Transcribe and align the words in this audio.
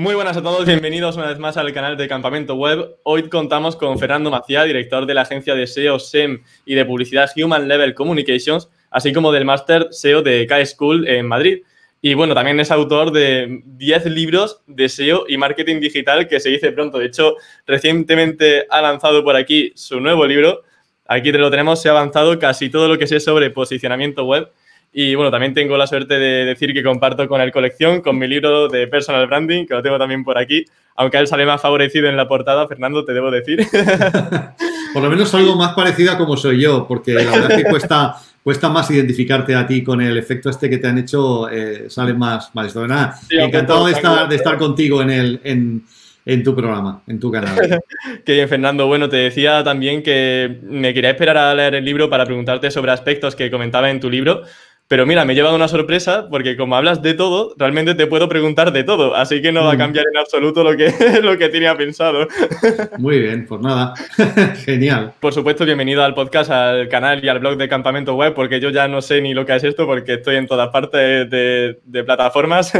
Muy 0.00 0.14
buenas 0.14 0.36
a 0.36 0.42
todos, 0.42 0.64
bienvenidos 0.64 1.16
una 1.16 1.26
vez 1.26 1.40
más 1.40 1.56
al 1.56 1.72
canal 1.72 1.96
de 1.96 2.06
Campamento 2.06 2.54
Web. 2.54 2.98
Hoy 3.02 3.28
contamos 3.28 3.74
con 3.74 3.98
Fernando 3.98 4.30
Macía, 4.30 4.62
director 4.62 5.06
de 5.06 5.12
la 5.12 5.22
agencia 5.22 5.56
de 5.56 5.66
SEO, 5.66 5.98
SEM 5.98 6.44
y 6.64 6.76
de 6.76 6.84
publicidad 6.84 7.28
Human 7.36 7.66
Level 7.66 7.96
Communications, 7.96 8.70
así 8.92 9.12
como 9.12 9.32
del 9.32 9.44
máster 9.44 9.88
SEO 9.90 10.22
de 10.22 10.46
K-School 10.46 11.08
en 11.08 11.26
Madrid. 11.26 11.62
Y 12.00 12.14
bueno, 12.14 12.32
también 12.32 12.60
es 12.60 12.70
autor 12.70 13.10
de 13.10 13.60
10 13.64 14.06
libros 14.06 14.60
de 14.68 14.88
SEO 14.88 15.24
y 15.26 15.36
marketing 15.36 15.80
digital 15.80 16.28
que 16.28 16.38
se 16.38 16.50
dice 16.50 16.70
pronto. 16.70 16.98
De 16.98 17.06
hecho, 17.06 17.34
recientemente 17.66 18.68
ha 18.70 18.80
lanzado 18.80 19.24
por 19.24 19.34
aquí 19.34 19.72
su 19.74 19.98
nuevo 19.98 20.28
libro. 20.28 20.62
Aquí 21.06 21.32
lo 21.32 21.50
tenemos, 21.50 21.82
se 21.82 21.88
ha 21.88 21.90
avanzado 21.90 22.38
casi 22.38 22.70
todo 22.70 22.86
lo 22.86 22.98
que 22.98 23.08
sé 23.08 23.18
sobre 23.18 23.50
posicionamiento 23.50 24.24
web 24.24 24.48
y 24.92 25.14
bueno, 25.14 25.30
también 25.30 25.54
tengo 25.54 25.76
la 25.76 25.86
suerte 25.86 26.18
de 26.18 26.44
decir 26.44 26.72
que 26.72 26.82
comparto 26.82 27.28
con 27.28 27.40
él 27.40 27.52
colección, 27.52 28.00
con 28.00 28.18
mi 28.18 28.26
libro 28.26 28.68
de 28.68 28.86
personal 28.86 29.26
branding, 29.26 29.66
que 29.66 29.74
lo 29.74 29.82
tengo 29.82 29.98
también 29.98 30.24
por 30.24 30.38
aquí. 30.38 30.64
Aunque 30.96 31.18
él 31.18 31.26
sale 31.26 31.46
más 31.46 31.60
favorecido 31.60 32.08
en 32.08 32.16
la 32.16 32.26
portada, 32.26 32.66
Fernando, 32.66 33.04
te 33.04 33.12
debo 33.12 33.30
decir. 33.30 33.64
por 34.92 35.02
lo 35.02 35.10
menos 35.10 35.32
algo 35.34 35.54
más 35.56 35.74
parecido 35.74 36.12
a 36.12 36.18
como 36.18 36.36
soy 36.36 36.62
yo, 36.62 36.86
porque 36.88 37.12
la 37.12 37.30
verdad 37.30 37.52
es 37.52 37.64
que 37.64 37.70
cuesta, 37.70 38.16
cuesta 38.42 38.68
más 38.70 38.90
identificarte 38.90 39.54
a 39.54 39.66
ti 39.66 39.84
con 39.84 40.00
el 40.00 40.16
efecto 40.16 40.50
este 40.50 40.68
que 40.68 40.78
te 40.78 40.88
han 40.88 40.98
hecho, 40.98 41.48
eh, 41.50 41.84
sale 41.88 42.14
más 42.14 42.54
mal. 42.54 42.66
Esto, 42.66 42.86
nada, 42.86 43.18
encantado 43.30 43.86
de 43.86 43.92
estar, 43.92 44.28
de 44.28 44.36
estar 44.36 44.58
contigo 44.58 45.02
en 45.02 45.10
el... 45.10 45.40
En, 45.44 45.84
en 46.28 46.44
tu 46.44 46.54
programa, 46.54 47.02
en 47.06 47.18
tu 47.18 47.32
canal. 47.32 47.56
Qué 48.26 48.34
bien, 48.34 48.50
Fernando. 48.50 48.86
Bueno, 48.86 49.08
te 49.08 49.16
decía 49.16 49.64
también 49.64 50.02
que 50.02 50.58
me 50.62 50.92
quería 50.92 51.08
esperar 51.08 51.38
a 51.38 51.54
leer 51.54 51.76
el 51.76 51.86
libro 51.86 52.10
para 52.10 52.26
preguntarte 52.26 52.70
sobre 52.70 52.92
aspectos 52.92 53.34
que 53.34 53.50
comentaba 53.50 53.88
en 53.88 53.98
tu 53.98 54.10
libro, 54.10 54.42
pero 54.88 55.04
mira, 55.04 55.26
me 55.26 55.34
he 55.34 55.36
llevado 55.36 55.54
una 55.54 55.68
sorpresa 55.68 56.28
porque 56.30 56.56
como 56.56 56.74
hablas 56.74 57.02
de 57.02 57.12
todo, 57.12 57.52
realmente 57.58 57.94
te 57.94 58.06
puedo 58.06 58.26
preguntar 58.26 58.72
de 58.72 58.84
todo, 58.84 59.14
así 59.14 59.42
que 59.42 59.52
no 59.52 59.62
va 59.62 59.72
a 59.72 59.74
mm. 59.74 59.78
cambiar 59.78 60.06
en 60.10 60.16
absoluto 60.16 60.64
lo 60.64 60.74
que, 60.78 60.90
lo 61.22 61.36
que 61.36 61.50
tenía 61.50 61.76
pensado. 61.76 62.26
Muy 62.98 63.18
bien, 63.18 63.44
pues 63.46 63.60
nada, 63.60 63.92
genial. 64.64 65.12
Por 65.20 65.34
supuesto, 65.34 65.66
bienvenido 65.66 66.02
al 66.02 66.14
podcast, 66.14 66.50
al 66.50 66.88
canal 66.88 67.22
y 67.22 67.28
al 67.28 67.38
blog 67.38 67.58
de 67.58 67.68
Campamento 67.68 68.14
Web, 68.14 68.32
porque 68.32 68.60
yo 68.60 68.70
ya 68.70 68.88
no 68.88 69.02
sé 69.02 69.20
ni 69.20 69.34
lo 69.34 69.44
que 69.44 69.56
es 69.56 69.64
esto 69.64 69.84
porque 69.84 70.14
estoy 70.14 70.36
en 70.36 70.46
todas 70.46 70.70
partes 70.70 71.28
de, 71.28 71.76
plataformas 72.06 72.72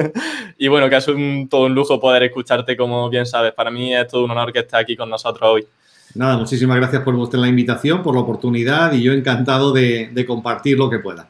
y 0.56 0.68
bueno, 0.68 0.88
que 0.88 0.96
es 0.96 1.08
un, 1.08 1.46
todo 1.50 1.66
un 1.66 1.74
lujo 1.74 2.00
poder 2.00 2.22
escucharte 2.22 2.74
como 2.74 3.10
bien 3.10 3.26
sabes. 3.26 3.52
Para 3.52 3.70
mí 3.70 3.94
es 3.94 4.06
todo 4.08 4.24
un 4.24 4.30
honor 4.30 4.50
que 4.50 4.60
estés 4.60 4.80
aquí 4.80 4.96
con 4.96 5.10
nosotros 5.10 5.42
hoy. 5.42 5.66
Nada, 6.14 6.38
muchísimas 6.38 6.78
gracias 6.78 7.02
por 7.02 7.34
la 7.34 7.48
invitación, 7.48 8.02
por 8.02 8.14
la 8.14 8.22
oportunidad 8.22 8.94
y 8.94 9.02
yo 9.02 9.12
encantado 9.12 9.72
de, 9.72 10.08
de 10.10 10.24
compartir 10.24 10.78
lo 10.78 10.88
que 10.88 11.00
pueda. 11.00 11.28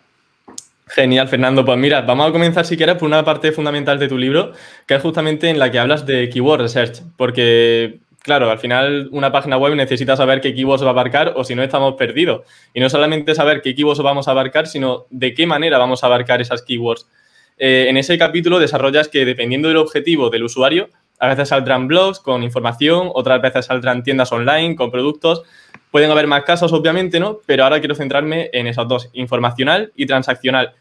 Genial, 0.90 1.28
Fernando. 1.28 1.64
Pues 1.64 1.78
mira, 1.78 2.02
vamos 2.02 2.28
a 2.28 2.32
comenzar 2.32 2.64
si 2.64 2.76
quieres 2.76 2.96
por 2.96 3.06
una 3.06 3.24
parte 3.24 3.52
fundamental 3.52 3.98
de 3.98 4.08
tu 4.08 4.16
libro, 4.16 4.52
que 4.86 4.94
es 4.94 5.02
justamente 5.02 5.48
en 5.48 5.58
la 5.58 5.70
que 5.70 5.78
hablas 5.78 6.06
de 6.06 6.28
keyword 6.30 6.62
research, 6.62 7.02
porque 7.16 8.00
claro, 8.28 8.50
al 8.50 8.58
final 8.58 9.08
una 9.12 9.32
página 9.32 9.56
web 9.56 9.74
necesita 9.74 10.16
saber 10.16 10.40
qué 10.40 10.54
keywords 10.54 10.82
va 10.82 10.88
a 10.88 10.90
abarcar 10.90 11.32
o 11.36 11.44
si 11.44 11.54
no 11.54 11.62
estamos 11.62 11.94
perdidos. 11.94 12.42
Y 12.74 12.80
no 12.80 12.90
solamente 12.90 13.34
saber 13.34 13.62
qué 13.62 13.74
keywords 13.74 14.00
vamos 14.02 14.28
a 14.28 14.32
abarcar, 14.32 14.66
sino 14.66 15.06
de 15.10 15.34
qué 15.34 15.46
manera 15.46 15.78
vamos 15.78 16.04
a 16.04 16.06
abarcar 16.06 16.40
esas 16.40 16.62
keywords. 16.62 17.08
Eh, 17.56 17.86
en 17.88 17.96
ese 17.96 18.18
capítulo 18.18 18.58
desarrollas 18.58 19.08
que 19.08 19.24
dependiendo 19.24 19.68
del 19.68 19.78
objetivo 19.78 20.30
del 20.30 20.44
usuario, 20.44 20.90
a 21.18 21.28
veces 21.28 21.48
saldrán 21.48 21.88
blogs 21.88 22.20
con 22.20 22.42
información, 22.42 23.10
otras 23.12 23.40
veces 23.42 23.66
saldrán 23.66 24.02
tiendas 24.02 24.30
online 24.30 24.76
con 24.76 24.90
productos. 24.90 25.42
Pueden 25.90 26.10
haber 26.10 26.26
más 26.26 26.44
casos, 26.44 26.72
obviamente, 26.72 27.18
¿no? 27.18 27.38
Pero 27.46 27.64
ahora 27.64 27.78
quiero 27.78 27.94
centrarme 27.94 28.50
en 28.52 28.66
esas 28.66 28.86
dos, 28.86 29.10
informacional 29.14 29.92
y 29.96 30.06
transaccional. 30.06 30.74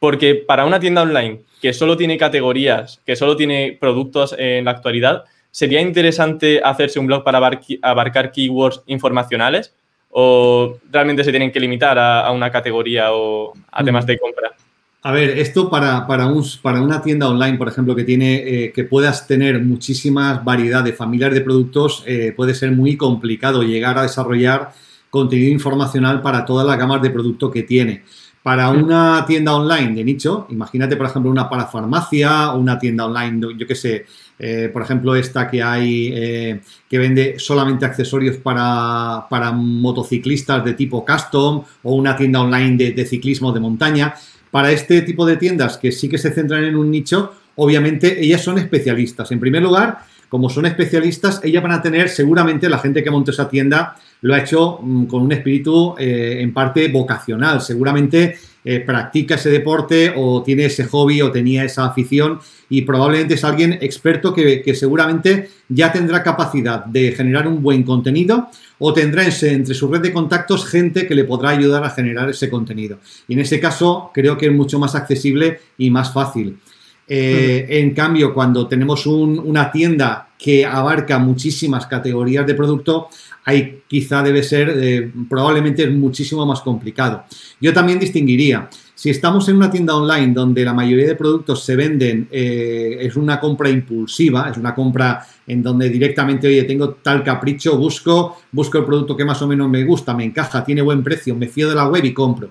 Porque 0.00 0.34
para 0.34 0.64
una 0.64 0.80
tienda 0.80 1.02
online 1.02 1.40
que 1.60 1.72
solo 1.72 1.96
tiene 1.96 2.18
categorías, 2.18 3.00
que 3.04 3.16
solo 3.16 3.36
tiene 3.36 3.76
productos 3.80 4.34
en 4.38 4.64
la 4.64 4.72
actualidad, 4.72 5.24
¿sería 5.50 5.80
interesante 5.80 6.60
hacerse 6.62 6.98
un 6.98 7.06
blog 7.06 7.24
para 7.24 7.38
abarcar 7.82 8.32
keywords 8.32 8.82
informacionales? 8.86 9.74
¿O 10.10 10.78
realmente 10.90 11.24
se 11.24 11.30
tienen 11.30 11.52
que 11.52 11.60
limitar 11.60 11.98
a, 11.98 12.30
una 12.30 12.50
categoría 12.50 13.12
o 13.12 13.52
a 13.70 13.84
temas 13.84 14.06
de 14.06 14.18
compra? 14.18 14.52
A 15.02 15.12
ver, 15.12 15.38
esto 15.38 15.70
para, 15.70 16.06
para, 16.06 16.26
un, 16.26 16.44
para 16.60 16.82
una 16.82 17.00
tienda 17.00 17.28
online, 17.28 17.56
por 17.56 17.68
ejemplo, 17.68 17.94
que 17.94 18.02
tiene 18.02 18.36
eh, 18.36 18.72
que 18.72 18.84
puedas 18.84 19.26
tener 19.28 19.62
muchísimas 19.62 20.44
variedad 20.44 20.82
de 20.82 20.92
familias 20.92 21.32
de 21.32 21.40
productos, 21.40 22.02
eh, 22.04 22.32
puede 22.36 22.54
ser 22.54 22.72
muy 22.72 22.96
complicado 22.96 23.62
llegar 23.62 23.96
a 23.96 24.02
desarrollar 24.02 24.72
contenido 25.08 25.52
informacional 25.52 26.20
para 26.20 26.44
todas 26.44 26.66
las 26.66 26.76
gamas 26.78 27.00
de 27.00 27.10
producto 27.10 27.50
que 27.50 27.62
tiene. 27.62 28.02
Para 28.42 28.70
una 28.70 29.24
tienda 29.26 29.54
online 29.54 29.94
de 29.94 30.04
nicho, 30.04 30.46
imagínate, 30.50 30.96
por 30.96 31.06
ejemplo, 31.06 31.30
una 31.30 31.50
parafarmacia 31.50 32.52
o 32.52 32.58
una 32.58 32.78
tienda 32.78 33.04
online, 33.04 33.46
yo 33.58 33.66
qué 33.66 33.74
sé, 33.74 34.06
eh, 34.38 34.70
por 34.72 34.82
ejemplo, 34.82 35.16
esta 35.16 35.50
que 35.50 35.62
hay 35.62 36.12
eh, 36.14 36.60
que 36.88 36.98
vende 36.98 37.38
solamente 37.38 37.84
accesorios 37.84 38.36
para, 38.36 39.52
motociclistas 39.52 40.64
de 40.64 40.74
tipo 40.74 41.04
custom 41.04 41.62
o 41.82 41.94
una 41.94 42.16
tienda 42.16 42.40
online 42.40 42.92
de, 42.92 43.04
ciclismo 43.04 43.52
de 43.52 43.60
montaña. 43.60 44.14
Para 44.50 44.72
este 44.72 45.02
tipo 45.02 45.26
de 45.26 45.36
tiendas 45.36 45.76
que 45.76 45.92
sí 45.92 46.08
que 46.08 46.18
se 46.18 46.30
centran 46.30 46.64
en 46.64 46.76
un 46.76 46.90
nicho, 46.90 47.34
obviamente 47.56 48.22
ellas 48.22 48.42
son 48.42 48.58
especialistas. 48.58 49.30
En 49.32 49.40
primer 49.40 49.62
lugar, 49.62 49.98
como 50.28 50.50
son 50.50 50.66
especialistas, 50.66 51.40
ellas 51.42 51.62
van 51.62 51.72
a 51.72 51.82
tener 51.82 52.08
seguramente 52.08 52.68
la 52.68 52.78
gente 52.78 53.02
que 53.02 53.10
montó 53.10 53.30
esa 53.30 53.48
tienda 53.48 53.96
lo 54.20 54.34
ha 54.34 54.40
hecho 54.40 54.78
mm, 54.82 55.04
con 55.06 55.22
un 55.22 55.32
espíritu 55.32 55.94
eh, 55.98 56.38
en 56.40 56.52
parte 56.52 56.88
vocacional. 56.88 57.60
Seguramente 57.60 58.36
eh, 58.70 58.80
practica 58.80 59.36
ese 59.36 59.48
deporte 59.48 60.12
o 60.14 60.42
tiene 60.42 60.66
ese 60.66 60.84
hobby 60.84 61.22
o 61.22 61.32
tenía 61.32 61.64
esa 61.64 61.86
afición 61.86 62.38
y 62.68 62.82
probablemente 62.82 63.32
es 63.32 63.42
alguien 63.42 63.78
experto 63.80 64.34
que, 64.34 64.74
seguramente 64.74 65.48
ya 65.70 65.90
tendrá 65.90 66.22
capacidad 66.22 66.84
de 66.84 67.12
generar 67.12 67.48
un 67.48 67.62
buen 67.62 67.82
contenido 67.82 68.50
o 68.78 68.92
tendrá 68.92 69.24
entre 69.24 69.74
su 69.74 69.88
red 69.88 70.02
de 70.02 70.12
contactos 70.12 70.66
gente 70.66 71.06
que 71.06 71.14
le 71.14 71.24
podrá 71.24 71.48
ayudar 71.48 71.82
a 71.82 71.88
generar 71.88 72.28
ese 72.28 72.50
contenido. 72.50 72.98
Y 73.26 73.32
en 73.32 73.38
ese 73.38 73.58
caso 73.58 74.10
creo 74.12 74.36
que 74.36 74.48
es 74.48 74.52
mucho 74.52 74.78
más 74.78 74.94
accesible 74.94 75.60
y 75.78 75.88
más 75.88 76.12
fácil. 76.12 76.58
Eh, 77.08 77.66
en 77.68 77.94
cambio, 77.94 78.34
cuando 78.34 78.68
tenemos 78.68 79.06
una 79.06 79.72
tienda 79.72 80.28
que 80.38 80.64
abarca 80.66 81.18
muchísimas 81.18 81.86
categorías 81.86 82.46
de 82.46 82.54
producto, 82.54 83.08
ahí 83.44 83.80
quizá 83.88 84.22
debe 84.22 84.42
ser, 84.42 84.74
eh, 84.76 85.10
probablemente 85.28 85.84
es 85.84 85.90
muchísimo 85.90 86.44
más 86.44 86.60
complicado. 86.60 87.24
Yo 87.60 87.72
también 87.72 87.98
distinguiría, 87.98 88.68
si 88.94 89.10
estamos 89.10 89.48
en 89.48 89.56
una 89.56 89.70
tienda 89.70 89.96
online 89.96 90.34
donde 90.34 90.64
la 90.64 90.74
mayoría 90.74 91.06
de 91.06 91.14
productos 91.14 91.64
se 91.64 91.76
venden, 91.76 92.28
eh, 92.30 92.98
es 93.00 93.16
una 93.16 93.40
compra 93.40 93.70
impulsiva, 93.70 94.50
es 94.50 94.58
una 94.58 94.74
compra 94.74 95.26
en 95.46 95.62
donde 95.62 95.88
directamente, 95.88 96.46
oye, 96.46 96.64
tengo 96.64 96.90
tal 96.90 97.24
capricho, 97.24 97.78
busco, 97.78 98.36
busco 98.52 98.78
el 98.78 98.84
producto 98.84 99.16
que 99.16 99.24
más 99.24 99.40
o 99.40 99.48
menos 99.48 99.68
me 99.70 99.82
gusta, 99.84 100.14
me 100.14 100.24
encaja, 100.24 100.62
tiene 100.62 100.82
buen 100.82 101.02
precio, 101.02 101.34
me 101.34 101.48
fío 101.48 101.68
de 101.68 101.74
la 101.74 101.88
web 101.88 102.04
y 102.04 102.12
compro. 102.12 102.50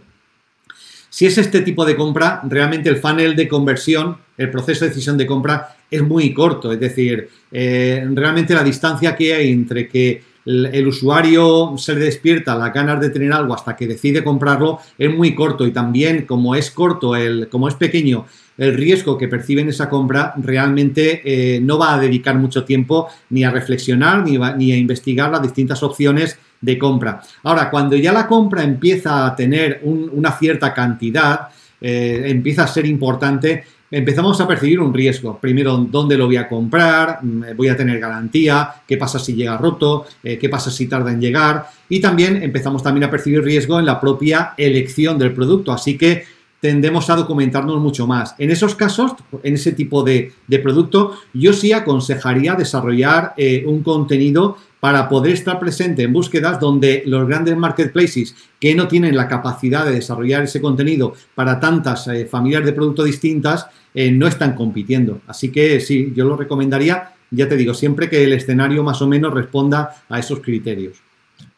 Si 1.09 1.25
es 1.25 1.37
este 1.37 1.61
tipo 1.61 1.85
de 1.85 1.95
compra, 1.95 2.41
realmente 2.47 2.89
el 2.89 2.97
funnel 2.97 3.35
de 3.35 3.47
conversión, 3.47 4.17
el 4.37 4.51
proceso 4.51 4.85
de 4.85 4.89
decisión 4.89 5.17
de 5.17 5.25
compra 5.25 5.75
es 5.89 6.03
muy 6.03 6.33
corto. 6.33 6.71
Es 6.71 6.79
decir, 6.79 7.29
eh, 7.51 8.05
realmente 8.13 8.53
la 8.53 8.63
distancia 8.63 9.15
que 9.15 9.33
hay 9.33 9.51
entre 9.51 9.87
que 9.87 10.21
el, 10.45 10.87
usuario 10.87 11.73
se 11.77 11.93
le 11.93 12.05
despierta 12.05 12.55
las 12.55 12.73
ganas 12.73 13.01
de 13.01 13.09
tener 13.09 13.33
algo 13.33 13.53
hasta 13.53 13.75
que 13.75 13.85
decide 13.85 14.23
comprarlo 14.23 14.79
es 14.97 15.13
muy 15.13 15.35
corto 15.35 15.67
y 15.67 15.71
también 15.71 16.25
como 16.25 16.55
es 16.55 16.71
corto, 16.71 17.15
el, 17.17 17.49
como 17.49 17.67
es 17.67 17.75
pequeño 17.75 18.25
el 18.57 18.73
riesgo 18.73 19.17
que 19.17 19.27
percibe 19.27 19.61
en 19.61 19.69
esa 19.69 19.89
compra, 19.89 20.33
realmente 20.37 21.21
eh, 21.23 21.59
no 21.61 21.77
va 21.77 21.93
a 21.93 21.99
dedicar 21.99 22.37
mucho 22.37 22.63
tiempo 22.63 23.07
ni 23.29 23.43
a 23.43 23.51
reflexionar 23.51 24.23
ni, 24.23 24.37
ni, 24.57 24.71
a 24.71 24.77
investigar 24.77 25.29
las 25.31 25.43
distintas 25.43 25.83
opciones 25.83 26.39
de 26.61 26.77
compra. 26.77 27.21
Ahora, 27.43 27.69
cuando 27.69 27.95
ya 27.95 28.11
la 28.11 28.27
compra 28.27 28.63
empieza 28.63 29.25
a 29.25 29.35
tener 29.35 29.81
una 29.83 30.31
cierta 30.31 30.73
cantidad, 30.73 31.49
eh, 31.79 32.23
empieza 32.25 32.63
a 32.63 32.67
ser 32.67 32.85
importante, 32.85 33.63
empezamos 33.89 34.39
a 34.41 34.47
percibir 34.47 34.79
un 34.79 34.93
riesgo. 34.93 35.37
Primero, 35.39 35.77
¿dónde 35.77 36.17
lo 36.17 36.25
voy 36.25 36.37
a 36.37 36.47
comprar? 36.47 37.19
Mm, 37.21 37.55
¿Voy 37.55 37.69
a 37.69 37.77
tener 37.77 37.99
garantía? 37.99 38.73
¿Qué 38.87 38.97
pasa 38.97 39.19
si 39.19 39.33
llega 39.33 39.57
roto? 39.57 40.05
Eh, 40.23 40.37
¿Qué 40.37 40.49
pasa 40.49 40.71
si 40.71 40.87
tarda 40.87 41.11
en 41.11 41.21
llegar? 41.21 41.67
Y 41.89 41.99
también 41.99 42.41
empezamos 42.41 42.83
también 42.83 43.05
a 43.05 43.11
percibir 43.11 43.43
riesgo 43.43 43.79
en 43.79 43.85
la 43.85 43.99
propia 43.99 44.53
elección 44.57 45.17
del 45.17 45.33
producto. 45.33 45.71
Así 45.71 45.97
que 45.97 46.23
tendemos 46.59 47.09
a 47.09 47.15
documentarnos 47.15 47.79
mucho 47.79 48.07
más. 48.07 48.35
En 48.39 48.49
esos 48.49 48.75
casos, 48.75 49.13
en 49.43 49.53
ese 49.53 49.73
tipo 49.73 50.03
de, 50.03 50.33
producto, 50.63 51.13
yo 51.33 51.53
sí 51.53 51.71
aconsejaría 51.71 52.55
desarrollar 52.55 53.33
eh, 53.37 53.63
un 53.65 53.83
contenido 53.83 54.57
para 54.79 55.09
poder 55.09 55.33
estar 55.33 55.59
presente 55.59 56.03
en 56.03 56.13
búsquedas 56.13 56.59
donde 56.59 57.03
los 57.05 57.27
grandes 57.27 57.57
marketplaces 57.57 58.35
que 58.59 58.75
no 58.75 58.87
tienen 58.87 59.15
la 59.15 59.27
capacidad 59.27 59.85
de 59.85 59.93
desarrollar 59.93 60.43
ese 60.43 60.61
contenido 60.61 61.13
para 61.35 61.59
tantas 61.59 62.07
eh, 62.07 62.25
familias 62.25 62.65
de 62.65 62.73
producto 62.73 63.03
distintas, 63.03 63.67
eh, 63.93 64.11
no 64.11 64.27
están 64.27 64.53
compitiendo. 64.53 65.21
Así 65.27 65.51
que 65.51 65.79
sí, 65.79 66.13
yo 66.15 66.25
lo 66.25 66.37
recomendaría, 66.37 67.11
ya 67.31 67.49
te 67.49 67.57
digo, 67.57 67.73
siempre 67.73 68.09
que 68.09 68.23
el 68.23 68.33
escenario 68.33 68.83
más 68.83 69.01
o 69.01 69.07
menos 69.07 69.33
responda 69.33 70.03
a 70.09 70.19
esos 70.19 70.39
criterios. 70.39 70.97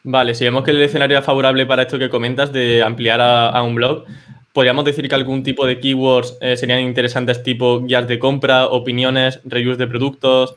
Vale, 0.02 0.34
si 0.34 0.44
vemos 0.44 0.64
que 0.64 0.70
el 0.70 0.82
escenario 0.82 1.18
es 1.18 1.24
favorable 1.24 1.66
para 1.66 1.82
esto 1.82 1.98
que 1.98 2.08
comentas 2.08 2.52
de 2.52 2.82
ampliar 2.82 3.20
a 3.20 3.62
un 3.62 3.74
blog, 3.74 4.04
podríamos 4.52 4.84
decir 4.84 5.08
que 5.08 5.14
algún 5.14 5.42
tipo 5.42 5.66
de 5.66 5.78
keywords 5.78 6.36
eh, 6.40 6.56
serían 6.56 6.80
interesantes 6.80 7.42
tipo 7.42 7.82
guías 7.82 8.08
de 8.08 8.18
compra, 8.18 8.66
opiniones, 8.66 9.40
reviews 9.44 9.78
de 9.78 9.86
productos. 9.86 10.54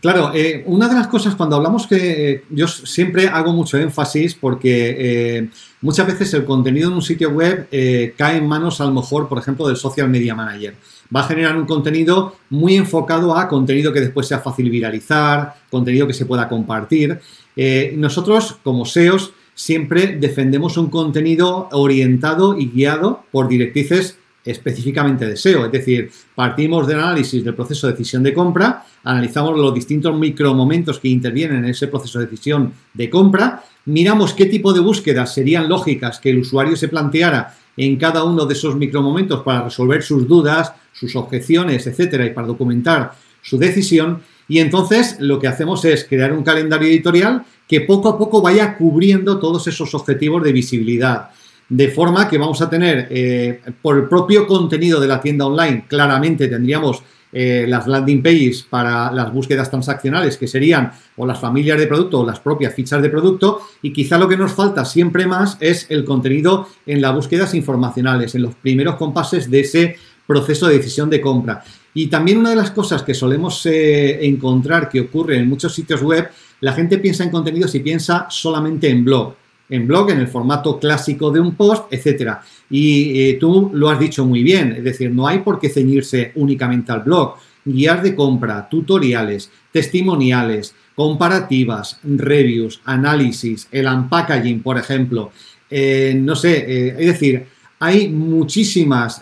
Claro, 0.00 0.30
eh, 0.34 0.62
una 0.66 0.88
de 0.88 0.94
las 0.94 1.08
cosas 1.08 1.34
cuando 1.34 1.56
hablamos 1.56 1.86
que 1.86 2.32
eh, 2.32 2.44
yo 2.50 2.68
siempre 2.68 3.28
hago 3.28 3.52
mucho 3.52 3.78
énfasis 3.78 4.34
porque 4.34 5.48
muchas 5.80 6.06
veces 6.06 6.32
el 6.34 6.44
contenido 6.44 6.90
en 6.90 6.96
un 6.96 7.02
sitio 7.02 7.30
web 7.30 7.68
cae 8.16 8.36
en 8.36 8.46
manos 8.46 8.80
a 8.80 8.84
lo 8.84 8.92
mejor, 8.92 9.28
por 9.28 9.38
ejemplo, 9.38 9.66
del 9.66 9.76
social 9.76 10.08
media 10.08 10.34
manager. 10.34 10.74
Va 11.14 11.20
a 11.20 11.28
generar 11.28 11.56
un 11.56 11.66
contenido 11.66 12.36
muy 12.50 12.76
enfocado 12.76 13.36
a 13.36 13.48
contenido 13.48 13.92
que 13.92 14.00
después 14.00 14.26
sea 14.26 14.40
fácil 14.40 14.70
viralizar, 14.70 15.54
contenido 15.70 16.06
que 16.06 16.14
se 16.14 16.26
pueda 16.26 16.48
compartir. 16.48 17.20
nosotros, 17.96 18.58
como 18.62 18.84
SEOs, 18.84 19.32
siempre 19.54 20.18
defendemos 20.18 20.76
un 20.76 20.90
contenido 20.90 21.68
orientado 21.72 22.58
y 22.58 22.68
guiado 22.68 23.24
por 23.32 23.48
directrices 23.48 24.18
específicamente 24.46 25.26
de 25.26 25.36
SEO. 25.36 25.66
Es 25.66 25.72
decir, 25.72 26.10
partimos 26.34 26.86
del 26.86 27.00
análisis 27.00 27.44
del 27.44 27.54
proceso 27.54 27.86
de 27.86 27.92
decisión 27.92 28.22
de 28.22 28.32
compra, 28.32 28.86
analizamos 29.04 29.58
los 29.58 29.74
distintos 29.74 30.16
micromomentos 30.18 30.98
que 31.00 31.08
intervienen 31.08 31.58
en 31.58 31.70
ese 31.70 31.88
proceso 31.88 32.18
de 32.18 32.26
decisión 32.26 32.72
de 32.94 33.10
compra, 33.10 33.64
miramos 33.86 34.32
qué 34.32 34.46
tipo 34.46 34.72
de 34.72 34.80
búsquedas 34.80 35.34
serían 35.34 35.68
lógicas 35.68 36.20
que 36.20 36.30
el 36.30 36.38
usuario 36.38 36.76
se 36.76 36.88
planteara 36.88 37.54
en 37.76 37.96
cada 37.96 38.24
uno 38.24 38.46
de 38.46 38.54
esos 38.54 38.76
micromomentos 38.76 39.42
para 39.42 39.64
resolver 39.64 40.02
sus 40.02 40.26
dudas, 40.26 40.72
sus 40.92 41.14
objeciones, 41.16 41.86
etcétera, 41.86 42.24
y 42.24 42.30
para 42.30 42.46
documentar 42.46 43.12
su 43.42 43.58
decisión. 43.58 44.22
Y 44.48 44.60
entonces 44.60 45.16
lo 45.20 45.38
que 45.38 45.48
hacemos 45.48 45.84
es 45.84 46.04
crear 46.04 46.32
un 46.32 46.42
calendario 46.42 46.88
editorial 46.88 47.44
que 47.68 47.80
poco 47.80 48.08
a 48.08 48.18
poco 48.18 48.40
vaya 48.40 48.76
cubriendo 48.76 49.38
todos 49.38 49.66
esos 49.66 49.94
objetivos 49.94 50.42
de 50.42 50.52
visibilidad. 50.52 51.30
De 51.68 51.88
forma 51.88 52.28
que 52.28 52.38
vamos 52.38 52.60
a 52.62 52.70
tener, 52.70 53.08
eh, 53.10 53.60
por 53.82 53.96
el 53.96 54.08
propio 54.08 54.46
contenido 54.46 55.00
de 55.00 55.08
la 55.08 55.20
tienda 55.20 55.46
online, 55.46 55.84
claramente 55.88 56.46
tendríamos 56.48 57.02
eh, 57.32 57.66
las 57.68 57.86
landing 57.86 58.22
pages 58.22 58.62
para 58.62 59.10
las 59.12 59.32
búsquedas 59.32 59.68
transaccionales, 59.68 60.36
que 60.36 60.46
serían 60.46 60.92
o 61.16 61.26
las 61.26 61.40
familias 61.40 61.78
de 61.78 61.86
producto 61.86 62.20
o 62.20 62.26
las 62.26 62.40
propias 62.40 62.72
fichas 62.72 63.02
de 63.02 63.10
producto, 63.10 63.60
y 63.82 63.92
quizá 63.92 64.16
lo 64.16 64.28
que 64.28 64.36
nos 64.36 64.52
falta 64.52 64.84
siempre 64.84 65.26
más 65.26 65.56
es 65.60 65.86
el 65.90 66.04
contenido 66.04 66.68
en 66.86 67.00
las 67.00 67.14
búsquedas 67.14 67.52
informacionales, 67.54 68.34
en 68.34 68.42
los 68.42 68.54
primeros 68.54 68.94
compases 68.94 69.50
de 69.50 69.60
ese 69.60 69.96
proceso 70.26 70.68
de 70.68 70.78
decisión 70.78 71.10
de 71.10 71.20
compra. 71.20 71.64
Y 71.94 72.06
también 72.06 72.38
una 72.38 72.50
de 72.50 72.56
las 72.56 72.70
cosas 72.70 73.02
que 73.02 73.14
solemos 73.14 73.66
eh, 73.66 74.24
encontrar 74.24 74.88
que 74.88 75.00
ocurre 75.00 75.36
en 75.38 75.48
muchos 75.48 75.74
sitios 75.74 76.02
web 76.02 76.28
la 76.60 76.72
gente 76.72 76.98
piensa 76.98 77.24
en 77.24 77.30
contenidos 77.30 77.74
y 77.74 77.80
piensa 77.80 78.26
solamente 78.30 78.88
en 78.88 79.04
blog. 79.04 79.34
En 79.68 79.86
blog, 79.86 80.10
en 80.10 80.18
el 80.20 80.28
formato 80.28 80.78
clásico 80.78 81.30
de 81.30 81.40
un 81.40 81.54
post, 81.54 81.92
etcétera. 81.92 82.42
Y 82.70 83.20
eh, 83.20 83.34
tú 83.40 83.70
lo 83.72 83.88
has 83.88 83.98
dicho 83.98 84.24
muy 84.24 84.42
bien, 84.42 84.72
es 84.72 84.84
decir, 84.84 85.10
no 85.10 85.26
hay 85.26 85.40
por 85.40 85.58
qué 85.58 85.68
ceñirse 85.68 86.32
únicamente 86.36 86.92
al 86.92 87.02
blog. 87.02 87.34
Guías 87.64 88.02
de 88.02 88.14
compra, 88.14 88.68
tutoriales, 88.68 89.50
testimoniales, 89.72 90.74
comparativas, 90.94 91.98
reviews, 92.04 92.80
análisis, 92.84 93.68
el 93.72 93.86
unpackaging, 93.86 94.62
por 94.62 94.78
ejemplo. 94.78 95.32
Eh, 95.68 96.14
no 96.16 96.36
sé, 96.36 96.58
eh, 96.58 96.96
es 96.98 97.06
decir, 97.06 97.46
hay 97.80 98.08
muchísimas, 98.08 99.20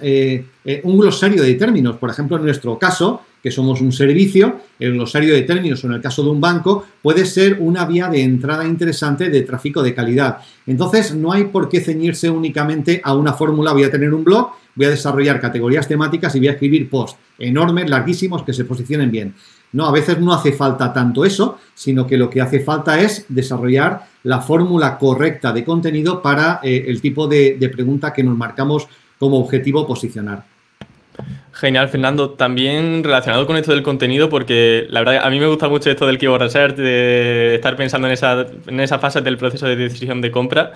un 0.83 0.99
glosario 0.99 1.43
de 1.43 1.55
términos, 1.55 1.97
por 1.97 2.11
ejemplo, 2.11 2.37
en 2.37 2.45
nuestro 2.45 2.79
caso, 2.79 3.23
que 3.45 3.51
somos 3.51 3.83
un 3.83 3.93
servicio, 3.93 4.61
el 4.79 4.95
glosario 4.95 5.35
de 5.35 5.43
términos 5.43 5.85
o 5.85 5.87
en 5.87 5.93
el 5.93 6.01
caso 6.01 6.23
de 6.23 6.31
un 6.31 6.41
banco 6.41 6.87
puede 7.03 7.27
ser 7.27 7.59
una 7.61 7.85
vía 7.85 8.09
de 8.09 8.23
entrada 8.23 8.67
interesante 8.67 9.29
de 9.29 9.43
tráfico 9.43 9.83
de 9.83 9.95
calidad. 9.95 10.39
Entonces, 10.67 11.15
no 11.15 11.31
hay 11.31 11.45
por 11.45 11.69
qué 11.69 11.83
ceñirse 11.83 12.31
únicamente 12.31 13.03
a 13.05 13.15
una 13.15 13.35
fórmula, 13.35 13.75
voy 13.75 13.85
a 13.85 13.91
tener 13.91 14.15
un 14.15 14.25
blog, 14.25 14.53
voy 14.75 14.87
a 14.87 14.91
desarrollar 14.91 15.43
categorías 15.43 15.87
temáticas 15.87 16.35
y 16.35 16.39
voy 16.39 16.49
a 16.49 16.53
escribir 16.53 16.89
posts 16.89 17.19
enormes, 17.39 17.91
larguísimos, 17.91 18.45
que 18.45 18.55
se 18.55 18.65
posicionen 18.65 19.11
bien. 19.11 19.35
No, 19.73 19.87
a 19.87 19.93
veces 19.93 20.19
no 20.19 20.33
hace 20.33 20.53
falta 20.53 20.91
tanto 20.95 21.27
eso, 21.27 21.59
sino 21.75 22.07
que 22.07 22.17
lo 22.17 22.31
que 22.31 22.41
hace 22.41 22.61
falta 22.61 22.99
es 22.99 23.27
desarrollar 23.29 24.07
la 24.23 24.41
fórmula 24.41 24.97
correcta 24.97 25.53
de 25.53 25.65
contenido 25.65 26.23
para 26.23 26.61
eh, 26.63 26.87
el 26.87 27.03
tipo 27.03 27.29
de 27.29 27.71
pregunta 27.71 28.15
que 28.15 28.23
nos 28.23 28.39
marcamos 28.39 28.89
como 29.19 29.39
objetivo 29.39 29.87
posicionar. 29.87 30.54
Genial, 31.53 31.89
Fernando. 31.89 32.31
También 32.31 33.05
relacionado 33.05 33.47
con 33.47 33.57
esto 33.57 33.73
del 33.73 33.83
contenido, 33.83 34.29
porque 34.29 34.87
la 34.91 35.01
verdad 35.01 35.25
a 35.25 35.31
mí 35.31 35.39
me 35.39 35.47
gusta 35.47 35.69
mucho 35.69 35.91
esto 35.91 36.07
del 36.07 36.19
keyword 36.19 36.43
research, 36.43 36.77
de 36.77 37.55
estar 37.55 37.77
pensando 37.77 38.09
en 38.09 38.13
esa, 38.13 38.47
en 38.67 39.25
del 39.25 39.39
proceso 39.39 39.67
de 39.67 39.77
decisión 39.77 40.21
de 40.21 40.31
compra. 40.31 40.73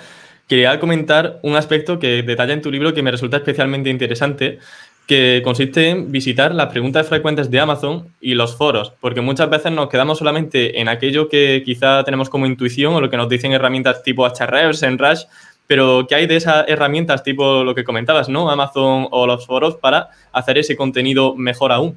Quería 0.46 0.80
comentar 0.80 1.40
un 1.42 1.56
aspecto 1.56 1.98
que 1.98 2.22
detalla 2.22 2.54
en 2.54 2.62
tu 2.62 2.70
libro 2.70 2.94
que 2.94 3.02
me 3.02 3.10
resulta 3.10 3.36
especialmente 3.38 3.90
interesante, 3.90 4.60
que 5.06 5.40
consiste 5.42 5.88
en 5.88 6.12
visitar 6.12 6.54
las 6.54 6.68
preguntas 6.68 7.08
frecuentes 7.08 7.50
de 7.50 7.58
Amazon 7.58 8.08
y 8.20 8.34
los 8.34 8.56
foros, 8.56 8.92
porque 9.00 9.20
muchas 9.20 9.50
veces 9.50 9.72
nos 9.72 9.88
quedamos 9.88 10.18
solamente 10.18 10.80
en 10.80 10.88
aquello 10.88 11.28
que 11.28 11.62
quizá 11.64 12.04
tenemos 12.04 12.30
como 12.30 12.46
intuición 12.46 12.94
o 12.94 13.00
lo 13.00 13.10
que 13.10 13.16
nos 13.16 13.28
dicen 13.28 13.52
herramientas 13.52 14.02
tipo 14.02 14.24
Ahrefs, 14.24 14.82
Rush. 14.82 15.22
Pero, 15.68 16.06
¿qué 16.08 16.14
hay 16.14 16.26
de 16.26 16.36
esas 16.36 16.64
herramientas 16.66 17.22
tipo 17.22 17.62
lo 17.62 17.74
que 17.74 17.84
comentabas, 17.84 18.28
¿no? 18.30 18.50
Amazon 18.50 19.06
o 19.10 19.26
los 19.26 19.46
foros 19.46 19.76
para 19.76 20.08
hacer 20.32 20.56
ese 20.56 20.76
contenido 20.76 21.36
mejor 21.36 21.72
aún? 21.72 21.96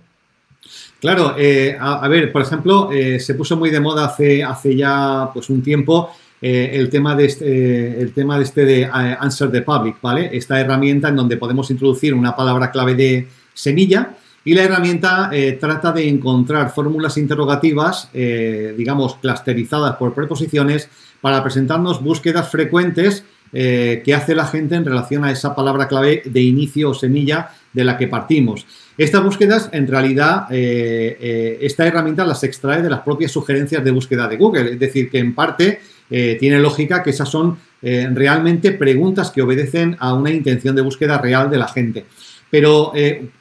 Claro, 0.99 1.35
eh, 1.37 1.75
a, 1.79 2.07
ver, 2.09 2.31
por 2.31 2.41
ejemplo, 2.41 2.91
eh, 2.91 3.19
se 3.19 3.33
puso 3.33 3.57
muy 3.57 3.69
de 3.71 3.79
moda 3.79 4.05
hace, 4.05 4.43
hace 4.43 4.75
ya 4.75 5.29
pues, 5.33 5.49
un 5.49 5.63
tiempo 5.63 6.11
eh, 6.41 6.71
el, 6.73 6.89
tema 6.89 7.15
de 7.15 7.25
este, 7.25 8.01
el 8.01 8.13
tema 8.13 8.37
de 8.37 8.43
este 8.43 8.65
de 8.65 8.85
Answer 8.85 9.49
the 9.49 9.61
Public, 9.61 9.95
¿vale? 10.01 10.29
Esta 10.33 10.59
herramienta 10.59 11.07
en 11.07 11.15
donde 11.15 11.37
podemos 11.37 11.71
introducir 11.71 12.13
una 12.13 12.35
palabra 12.35 12.69
clave 12.71 12.93
de 12.93 13.27
semilla 13.53 14.15
y 14.43 14.53
la 14.53 14.63
herramienta 14.63 15.31
trata 15.59 15.91
de 15.91 16.09
encontrar 16.09 16.71
fórmulas 16.71 17.15
interrogativas, 17.17 18.09
digamos, 18.11 19.15
clusterizadas 19.17 19.97
por 19.97 20.15
preposiciones 20.15 20.89
para 21.21 21.43
presentarnos 21.43 22.01
búsquedas 22.01 22.49
frecuentes 22.49 23.23
eh, 23.53 24.01
que 24.05 24.13
hace 24.13 24.33
la 24.33 24.45
gente 24.45 24.75
en 24.75 24.85
relación 24.85 25.25
a 25.25 25.31
esa 25.31 25.53
palabra 25.53 25.89
clave 25.89 26.21
de 26.23 26.41
inicio 26.41 26.91
o 26.91 26.93
semilla 26.93 27.49
de 27.73 27.83
la 27.83 27.97
que 27.97 28.07
partimos. 28.07 28.65
Estas 28.97 29.21
búsquedas, 29.21 29.69
en 29.73 29.87
realidad, 29.87 30.45
eh, 30.51 31.17
eh, 31.19 31.57
esta 31.59 31.85
herramienta 31.85 32.25
las 32.25 32.45
extrae 32.45 32.81
de 32.81 32.89
las 32.89 33.01
propias 33.01 33.31
sugerencias 33.31 33.83
de 33.83 33.91
búsqueda 33.91 34.29
de 34.29 34.37
Google, 34.37 34.71
es 34.71 34.79
decir, 34.79 35.09
que 35.09 35.19
en 35.19 35.35
parte 35.35 35.79
tiene 36.11 36.59
lógica 36.59 37.01
que 37.01 37.11
esas 37.11 37.29
son 37.29 37.57
realmente 37.81 38.73
preguntas 38.73 39.31
que 39.31 39.41
obedecen 39.41 39.95
a 39.97 40.13
una 40.13 40.29
intención 40.29 40.75
de 40.75 40.81
búsqueda 40.81 41.17
real 41.17 41.49
de 41.49 41.57
la 41.57 41.69
gente. 41.69 42.03
Pero 42.49 42.91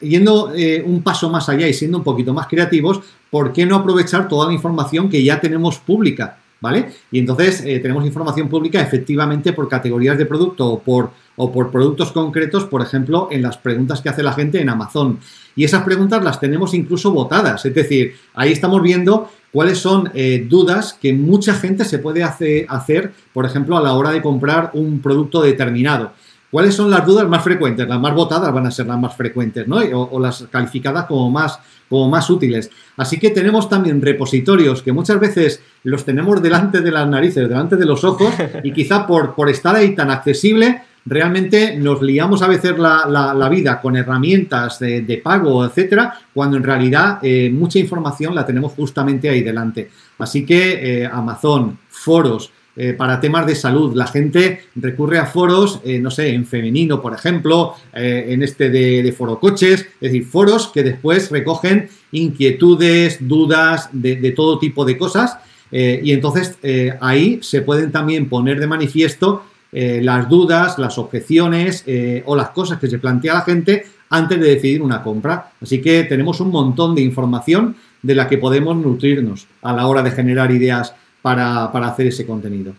yendo 0.00 0.52
un 0.84 1.02
paso 1.02 1.28
más 1.30 1.48
allá 1.48 1.66
y 1.66 1.74
siendo 1.74 1.98
un 1.98 2.04
poquito 2.04 2.32
más 2.32 2.46
creativos, 2.46 3.00
¿por 3.28 3.52
qué 3.52 3.66
no 3.66 3.74
aprovechar 3.74 4.28
toda 4.28 4.46
la 4.46 4.52
información 4.52 5.10
que 5.10 5.24
ya 5.24 5.40
tenemos 5.40 5.78
pública? 5.78 6.38
¿Vale? 6.60 6.90
Y 7.10 7.18
entonces 7.18 7.62
eh, 7.64 7.78
tenemos 7.80 8.04
información 8.04 8.48
pública 8.48 8.80
efectivamente 8.80 9.52
por 9.52 9.68
categorías 9.68 10.18
de 10.18 10.26
producto 10.26 10.66
o 10.66 10.78
por, 10.80 11.10
o 11.36 11.50
por 11.50 11.70
productos 11.70 12.12
concretos, 12.12 12.64
por 12.64 12.82
ejemplo, 12.82 13.28
en 13.30 13.42
las 13.42 13.58
preguntas 13.58 14.00
que 14.00 14.08
hace 14.08 14.22
la 14.22 14.32
gente 14.32 14.60
en 14.60 14.68
Amazon. 14.68 15.18
Y 15.56 15.64
esas 15.64 15.82
preguntas 15.82 16.22
las 16.22 16.38
tenemos 16.38 16.74
incluso 16.74 17.10
votadas, 17.10 17.64
es 17.64 17.74
decir, 17.74 18.14
ahí 18.34 18.52
estamos 18.52 18.82
viendo 18.82 19.30
cuáles 19.52 19.78
son 19.78 20.10
eh, 20.14 20.46
dudas 20.48 20.96
que 21.00 21.12
mucha 21.12 21.54
gente 21.54 21.84
se 21.84 21.98
puede 21.98 22.22
hacer, 22.22 23.12
por 23.32 23.46
ejemplo, 23.46 23.76
a 23.76 23.82
la 23.82 23.94
hora 23.94 24.10
de 24.10 24.22
comprar 24.22 24.70
un 24.74 25.00
producto 25.00 25.42
determinado. 25.42 26.12
¿Cuáles 26.50 26.74
son 26.74 26.90
las 26.90 27.06
dudas 27.06 27.28
más 27.28 27.44
frecuentes? 27.44 27.86
Las 27.86 28.00
más 28.00 28.14
votadas 28.14 28.52
van 28.52 28.66
a 28.66 28.70
ser 28.70 28.86
las 28.86 28.98
más 28.98 29.16
frecuentes, 29.16 29.68
¿no? 29.68 29.76
O, 29.76 30.18
las 30.18 30.42
calificadas 30.50 31.06
como 31.06 31.30
más, 31.30 31.58
como 31.88 32.08
más 32.08 32.28
útiles. 32.28 32.70
Así 32.96 33.18
que 33.18 33.30
tenemos 33.30 33.68
también 33.68 34.02
repositorios 34.02 34.82
que 34.82 34.92
muchas 34.92 35.20
veces 35.20 35.62
los 35.84 36.04
tenemos 36.04 36.42
delante 36.42 36.80
de 36.80 36.90
las 36.90 37.08
narices, 37.08 37.48
delante 37.48 37.76
de 37.76 37.86
los 37.86 38.02
ojos, 38.02 38.34
y 38.64 38.72
quizá 38.72 39.06
por, 39.06 39.34
por 39.34 39.48
estar 39.48 39.76
ahí 39.76 39.94
tan 39.94 40.10
accesible, 40.10 40.82
realmente 41.06 41.76
nos 41.76 42.02
liamos 42.02 42.42
a 42.42 42.48
veces 42.48 42.78
la, 42.78 43.48
vida 43.50 43.80
con 43.80 43.96
herramientas 43.96 44.78
de, 44.78 45.20
pago, 45.22 45.64
etcétera, 45.64 46.14
cuando 46.34 46.56
en 46.56 46.62
realidad 46.62 47.18
eh, 47.22 47.50
mucha 47.52 47.78
información 47.78 48.34
la 48.34 48.44
tenemos 48.44 48.72
justamente 48.72 49.28
ahí 49.28 49.42
delante. 49.42 49.90
Así 50.18 50.44
que 50.44 51.02
eh, 51.02 51.06
Amazon, 51.06 51.78
foros, 51.88 52.52
eh, 52.76 52.92
para 52.92 53.20
temas 53.20 53.46
de 53.46 53.56
salud. 53.56 53.94
La 53.96 54.06
gente 54.06 54.62
recurre 54.76 55.18
a 55.18 55.26
foros, 55.26 55.80
eh, 55.84 55.98
no 55.98 56.10
sé, 56.10 56.32
en 56.32 56.46
femenino, 56.46 57.02
por 57.02 57.12
ejemplo, 57.12 57.74
eh, 57.92 58.26
en 58.28 58.44
este 58.44 58.70
de, 58.70 59.02
de, 59.02 59.12
foro 59.12 59.40
coches, 59.40 59.80
es 59.80 60.12
decir, 60.12 60.24
foros 60.24 60.68
que 60.68 60.84
después 60.84 61.30
recogen 61.32 61.88
inquietudes, 62.12 63.18
dudas 63.26 63.88
de, 63.92 64.32
todo 64.36 64.58
tipo 64.58 64.84
de 64.84 64.96
cosas. 64.96 65.36
y 65.72 66.10
entonces 66.12 66.58
ahí 67.00 67.38
se 67.42 67.62
pueden 67.62 67.92
también 67.92 68.28
poner 68.28 68.58
de 68.58 68.66
manifiesto 68.66 69.44
las 69.70 70.28
dudas, 70.28 70.78
las 70.78 70.98
objeciones 70.98 71.84
o 72.24 72.34
las 72.34 72.50
cosas 72.50 72.80
que 72.80 72.88
se 72.88 72.98
plantea 72.98 73.34
la 73.34 73.42
gente 73.42 73.84
antes 74.08 74.40
de 74.40 74.48
decidir 74.54 74.82
una 74.82 75.02
compra. 75.02 75.52
Así 75.60 75.80
que 75.80 76.02
tenemos 76.04 76.40
un 76.40 76.50
montón 76.50 76.96
de 76.96 77.02
información 77.02 77.76
de 78.02 78.14
la 78.16 78.28
que 78.28 78.38
podemos 78.38 78.76
nutrirnos 78.76 79.46
a 79.62 79.72
la 79.72 79.86
hora 79.86 80.02
de 80.02 80.10
generar 80.10 80.50
ideas 80.50 80.94
para, 81.22 81.64
hacer 81.64 82.06
ese 82.06 82.26
contenido. 82.26 82.72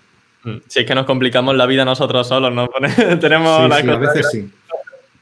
Mm, 0.43 0.57
si 0.67 0.79
es 0.79 0.85
que 0.85 0.95
nos 0.95 1.05
complicamos 1.05 1.55
la 1.55 1.65
vida 1.65 1.85
nosotros 1.85 2.27
solos, 2.27 2.53
¿no? 2.53 2.69
Tenemos 3.19 3.73
sí, 3.75 3.89
a 3.89 3.97
veces 3.97 4.29
sí. 4.31 4.49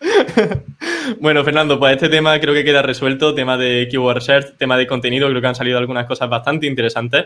bueno, 1.19 1.43
Fernando, 1.43 1.77
pues 1.79 1.93
este 1.93 2.09
tema 2.09 2.39
creo 2.39 2.53
que 2.53 2.63
queda 2.63 2.81
resuelto, 2.81 3.33
tema 3.33 3.57
de 3.57 3.87
keyword 3.89 4.21
search, 4.21 4.57
tema 4.57 4.77
de 4.77 4.87
contenido, 4.87 5.27
creo 5.29 5.41
que 5.41 5.47
han 5.47 5.55
salido 5.55 5.77
algunas 5.77 6.05
cosas 6.05 6.29
bastante 6.29 6.67
interesantes. 6.67 7.25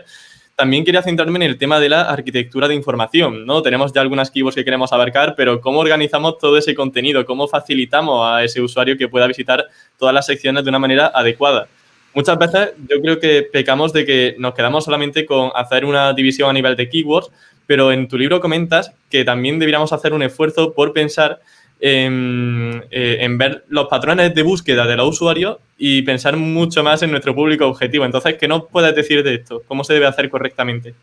También 0.56 0.84
quería 0.84 1.02
centrarme 1.02 1.36
en 1.36 1.42
el 1.42 1.58
tema 1.58 1.80
de 1.80 1.88
la 1.88 2.02
arquitectura 2.02 2.68
de 2.68 2.74
información, 2.76 3.44
¿no? 3.44 3.60
Tenemos 3.60 3.92
ya 3.92 4.00
algunas 4.00 4.30
keywords 4.30 4.54
que 4.54 4.64
queremos 4.64 4.92
abarcar, 4.92 5.34
pero 5.36 5.60
¿cómo 5.60 5.80
organizamos 5.80 6.38
todo 6.38 6.56
ese 6.56 6.76
contenido? 6.76 7.26
¿Cómo 7.26 7.48
facilitamos 7.48 8.24
a 8.24 8.44
ese 8.44 8.60
usuario 8.60 8.96
que 8.96 9.08
pueda 9.08 9.26
visitar 9.26 9.66
todas 9.98 10.14
las 10.14 10.26
secciones 10.26 10.62
de 10.62 10.70
una 10.70 10.78
manera 10.78 11.10
adecuada? 11.12 11.66
Muchas 12.14 12.38
veces 12.38 12.72
yo 12.88 13.00
creo 13.00 13.18
que 13.18 13.42
pecamos 13.42 13.92
de 13.92 14.04
que 14.04 14.36
nos 14.38 14.54
quedamos 14.54 14.84
solamente 14.84 15.26
con 15.26 15.50
hacer 15.54 15.84
una 15.84 16.12
división 16.12 16.48
a 16.48 16.52
nivel 16.52 16.76
de 16.76 16.88
keywords, 16.88 17.30
pero 17.66 17.92
en 17.92 18.08
tu 18.08 18.18
libro 18.18 18.40
comentas 18.40 18.92
que 19.10 19.24
también 19.24 19.58
deberíamos 19.58 19.92
hacer 19.92 20.12
un 20.12 20.22
esfuerzo 20.22 20.72
por 20.72 20.92
pensar 20.92 21.40
en, 21.80 22.84
eh, 22.90 23.18
en, 23.20 23.36
ver 23.36 23.64
los 23.68 23.88
patrones 23.88 24.34
de 24.34 24.42
búsqueda 24.42 24.86
de 24.86 24.96
los 24.96 25.08
usuarios 25.10 25.58
y 25.76 26.02
pensar 26.02 26.36
mucho 26.36 26.82
más 26.82 27.02
en 27.02 27.10
nuestro 27.10 27.34
público 27.34 27.66
objetivo. 27.66 28.04
Entonces, 28.04 28.36
¿qué 28.38 28.48
nos 28.48 28.64
puedes 28.70 28.94
decir 28.94 29.22
de 29.22 29.34
esto? 29.34 29.62
¿Cómo 29.66 29.84
se 29.84 29.94
debe 29.94 30.06
hacer 30.06 30.30
correctamente? 30.30 30.94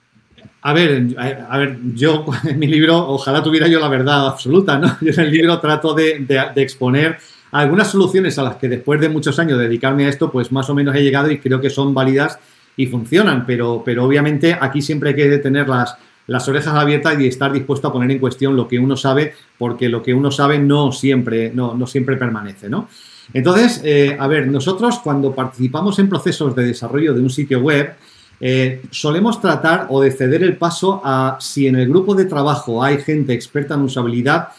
A 0.63 0.73
ver, 0.73 1.07
a 1.17 1.57
ver, 1.57 1.77
yo 1.95 2.25
en 2.47 2.59
mi 2.59 2.67
libro, 2.67 2.97
ojalá 3.09 3.41
tuviera 3.41 3.67
yo 3.67 3.79
la 3.79 3.89
verdad 3.89 4.27
absoluta, 4.27 4.77
¿no? 4.77 4.97
Yo 5.01 5.11
en 5.11 5.19
el 5.19 5.31
libro 5.31 5.59
trato 5.59 5.93
de, 5.93 6.25
exponer 6.55 7.17
algunas 7.51 7.89
soluciones 7.89 8.37
a 8.39 8.43
las 8.43 8.55
que 8.55 8.69
después 8.69 8.99
de 8.99 9.09
muchos 9.09 9.37
años 9.39 9.57
de 9.57 9.65
dedicarme 9.65 10.05
a 10.05 10.09
esto, 10.09 10.31
pues 10.31 10.51
más 10.51 10.69
o 10.69 10.75
menos 10.75 10.95
he 10.95 11.03
llegado 11.03 11.29
y 11.31 11.39
creo 11.39 11.59
que 11.59 11.69
son 11.69 11.93
válidas 11.93 12.39
y 12.77 12.87
funcionan, 12.87 13.45
pero, 13.45 13.81
pero 13.85 14.05
obviamente 14.05 14.57
aquí 14.59 14.81
siempre 14.81 15.09
hay 15.09 15.15
que 15.15 15.37
tener 15.39 15.67
las, 15.67 15.95
las 16.27 16.47
orejas 16.47 16.73
abiertas 16.73 17.19
y 17.19 17.27
estar 17.27 17.51
dispuesto 17.51 17.89
a 17.89 17.93
poner 17.93 18.11
en 18.11 18.19
cuestión 18.19 18.55
lo 18.55 18.67
que 18.67 18.79
uno 18.79 18.95
sabe, 18.95 19.33
porque 19.57 19.89
lo 19.89 20.01
que 20.01 20.13
uno 20.13 20.31
sabe 20.31 20.59
no 20.59 20.91
siempre, 20.91 21.51
no, 21.53 21.75
no 21.75 21.85
siempre 21.87 22.15
permanece, 22.15 22.69
¿no? 22.69 22.87
Entonces, 23.33 23.81
eh, 23.83 24.17
a 24.19 24.27
ver, 24.27 24.47
nosotros 24.47 24.99
cuando 24.99 25.33
participamos 25.33 25.99
en 25.99 26.09
procesos 26.09 26.55
de 26.55 26.65
desarrollo 26.65 27.13
de 27.13 27.21
un 27.21 27.29
sitio 27.29 27.59
web, 27.59 27.93
eh, 28.39 28.81
solemos 28.89 29.39
tratar 29.39 29.87
o 29.89 30.01
de 30.01 30.11
ceder 30.11 30.41
el 30.41 30.57
paso 30.57 31.01
a 31.03 31.37
si 31.39 31.67
en 31.67 31.75
el 31.75 31.87
grupo 31.87 32.15
de 32.15 32.25
trabajo 32.25 32.83
hay 32.83 32.97
gente 32.99 33.33
experta 33.33 33.75
en 33.75 33.81
usabilidad, 33.81 34.49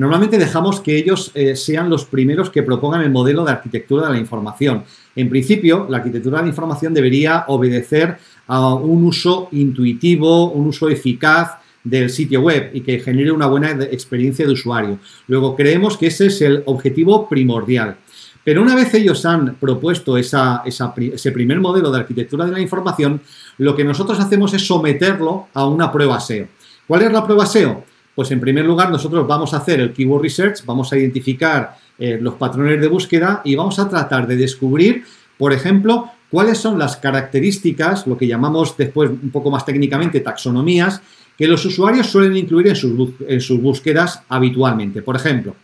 normalmente 0.00 0.38
dejamos 0.38 0.80
que 0.80 0.96
ellos 0.96 1.30
eh, 1.34 1.54
sean 1.54 1.90
los 1.90 2.06
primeros 2.06 2.48
que 2.48 2.62
propongan 2.62 3.02
el 3.02 3.10
modelo 3.10 3.44
de 3.44 3.52
arquitectura 3.52 4.06
de 4.06 4.14
la 4.14 4.18
información. 4.18 4.82
En 5.14 5.28
principio, 5.28 5.86
la 5.90 5.98
arquitectura 5.98 6.38
de 6.38 6.44
la 6.44 6.48
información 6.48 6.94
debería 6.94 7.44
obedecer 7.48 8.16
a 8.46 8.74
un 8.74 9.04
uso 9.04 9.48
intuitivo, 9.52 10.52
un 10.52 10.68
uso 10.68 10.88
eficaz 10.88 11.58
del 11.84 12.08
sitio 12.08 12.40
web 12.40 12.70
y 12.72 12.80
que 12.80 12.98
genere 13.00 13.30
una 13.30 13.46
buena 13.46 13.72
experiencia 13.72 14.46
de 14.46 14.52
usuario. 14.52 14.98
Luego, 15.28 15.54
creemos 15.54 15.98
que 15.98 16.06
ese 16.06 16.28
es 16.28 16.40
el 16.40 16.62
objetivo 16.64 17.28
primordial. 17.28 17.98
Pero 18.42 18.62
una 18.62 18.74
vez 18.74 18.94
ellos 18.94 19.26
han 19.26 19.56
propuesto 19.56 20.16
ese 20.16 21.32
primer 21.32 21.60
modelo 21.60 21.90
de 21.90 21.98
arquitectura 21.98 22.46
de 22.46 22.52
la 22.52 22.60
información, 22.60 23.20
lo 23.58 23.76
que 23.76 23.84
nosotros 23.84 24.18
hacemos 24.18 24.54
es 24.54 24.66
someterlo 24.66 25.48
a 25.52 25.66
una 25.66 25.92
prueba 25.92 26.18
SEO. 26.20 26.48
¿Cuál 26.86 27.02
es 27.02 27.12
la 27.12 27.22
prueba 27.22 27.44
SEO? 27.44 27.84
Pues 28.14 28.30
en 28.30 28.40
primer 28.40 28.64
lugar 28.64 28.90
nosotros 28.90 29.26
vamos 29.26 29.54
a 29.54 29.58
hacer 29.58 29.80
el 29.80 29.92
keyword 29.92 30.22
research, 30.22 30.64
vamos 30.64 30.92
a 30.92 30.98
identificar 30.98 31.76
eh, 31.98 32.18
los 32.20 32.34
patrones 32.34 32.80
de 32.80 32.88
búsqueda 32.88 33.42
y 33.44 33.54
vamos 33.54 33.78
a 33.78 33.88
tratar 33.88 34.26
de 34.26 34.36
descubrir, 34.36 35.04
por 35.38 35.52
ejemplo, 35.52 36.10
cuáles 36.30 36.58
son 36.58 36.78
las 36.78 36.96
características, 36.96 38.06
lo 38.06 38.16
que 38.16 38.26
llamamos 38.26 38.76
después 38.76 39.10
un 39.10 39.30
poco 39.30 39.50
más 39.50 39.64
técnicamente 39.64 40.20
taxonomías, 40.20 41.02
que 41.36 41.46
los 41.46 41.64
usuarios 41.64 42.06
suelen 42.06 42.36
incluir 42.36 42.68
en 42.68 42.76
sus, 42.76 43.10
en 43.26 43.40
sus 43.40 43.60
búsquedas 43.60 44.22
habitualmente. 44.28 45.02
Por 45.02 45.16
ejemplo, 45.16 45.56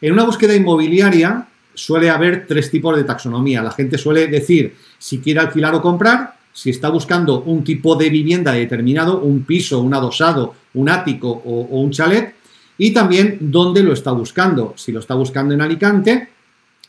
en 0.00 0.12
una 0.12 0.24
búsqueda 0.24 0.54
inmobiliaria 0.54 1.46
suele 1.74 2.10
haber 2.10 2.46
tres 2.46 2.70
tipos 2.70 2.96
de 2.96 3.04
taxonomía. 3.04 3.62
La 3.62 3.72
gente 3.72 3.98
suele 3.98 4.26
decir 4.28 4.74
si 4.98 5.18
quiere 5.18 5.40
alquilar 5.40 5.74
o 5.74 5.82
comprar, 5.82 6.36
si 6.54 6.70
está 6.70 6.88
buscando 6.88 7.42
un 7.42 7.64
tipo 7.64 7.96
de 7.96 8.08
vivienda 8.08 8.52
determinado, 8.52 9.18
un 9.18 9.42
piso, 9.42 9.80
un 9.80 9.92
adosado, 9.92 10.54
un 10.74 10.88
ático 10.88 11.28
o, 11.28 11.80
un 11.80 11.90
chalet, 11.90 12.32
y 12.78 12.92
también 12.92 13.38
dónde 13.40 13.82
lo 13.82 13.92
está 13.92 14.12
buscando, 14.12 14.72
si 14.76 14.92
lo 14.92 15.00
está 15.00 15.14
buscando 15.14 15.52
en 15.52 15.60
Alicante 15.60 16.28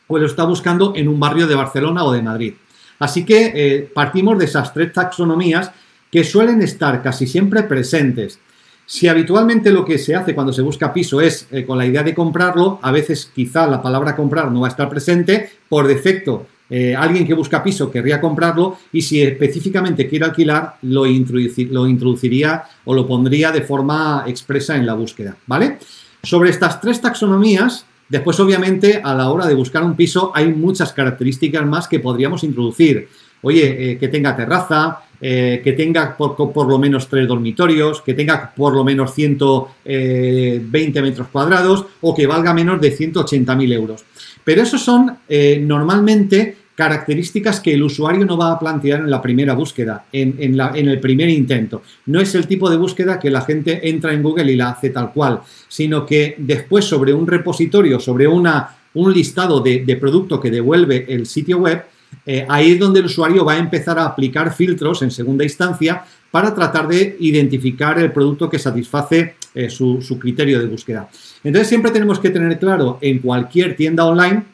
o 0.06 0.18
lo 0.18 0.26
está 0.26 0.44
buscando 0.44 0.92
en 0.94 1.08
un 1.08 1.18
barrio 1.18 1.48
de 1.48 1.56
Barcelona 1.56 2.04
o 2.04 2.12
de 2.12 2.22
Madrid. 2.22 2.54
Así 3.00 3.24
que 3.24 3.52
eh, 3.54 3.90
partimos 3.92 4.38
de 4.38 4.44
esas 4.44 4.72
tres 4.72 4.92
taxonomías 4.92 5.72
que 6.12 6.22
suelen 6.22 6.62
estar 6.62 7.02
casi 7.02 7.26
siempre 7.26 7.64
presentes. 7.64 8.38
Si 8.86 9.08
habitualmente 9.08 9.72
lo 9.72 9.84
que 9.84 9.98
se 9.98 10.14
hace 10.14 10.32
cuando 10.32 10.52
se 10.52 10.62
busca 10.62 10.92
piso 10.92 11.20
es 11.20 11.48
eh, 11.50 11.66
con 11.66 11.76
la 11.76 11.86
idea 11.86 12.04
de 12.04 12.14
comprarlo, 12.14 12.78
a 12.82 12.92
veces 12.92 13.32
quizá 13.34 13.66
la 13.66 13.82
palabra 13.82 14.14
comprar 14.14 14.52
no 14.52 14.60
va 14.60 14.68
a 14.68 14.70
estar 14.70 14.88
presente, 14.88 15.50
por 15.68 15.88
defecto 15.88 16.46
eh, 16.68 16.94
alguien 16.94 17.26
que 17.26 17.34
busca 17.34 17.62
piso 17.62 17.90
querría 17.90 18.20
comprarlo 18.20 18.78
y 18.92 19.02
si 19.02 19.22
específicamente 19.22 20.08
quiere 20.08 20.24
alquilar 20.24 20.76
lo, 20.82 21.04
lo 21.04 21.86
introduciría 21.86 22.64
o 22.84 22.94
lo 22.94 23.06
pondría 23.06 23.52
de 23.52 23.62
forma 23.62 24.24
expresa 24.26 24.76
en 24.76 24.86
la 24.86 24.94
búsqueda, 24.94 25.36
¿vale? 25.46 25.78
Sobre 26.22 26.50
estas 26.50 26.80
tres 26.80 27.00
taxonomías, 27.00 27.86
Después, 28.08 28.38
obviamente, 28.38 29.00
a 29.02 29.14
la 29.14 29.30
hora 29.30 29.46
de 29.46 29.54
buscar 29.54 29.82
un 29.82 29.96
piso 29.96 30.30
hay 30.34 30.52
muchas 30.52 30.92
características 30.92 31.66
más 31.66 31.88
que 31.88 31.98
podríamos 31.98 32.44
introducir. 32.44 33.08
Oye, 33.42 33.92
eh, 33.92 33.98
que 33.98 34.08
tenga 34.08 34.36
terraza, 34.36 35.00
eh, 35.20 35.60
que 35.62 35.72
tenga 35.72 36.16
por, 36.16 36.68
lo 36.68 36.78
menos 36.78 37.08
tres 37.08 37.26
dormitorios, 37.26 38.02
que 38.02 38.14
tenga 38.14 38.52
por 38.54 38.74
lo 38.74 38.84
menos 38.84 39.14
120 39.14 39.70
eh, 39.84 41.02
metros 41.02 41.28
cuadrados 41.28 41.86
o 42.00 42.14
que 42.14 42.26
valga 42.26 42.54
menos 42.54 42.80
de 42.80 42.96
180.000 42.96 43.72
euros. 43.72 44.04
Pero 44.46 44.62
esos 44.62 44.80
son 44.80 45.18
normalmente 45.62 46.56
características 46.76 47.58
que 47.58 47.74
el 47.74 47.82
usuario 47.82 48.24
no 48.24 48.36
va 48.36 48.52
a 48.52 48.58
plantear 48.58 49.00
en 49.00 49.10
la 49.10 49.20
primera 49.20 49.54
búsqueda, 49.54 50.04
en, 50.12 50.36
en, 50.38 50.88
el 50.88 51.00
primer 51.00 51.28
intento. 51.30 51.82
No 52.04 52.20
es 52.20 52.32
el 52.36 52.46
tipo 52.46 52.70
de 52.70 52.76
búsqueda 52.76 53.18
que 53.18 53.30
la 53.30 53.40
gente 53.40 53.88
entra 53.88 54.12
en 54.12 54.22
Google 54.22 54.52
y 54.52 54.56
la 54.56 54.70
hace 54.70 54.90
tal 54.90 55.12
cual, 55.12 55.40
sino 55.66 56.06
que 56.06 56.36
después 56.38 56.84
sobre 56.84 57.12
un 57.12 57.26
repositorio, 57.26 57.98
sobre 57.98 58.28
una, 58.28 58.76
un 58.94 59.12
listado 59.12 59.60
de, 59.60 59.84
de 59.84 59.96
producto 59.96 60.38
que 60.38 60.50
devuelve 60.50 61.06
el 61.08 61.26
sitio 61.26 61.58
web, 61.58 61.82
eh, 62.24 62.44
ahí 62.48 62.72
es 62.72 62.78
donde 62.78 63.00
el 63.00 63.06
usuario 63.06 63.44
va 63.44 63.54
a 63.54 63.58
empezar 63.58 63.98
a 63.98 64.04
aplicar 64.04 64.54
filtros 64.54 65.02
en 65.02 65.10
segunda 65.10 65.44
instancia 65.44 66.04
para 66.30 66.54
tratar 66.54 66.88
de 66.88 67.16
identificar 67.20 67.98
el 67.98 68.12
producto 68.12 68.50
que 68.50 68.58
satisface 68.58 69.34
eh, 69.56 69.70
su, 69.70 70.18
criterio 70.20 70.60
de 70.60 70.66
búsqueda. 70.66 71.08
Entonces 71.42 71.68
siempre 71.68 71.90
tenemos 71.90 72.20
que 72.20 72.30
tener 72.30 72.58
claro 72.58 72.98
en 73.00 73.18
cualquier 73.18 73.74
tienda 73.74 74.04
online 74.04 74.44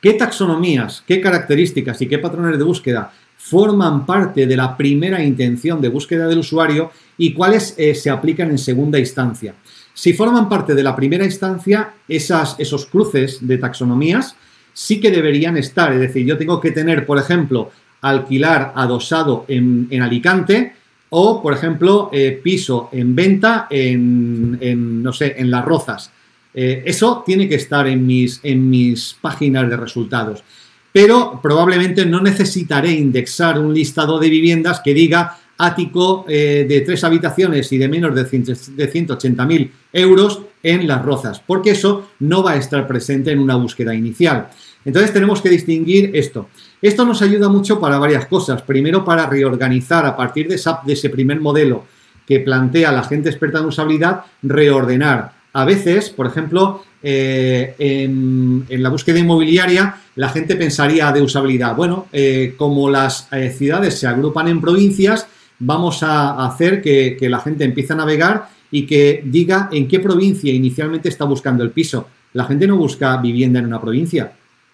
qué 0.00 0.14
taxonomías, 0.14 1.04
qué 1.06 1.20
características 1.20 2.02
y 2.02 2.08
qué 2.08 2.18
patrones 2.18 2.58
de 2.58 2.64
búsqueda 2.64 3.12
forman 3.36 4.06
parte 4.06 4.46
de 4.46 4.56
la 4.56 4.76
primera 4.76 5.22
intención 5.22 5.80
de 5.80 5.88
búsqueda 5.88 6.26
del 6.26 6.38
usuario 6.38 6.90
y 7.18 7.32
cuáles 7.32 7.74
eh, 7.76 7.94
se 7.94 8.10
aplican 8.10 8.50
en 8.50 8.58
segunda 8.58 8.98
instancia. 8.98 9.54
Si 9.94 10.12
forman 10.12 10.48
parte 10.48 10.74
de 10.74 10.82
la 10.82 10.96
primera 10.96 11.24
instancia, 11.24 11.92
esos 12.08 12.86
cruces 12.86 13.46
de 13.46 13.58
taxonomías 13.58 14.36
sí 14.72 15.00
que 15.00 15.10
deberían 15.10 15.56
estar. 15.56 15.92
Es 15.92 16.00
decir, 16.00 16.24
yo 16.24 16.38
tengo 16.38 16.60
que 16.60 16.70
tener, 16.70 17.04
por 17.04 17.18
ejemplo, 17.18 17.70
alquilar 18.00 18.72
adosado 18.74 19.44
en, 19.48 20.02
Alicante 20.02 20.74
o, 21.14 21.42
por 21.42 21.52
ejemplo, 21.52 22.08
eh, 22.10 22.40
piso 22.42 22.88
en 22.90 23.14
venta 23.14 23.66
en, 23.68 25.02
no 25.02 25.12
sé, 25.12 25.34
en 25.36 25.50
Las 25.50 25.62
Rozas. 25.62 26.10
Eh, 26.54 26.84
eso 26.86 27.22
tiene 27.24 27.46
que 27.46 27.56
estar 27.56 27.86
en 27.86 28.06
mis, 28.06 28.40
en 28.42 28.70
mis 28.70 29.16
páginas 29.20 29.68
de 29.68 29.76
resultados. 29.76 30.42
Pero 30.90 31.38
probablemente 31.42 32.06
no 32.06 32.22
necesitaré 32.22 32.92
indexar 32.92 33.58
un 33.58 33.74
listado 33.74 34.18
de 34.18 34.30
viviendas 34.30 34.80
que 34.80 34.94
diga 34.94 35.38
ático 35.58 36.24
eh, 36.26 36.64
de 36.66 36.80
tres 36.80 37.04
habitaciones 37.04 37.70
y 37.72 37.78
de 37.78 37.88
menos 37.88 38.14
de, 38.14 38.24
de 38.24 38.92
180.000 38.92 39.70
euros 39.92 40.40
en 40.62 40.86
las 40.86 41.04
rozas, 41.04 41.42
porque 41.46 41.72
eso 41.72 42.08
no 42.20 42.42
va 42.42 42.52
a 42.52 42.56
estar 42.56 42.86
presente 42.86 43.32
en 43.32 43.38
una 43.38 43.56
búsqueda 43.56 43.94
inicial. 43.94 44.48
Entonces 44.84 45.12
tenemos 45.12 45.42
que 45.42 45.50
distinguir 45.50 46.10
esto. 46.14 46.48
Esto 46.82 47.04
nos 47.04 47.22
ayuda 47.22 47.48
mucho 47.48 47.80
para 47.80 47.98
varias 47.98 48.26
cosas. 48.26 48.60
Primero, 48.62 49.04
para 49.04 49.26
reorganizar 49.26 50.04
a 50.04 50.16
partir 50.16 50.48
de, 50.48 50.60
de 50.84 50.92
ese 50.92 51.08
primer 51.08 51.40
modelo 51.40 51.84
que 52.26 52.40
plantea 52.40 52.92
la 52.92 53.04
gente 53.04 53.30
experta 53.30 53.60
en 53.60 53.66
usabilidad, 53.66 54.24
reordenar 54.42 55.42
a 55.54 55.64
veces, 55.64 56.08
por 56.10 56.26
ejemplo, 56.26 56.82
eh, 57.02 57.74
en, 57.78 58.64
la 58.68 58.88
búsqueda 58.88 59.18
inmobiliaria, 59.18 59.96
la 60.16 60.30
gente 60.30 60.56
pensaría 60.56 61.12
de 61.12 61.20
usabilidad. 61.20 61.76
Bueno, 61.76 62.06
eh, 62.12 62.54
como 62.56 62.88
las 62.88 63.28
eh, 63.32 63.50
ciudades 63.50 63.98
se 63.98 64.06
agrupan 64.06 64.48
en 64.48 64.60
provincias, 64.60 65.26
vamos 65.58 66.02
a 66.02 66.46
hacer 66.46 66.80
que, 66.80 67.18
la 67.20 67.40
gente 67.40 67.64
empiece 67.64 67.92
a 67.92 67.96
navegar 67.96 68.48
y 68.70 68.86
que 68.86 69.22
diga 69.26 69.68
en 69.70 69.86
qué 69.86 70.00
provincia 70.00 70.52
inicialmente 70.52 71.10
está 71.10 71.24
buscando 71.24 71.62
el 71.62 71.70
piso. 71.70 72.08
La 72.32 72.44
gente 72.44 72.66
no 72.66 72.78
busca 72.78 73.18
vivienda 73.18 73.58
en 73.58 73.66
una 73.66 73.80
provincia, 73.80 74.32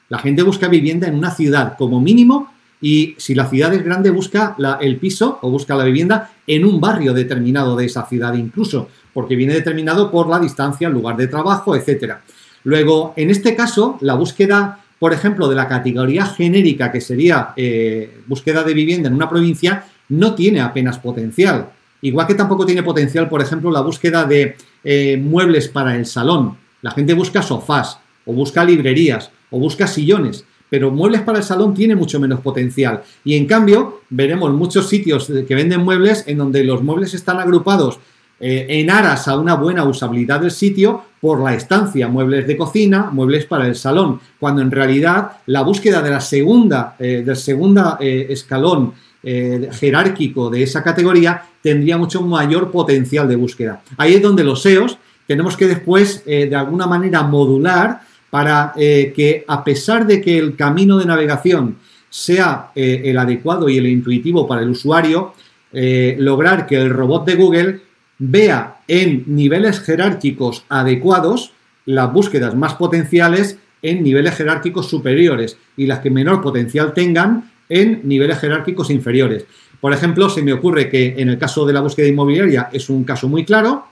la 0.08 0.18
gente 0.18 0.42
busca 0.42 0.68
vivienda 0.68 1.06
en 1.06 1.14
una 1.14 1.30
ciudad 1.30 1.76
como 1.76 2.00
mínimo 2.00 2.50
y 2.80 3.14
si 3.18 3.34
la 3.34 3.46
ciudad 3.46 3.74
es 3.74 3.84
grande 3.84 4.10
busca 4.10 4.56
el 4.80 4.96
piso 4.96 5.38
o 5.42 5.50
busca 5.50 5.74
la 5.74 5.84
vivienda 5.84 6.30
en 6.46 6.64
un 6.64 6.80
barrio 6.80 7.12
determinado 7.12 7.76
de 7.76 7.86
esa 7.86 8.06
ciudad 8.06 8.34
incluso, 8.34 8.88
porque 9.12 9.36
viene 9.36 9.54
determinado 9.54 10.10
por 10.10 10.28
la 10.28 10.38
distancia, 10.38 10.88
el 10.88 10.94
lugar 10.94 11.16
de 11.16 11.26
trabajo, 11.26 11.74
etcétera. 11.74 12.22
Luego, 12.64 13.14
en 13.16 13.30
este 13.30 13.54
caso, 13.54 13.98
la 14.00 14.14
búsqueda, 14.14 14.80
por 14.98 15.12
ejemplo, 15.12 15.48
de 15.48 15.56
la 15.56 15.68
categoría 15.68 16.26
genérica, 16.26 16.92
que 16.92 17.00
sería 17.00 17.52
eh, 17.56 18.20
búsqueda 18.26 18.62
de 18.62 18.74
vivienda 18.74 19.08
en 19.08 19.14
una 19.14 19.28
provincia, 19.28 19.84
no 20.08 20.34
tiene 20.34 20.60
apenas 20.60 20.98
potencial. 20.98 21.70
Igual 22.00 22.26
que 22.26 22.34
tampoco 22.34 22.64
tiene 22.64 22.82
potencial, 22.82 23.28
por 23.28 23.42
ejemplo, 23.42 23.70
la 23.70 23.80
búsqueda 23.80 24.24
de 24.24 24.56
eh, 24.84 25.16
muebles 25.16 25.68
para 25.68 25.96
el 25.96 26.06
salón. 26.06 26.56
La 26.82 26.92
gente 26.92 27.14
busca 27.14 27.42
sofás, 27.42 27.98
o 28.24 28.32
busca 28.32 28.64
librerías, 28.64 29.30
o 29.50 29.58
busca 29.58 29.86
sillones, 29.86 30.44
pero 30.70 30.90
muebles 30.90 31.22
para 31.22 31.38
el 31.38 31.44
salón 31.44 31.74
tiene 31.74 31.96
mucho 31.96 32.20
menos 32.20 32.40
potencial. 32.40 33.02
Y 33.24 33.36
en 33.36 33.46
cambio, 33.46 34.02
veremos 34.10 34.52
muchos 34.52 34.88
sitios 34.88 35.30
que 35.46 35.54
venden 35.54 35.82
muebles 35.82 36.24
en 36.26 36.38
donde 36.38 36.64
los 36.64 36.82
muebles 36.82 37.14
están 37.14 37.38
agrupados 37.38 37.98
eh, 38.40 38.66
en 38.68 38.88
aras 38.88 39.26
a 39.26 39.36
una 39.36 39.54
buena 39.54 39.82
usabilidad 39.82 40.40
del 40.40 40.52
sitio 40.52 41.02
por 41.20 41.42
la 41.42 41.54
estancia, 41.54 42.06
muebles 42.06 42.46
de 42.46 42.56
cocina, 42.56 43.10
muebles 43.10 43.46
para 43.46 43.66
el 43.66 43.74
salón, 43.74 44.20
cuando 44.38 44.62
en 44.62 44.70
realidad 44.70 45.32
la 45.46 45.62
búsqueda 45.62 46.02
de 46.02 46.10
la 46.10 46.20
segunda, 46.20 46.94
eh, 47.00 47.24
del 47.26 47.36
segundo 47.36 47.96
escalón 47.98 48.92
eh, 49.24 49.68
jerárquico 49.72 50.48
de 50.48 50.62
esa 50.62 50.84
categoría 50.84 51.42
tendría 51.60 51.98
mucho 51.98 52.22
mayor 52.22 52.70
potencial 52.70 53.26
de 53.26 53.34
búsqueda. 53.34 53.80
Ahí 53.96 54.14
es 54.14 54.22
donde 54.22 54.44
los 54.44 54.62
SEOs 54.62 54.98
tenemos 55.26 55.56
que 55.56 55.66
después, 55.66 56.24
de 56.24 56.54
alguna 56.54 56.86
manera, 56.86 57.22
modular 57.22 58.00
para 58.30 58.72
eh, 58.76 59.12
que, 59.14 59.44
a 59.46 59.64
pesar 59.64 60.06
de 60.06 60.20
que 60.20 60.38
el 60.38 60.56
camino 60.56 60.98
de 60.98 61.06
navegación 61.06 61.76
sea 62.10 62.70
el 62.74 63.18
adecuado 63.18 63.68
y 63.68 63.76
el 63.76 63.86
intuitivo 63.86 64.48
para 64.48 64.62
el 64.62 64.70
usuario, 64.70 65.34
lograr 65.70 66.66
que 66.66 66.76
el 66.76 66.88
robot 66.88 67.26
de 67.26 67.34
Google 67.34 67.80
vea 68.18 68.78
en 68.88 69.24
niveles 69.26 69.80
jerárquicos 69.80 70.64
adecuados 70.70 71.52
las 71.84 72.12
búsquedas 72.12 72.54
más 72.54 72.74
potenciales 72.74 73.58
en 73.82 74.02
niveles 74.02 74.34
jerárquicos 74.34 74.88
superiores 74.88 75.56
y 75.76 75.86
las 75.86 76.00
que 76.00 76.10
menor 76.10 76.42
potencial 76.42 76.92
tengan 76.92 77.50
en 77.68 78.00
niveles 78.04 78.38
jerárquicos 78.38 78.90
inferiores. 78.90 79.46
Por 79.80 79.92
ejemplo, 79.92 80.28
se 80.28 80.42
me 80.42 80.52
ocurre 80.52 80.90
que 80.90 81.14
en 81.18 81.28
el 81.28 81.38
caso 81.38 81.64
de 81.64 81.72
la 81.72 81.80
búsqueda 81.80 82.08
inmobiliaria 82.08 82.68
es 82.72 82.90
un 82.90 83.04
caso 83.04 83.28
muy 83.28 83.44
claro. 83.44 83.86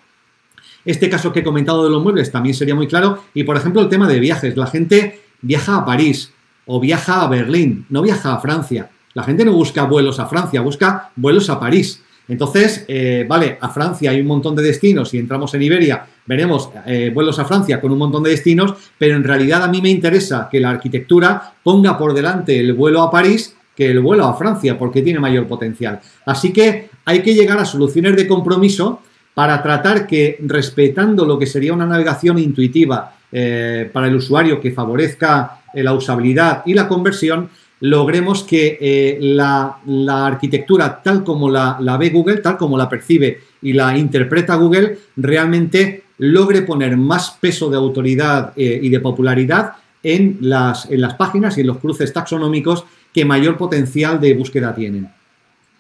Este 0.87 1.11
caso 1.11 1.33
que 1.33 1.41
he 1.41 1.45
comentado 1.45 1.85
de 1.85 1.91
los 1.91 2.03
muebles 2.03 2.33
también 2.33 2.55
sería 2.55 2.75
muy 2.75 2.87
claro. 2.87 3.25
Y, 3.35 3.45
por 3.45 3.57
ejemplo, 3.57 3.83
el 3.83 3.89
tema 3.89 4.09
de 4.09 4.19
viajes. 4.19 4.57
La 4.57 4.67
gente 4.69 5.21
viaja 5.43 5.77
a 5.77 5.85
París 5.85 6.33
o 6.65 6.81
viaja 6.81 7.23
a 7.23 7.29
Berlín, 7.29 7.85
no 7.91 8.01
viaja 8.01 8.33
a 8.33 8.41
Francia. 8.41 8.91
La 9.13 9.23
gente 9.23 9.45
no 9.45 9.53
busca 9.53 9.85
vuelos 9.85 10.19
a 10.19 10.27
Francia, 10.27 10.61
busca 10.61 11.11
vuelos 11.17 11.51
a 11.51 11.61
París. 11.61 12.03
Entonces, 12.29 12.85
eh, 12.89 13.25
vale, 13.29 13.57
a 13.61 13.69
Francia 13.69 14.11
hay 14.11 14.21
un 14.21 14.27
montón 14.27 14.57
de 14.57 14.63
destinos. 14.63 15.11
Si 15.11 15.19
entramos 15.19 15.55
en 15.55 15.63
Iberia, 15.63 16.07
veremos 16.27 16.71
eh, 16.87 17.11
vuelos 17.15 17.39
a 17.39 17.45
Francia 17.45 17.81
con 17.81 17.93
un 17.93 17.99
montón 17.99 18.23
de 18.23 18.31
destinos, 18.31 18.75
pero 18.99 19.17
en 19.17 19.25
realidad 19.25 19.63
a 19.63 19.69
mí 19.69 19.81
me 19.81 19.91
interesa 19.91 20.49
que 20.51 20.61
la 20.61 20.71
arquitectura 20.71 21.55
ponga 21.63 21.97
por 21.97 22.15
delante 22.15 22.59
el 22.59 22.73
vuelo 22.75 23.03
a 23.03 23.11
París 23.11 23.57
que 23.77 23.91
el 23.91 24.01
vuelo 24.01 24.25
a 24.25 24.35
Francia 24.35 24.79
porque 24.79 25.03
tiene 25.03 25.21
mayor 25.21 25.47
potencial. 25.47 26.01
Así 26.25 26.53
que 26.53 26.89
hay 27.05 27.21
que 27.21 27.35
llegar 27.35 27.59
a 27.59 27.65
soluciones 27.65 28.17
de 28.17 28.27
compromiso 28.27 29.03
para 29.37 29.63
tratar 29.63 30.07
que, 30.07 30.39
respetando 30.41 31.27
lo 31.27 31.39
que 31.39 31.45
sería 31.45 31.75
una 31.75 31.85
navegación 31.85 32.39
intuitiva 32.39 33.17
eh, 33.31 33.91
para 33.93 34.07
el 34.07 34.17
usuario 34.17 34.59
que 34.59 34.73
favorezca 34.73 35.61
eh, 35.75 35.83
la 35.83 35.93
usabilidad 35.93 36.63
y 36.65 36.73
la 36.73 36.89
conversión, 36.89 37.51
logremos 37.81 38.45
que 38.45 38.79
eh, 38.81 39.19
la, 39.21 39.77
arquitectura 40.25 41.03
tal 41.03 41.23
como 41.23 41.51
la, 41.51 41.77
ve 42.01 42.09
Google, 42.09 42.39
tal 42.39 42.57
como 42.57 42.79
la 42.79 42.89
percibe 42.89 43.41
y 43.61 43.75
la 43.75 43.99
interpreta 43.99 44.55
Google, 44.55 45.01
realmente 45.17 46.05
logre 46.17 46.63
poner 46.63 46.97
más 46.97 47.33
peso 47.39 47.69
de 47.69 47.77
autoridad 47.77 48.55
y 48.57 48.89
de 48.89 49.01
popularidad 49.01 49.75
en 50.03 50.39
las, 50.41 50.91
en 50.91 51.03
las 51.03 51.13
páginas 51.13 51.59
y 51.59 51.61
en 51.61 51.67
los 51.67 51.77
cruces 51.77 52.11
taxonómicos 52.11 52.87
que 53.13 53.27
mayor 53.27 53.59
potencial 53.59 54.19
de 54.19 54.33
búsqueda 54.33 54.75
tienen. 54.75 55.11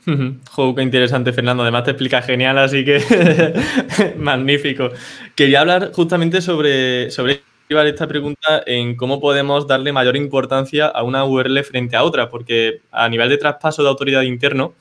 Qué 0.06 0.82
interesante, 0.82 1.32
Fernando. 1.32 1.64
Además 1.64 1.84
te 1.84 1.90
explica 1.90 2.22
genial, 2.22 2.56
así 2.58 2.84
que 2.84 3.02
magnífico. 4.16 4.90
Quería 5.34 5.60
hablar 5.60 5.90
justamente 5.92 6.40
sobre, 6.40 7.10
sobre 7.10 7.42
esta 7.68 8.06
pregunta 8.06 8.62
en 8.66 8.94
cómo 8.94 9.20
podemos 9.20 9.66
darle 9.66 9.92
mayor 9.92 10.16
importancia 10.16 10.86
a 10.86 11.02
una 11.02 11.24
URL 11.24 11.64
frente 11.64 11.96
a 11.96 12.04
otra, 12.04 12.30
porque 12.30 12.82
a 12.92 13.08
nivel 13.08 13.28
de 13.28 13.38
traspaso 13.38 13.82
de 13.82 13.88
autoridad 13.88 14.22
interno 14.22 14.74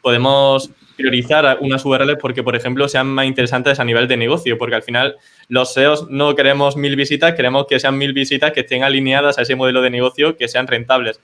podemos 0.00 0.70
priorizar 0.96 1.58
unas 1.60 1.84
URLs 1.84 2.16
porque, 2.20 2.42
por 2.42 2.56
ejemplo, 2.56 2.88
sean 2.88 3.06
más 3.06 3.26
interesantes 3.26 3.80
a 3.80 3.84
nivel 3.84 4.08
de 4.08 4.16
negocio, 4.16 4.56
porque 4.56 4.76
al 4.76 4.82
final 4.82 5.16
los 5.48 5.72
SEOs 5.72 6.08
no 6.08 6.34
queremos 6.34 6.76
mil 6.76 6.96
visitas, 6.96 7.34
queremos 7.34 7.66
que 7.68 7.78
sean 7.78 7.98
mil 7.98 8.14
visitas 8.14 8.52
que 8.52 8.60
estén 8.60 8.82
alineadas 8.82 9.38
a 9.38 9.42
ese 9.42 9.56
modelo 9.56 9.82
de 9.82 9.90
negocio, 9.90 10.36
que 10.36 10.48
sean 10.48 10.66
rentables. 10.66 11.20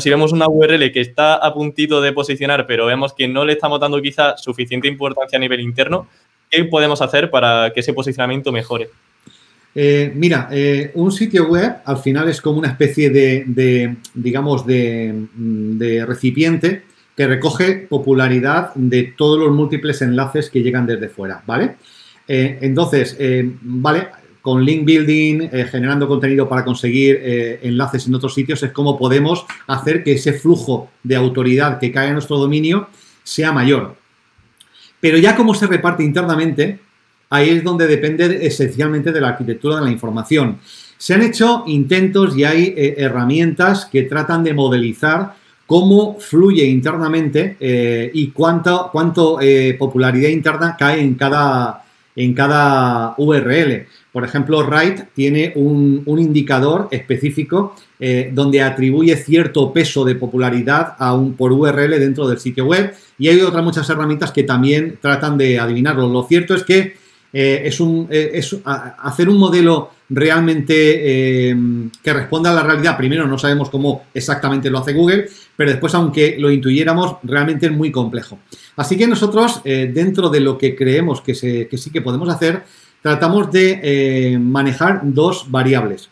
Si 0.00 0.10
vemos 0.10 0.32
una 0.32 0.48
URL 0.48 0.92
que 0.92 1.00
está 1.00 1.34
a 1.34 1.52
puntito 1.52 2.00
de 2.00 2.12
posicionar, 2.12 2.66
pero 2.66 2.86
vemos 2.86 3.12
que 3.12 3.28
no 3.28 3.44
le 3.44 3.54
estamos 3.54 3.80
dando 3.80 4.00
quizá 4.00 4.36
suficiente 4.36 4.88
importancia 4.88 5.36
a 5.36 5.40
nivel 5.40 5.60
interno, 5.60 6.08
¿qué 6.50 6.64
podemos 6.64 7.00
hacer 7.02 7.30
para 7.30 7.72
que 7.72 7.80
ese 7.80 7.92
posicionamiento 7.92 8.52
mejore? 8.52 8.90
Eh, 9.74 10.12
mira, 10.14 10.48
eh, 10.52 10.92
un 10.94 11.10
sitio 11.10 11.48
web 11.48 11.78
al 11.84 11.98
final 11.98 12.28
es 12.28 12.40
como 12.40 12.58
una 12.58 12.68
especie 12.68 13.10
de, 13.10 13.96
digamos, 14.14 14.64
mm, 14.64 15.78
de, 15.78 16.06
recipiente 16.06 16.82
que 17.16 17.26
recoge 17.26 17.86
popularidad 17.88 18.72
de 18.74 19.14
todos 19.16 19.38
los 19.38 19.52
múltiples 19.52 20.00
enlaces 20.02 20.50
que 20.50 20.62
llegan 20.62 20.86
desde 20.86 21.08
fuera, 21.08 21.42
¿vale? 21.46 21.76
Eh, 22.26 22.58
entonces, 22.62 23.16
vale, 23.62 24.08
con 24.44 24.62
link 24.62 24.84
building, 24.84 25.48
eh, 25.50 25.66
generando 25.70 26.06
contenido 26.06 26.46
para 26.46 26.66
conseguir 26.66 27.18
eh, 27.22 27.60
enlaces 27.62 28.06
en 28.06 28.14
otros 28.14 28.34
sitios, 28.34 28.62
es 28.62 28.72
como 28.72 28.98
podemos 28.98 29.46
hacer 29.66 30.04
que 30.04 30.12
ese 30.12 30.34
flujo 30.34 30.90
de 31.02 31.16
autoridad 31.16 31.80
que 31.80 31.90
cae 31.90 32.08
en 32.08 32.12
nuestro 32.12 32.36
dominio 32.36 32.88
sea 33.22 33.52
mayor. 33.52 33.96
Pero 35.00 35.16
ya 35.16 35.34
como 35.34 35.54
se 35.54 35.66
reparte 35.66 36.04
internamente, 36.04 36.78
ahí 37.30 37.48
es 37.48 37.64
donde 37.64 37.86
depende 37.86 38.46
esencialmente 38.46 39.12
de 39.12 39.20
la 39.22 39.28
arquitectura 39.28 39.76
de 39.76 39.86
la 39.86 39.90
información. 39.90 40.58
Se 40.98 41.14
han 41.14 41.22
hecho 41.22 41.64
intentos 41.66 42.36
y 42.36 42.44
hay 42.44 42.74
eh, 42.76 42.96
herramientas 42.98 43.86
que 43.86 44.02
tratan 44.02 44.44
de 44.44 44.52
modelizar 44.52 45.36
cómo 45.66 46.20
fluye 46.20 46.66
internamente 46.66 47.56
y 48.12 48.26
cuánto, 48.32 48.90
cuánto 48.92 49.38
popularidad 49.78 50.28
interna 50.28 50.76
cae 50.78 51.00
en 51.00 51.14
cada, 51.14 51.83
en 52.16 52.34
cada 52.34 53.14
URL. 53.18 53.86
Por 54.12 54.24
ejemplo, 54.24 54.64
Write 54.64 55.08
tiene 55.14 55.52
un, 55.56 56.04
indicador 56.06 56.88
específico 56.90 57.74
eh, 57.98 58.30
donde 58.32 58.62
atribuye 58.62 59.16
cierto 59.16 59.72
peso 59.72 60.04
de 60.04 60.14
popularidad 60.14 60.94
a 60.98 61.14
un, 61.14 61.34
por 61.34 61.52
URL 61.52 61.98
dentro 61.98 62.28
del 62.28 62.38
sitio 62.38 62.66
web 62.66 62.94
y 63.18 63.28
hay 63.28 63.40
otras 63.40 63.64
muchas 63.64 63.88
herramientas 63.90 64.30
que 64.30 64.44
también 64.44 64.98
tratan 65.00 65.36
de 65.36 65.58
adivinarlo. 65.58 66.08
Lo 66.08 66.22
cierto 66.24 66.54
es 66.54 66.62
que 66.62 66.96
eh, 67.32 67.62
es, 67.64 67.80
un, 67.80 68.06
eh, 68.10 68.40
hacer 68.64 69.28
un 69.28 69.38
modelo 69.38 69.90
realmente 70.08 71.56
que 72.02 72.12
responda 72.12 72.50
a 72.50 72.54
la 72.54 72.62
realidad. 72.62 72.96
Primero, 72.96 73.26
no 73.26 73.38
sabemos 73.38 73.70
cómo 73.70 74.04
exactamente 74.14 74.70
lo 74.70 74.78
hace 74.78 74.92
Google, 74.92 75.26
pero 75.56 75.70
después, 75.70 75.94
aunque 75.94 76.36
lo 76.38 76.50
intuyéramos, 76.50 77.16
realmente 77.22 77.66
es 77.66 77.72
muy 77.72 77.92
complejo. 77.92 78.38
Así 78.76 78.96
que 78.96 79.06
nosotros, 79.06 79.62
dentro 79.64 80.28
de 80.28 80.40
lo 80.40 80.58
que 80.58 80.74
creemos 80.74 81.20
que, 81.20 81.68
que 81.70 81.78
sí 81.78 81.90
que 81.90 82.02
podemos 82.02 82.28
hacer, 82.28 82.62
tratamos 83.04 83.52
de 83.52 83.80
eh, 83.82 84.38
manejar 84.38 85.02
dos 85.02 85.50
variables. 85.50 86.08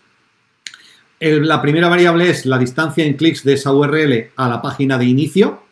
la 1.20 1.62
primera 1.62 1.88
variable 1.88 2.28
es 2.28 2.44
la 2.44 2.59
distancia 2.59 3.02
en 3.02 3.14
clics 3.14 3.44
de 3.44 3.55
esa 3.55 3.72
URL 3.72 4.33
a 4.37 4.46
la 4.46 4.61
página 4.61 4.98
de 4.98 5.07
inicio. 5.07 5.62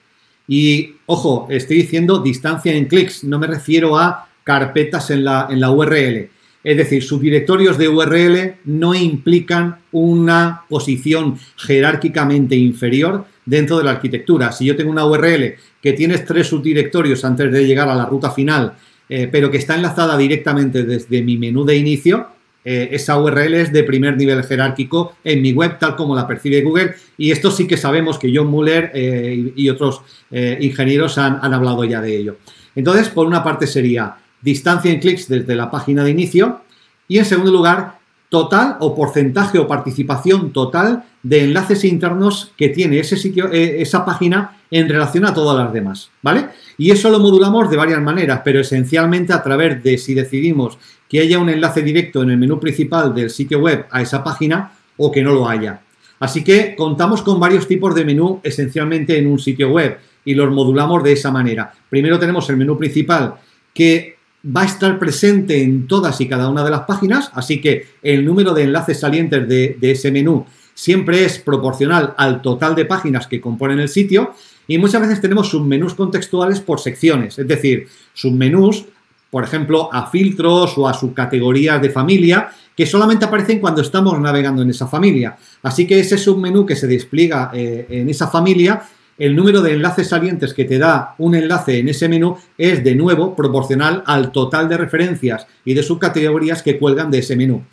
Y, 0.48 0.94
ojo, 1.04 1.46
estoy 1.50 1.76
diciendo 1.76 2.20
distancia 2.20 2.72
en 2.72 2.87
clics, 2.87 3.22
no 3.22 3.38
me 3.38 3.48
refiero 3.48 3.98
a 3.98 4.28
carpetas 4.44 5.11
en 5.11 5.24
la, 5.24 5.46
en 5.50 5.61
la 5.61 5.70
URL. 5.70 6.30
Es 6.64 6.76
decir, 6.78 7.02
subdirectorios 7.02 7.76
de 7.76 7.90
URL 7.90 8.54
no 8.64 8.94
implican 8.94 9.76
una 9.92 10.62
posición 10.70 11.38
jerárquicamente 11.56 12.56
inferior 12.56 13.26
dentro 13.50 13.76
de 13.78 13.84
la 13.84 13.90
arquitectura. 13.90 14.52
Si 14.52 14.64
yo 14.64 14.76
tengo 14.76 14.90
una 14.90 15.04
URL 15.04 15.56
que 15.82 15.92
tiene 15.92 16.16
tres 16.18 16.46
subdirectorios 16.46 17.24
antes 17.24 17.52
de 17.52 17.66
llegar 17.66 17.88
a 17.88 17.94
la 17.94 18.06
ruta 18.06 18.30
final 18.30 18.74
eh, 19.12 19.28
pero 19.30 19.50
que 19.50 19.56
está 19.56 19.74
enlazada 19.74 20.16
directamente 20.16 20.84
desde 20.84 21.20
mi 21.20 21.36
menú 21.36 21.64
de 21.64 21.74
inicio, 21.74 22.28
eh, 22.64 22.90
esa 22.92 23.18
URL 23.18 23.54
es 23.54 23.72
de 23.72 23.82
primer 23.82 24.16
nivel 24.16 24.44
jerárquico 24.44 25.14
en 25.24 25.42
mi 25.42 25.52
web, 25.52 25.80
tal 25.80 25.96
como 25.96 26.14
la 26.14 26.28
percibe 26.28 26.62
Google. 26.62 26.94
Y 27.18 27.32
esto 27.32 27.50
sí 27.50 27.66
que 27.66 27.76
sabemos 27.76 28.20
que 28.20 28.30
John 28.32 28.46
Muller 28.46 28.92
eh, 28.94 29.52
y, 29.56 29.68
otros 29.68 30.02
ingenieros 30.30 31.18
han, 31.18 31.40
han, 31.42 31.52
hablado 31.52 31.82
ya 31.82 32.00
de 32.00 32.16
ello. 32.16 32.36
Entonces, 32.76 33.08
por 33.08 33.26
una 33.26 33.42
parte 33.42 33.66
sería 33.66 34.14
distancia 34.40 34.92
en 34.92 35.00
clics 35.00 35.26
desde 35.26 35.56
la 35.56 35.72
página 35.72 36.04
de 36.04 36.10
inicio. 36.12 36.60
Y 37.08 37.18
en 37.18 37.24
segundo 37.24 37.50
lugar, 37.50 37.98
total 38.28 38.76
o 38.78 38.94
porcentaje 38.94 39.58
o 39.58 39.66
participación 39.66 40.52
total 40.52 41.02
de 41.22 41.44
enlaces 41.44 41.85
internos 41.85 42.52
que 42.56 42.70
tiene 42.70 42.98
ese 42.98 43.16
sitio, 43.16 43.50
esa 43.52 44.04
página 44.04 44.56
en 44.70 44.88
relación 44.88 45.26
a 45.26 45.35
todas 45.35 45.62
las 45.62 45.72
demás, 45.72 46.11
¿vale? 46.22 46.46
Y 46.78 46.90
eso 46.90 47.11
lo 47.11 47.18
modulamos 47.18 47.70
de 47.70 47.76
varias 47.76 48.00
maneras, 48.00 48.40
pero 48.44 48.61
esencialmente 48.61 49.33
a 49.33 49.42
través 49.42 49.83
de 49.83 49.98
si 49.98 50.14
decidimos 50.14 50.78
que 51.09 51.20
haya 51.20 51.38
un 51.38 51.50
enlace 51.50 51.83
directo 51.83 52.22
en 52.22 52.30
el 52.30 52.38
menú 52.38 52.61
principal 52.61 53.14
del 53.14 53.30
sitio 53.30 53.59
web 53.59 53.87
a 53.90 54.00
esa 54.00 54.22
página 54.22 54.72
o 54.96 55.11
que 55.11 55.22
no 55.22 55.33
lo 55.33 55.48
haya. 55.48 55.80
Así 56.20 56.44
que 56.44 56.74
contamos 56.76 57.22
con 57.22 57.40
varios 57.40 57.66
tipos 57.66 57.94
de 57.94 58.04
menú 58.04 58.40
esencialmente 58.42 59.18
en 59.18 59.26
un 59.26 59.38
sitio 59.38 59.70
web 59.70 59.98
y 60.24 60.35
los 60.35 60.50
modulamos 60.52 61.02
de 61.02 61.12
esa 61.12 61.30
manera. 61.30 61.72
Primero 61.88 62.18
tenemos 62.18 62.48
el 62.50 62.56
menú 62.56 62.78
principal 62.78 63.35
que 63.74 64.16
va 64.44 64.62
a 64.62 64.66
estar 64.66 64.98
presente 64.98 65.62
en 65.62 65.87
todas 65.87 66.20
y 66.20 66.28
cada 66.28 66.48
una 66.48 66.64
de 66.64 66.70
las 66.70 66.83
páginas, 66.83 67.30
así 67.35 67.61
que 67.61 67.87
el 68.02 68.24
número 68.24 68.54
de 68.54 68.64
enlaces 68.64 69.00
salientes 69.00 69.46
de, 69.48 69.76
ese 69.80 70.11
menú 70.11 70.46
siempre 70.81 71.27
es 71.27 71.38
proporcional 71.38 72.14
al 72.16 72.40
total 72.40 72.75
de 72.75 72.87
páginas 72.87 73.27
que 73.27 73.38
componen 73.38 73.81
el 73.81 73.90
sitio 73.90 74.33
y 74.66 74.79
muchas 74.79 75.03
veces 75.03 75.21
tenemos 75.21 75.51
submenús 75.51 75.93
contextuales 75.93 76.61
por 76.61 76.81
secciones, 76.81 77.38
es 77.38 77.47
decir, 77.47 77.87
submenús, 78.14 78.87
por 79.31 79.45
ejemplo, 79.45 79.93
a 79.93 80.07
filtros 80.07 80.79
o 80.79 80.88
a 80.88 80.95
subcategorías 80.95 81.83
de 81.83 81.90
familia 81.90 82.49
que 82.75 82.87
solamente 82.87 83.27
aparecen 83.27 83.61
cuando 83.61 83.83
estamos 83.83 84.19
navegando 84.19 84.62
en 84.62 84.71
esa 84.71 84.87
familia. 84.87 85.37
Así 85.62 85.87
que 85.87 86.01
ese 86.01 86.16
submenú 86.16 86.64
que 86.64 86.77
se 86.77 86.87
despliega 86.87 87.51
eh, 87.53 87.87
en 87.90 88.09
esa 88.09 88.29
familia 88.29 88.83
el 89.19 89.37
número 89.37 89.61
de 89.61 89.75
enlaces 89.75 90.09
salientes 90.09 90.55
que 90.55 90.64
te 90.64 90.79
da 90.79 91.14
un 91.19 91.35
enlace 91.35 91.79
en 91.79 91.90
ese 91.90 92.09
menú 92.09 92.38
es 92.57 92.83
de 92.83 92.95
nuevo 92.95 93.37
proporcional 93.37 94.03
al 94.07 94.33
total 94.33 94.66
de 94.66 94.79
referencias 94.79 95.47
y 95.62 95.75
de 95.75 95.83
subcategorías 95.83 96.62
que 96.62 96.79
cuelgan 96.79 97.11
de 97.11 97.19
ese 97.19 97.37
menú. 97.37 97.64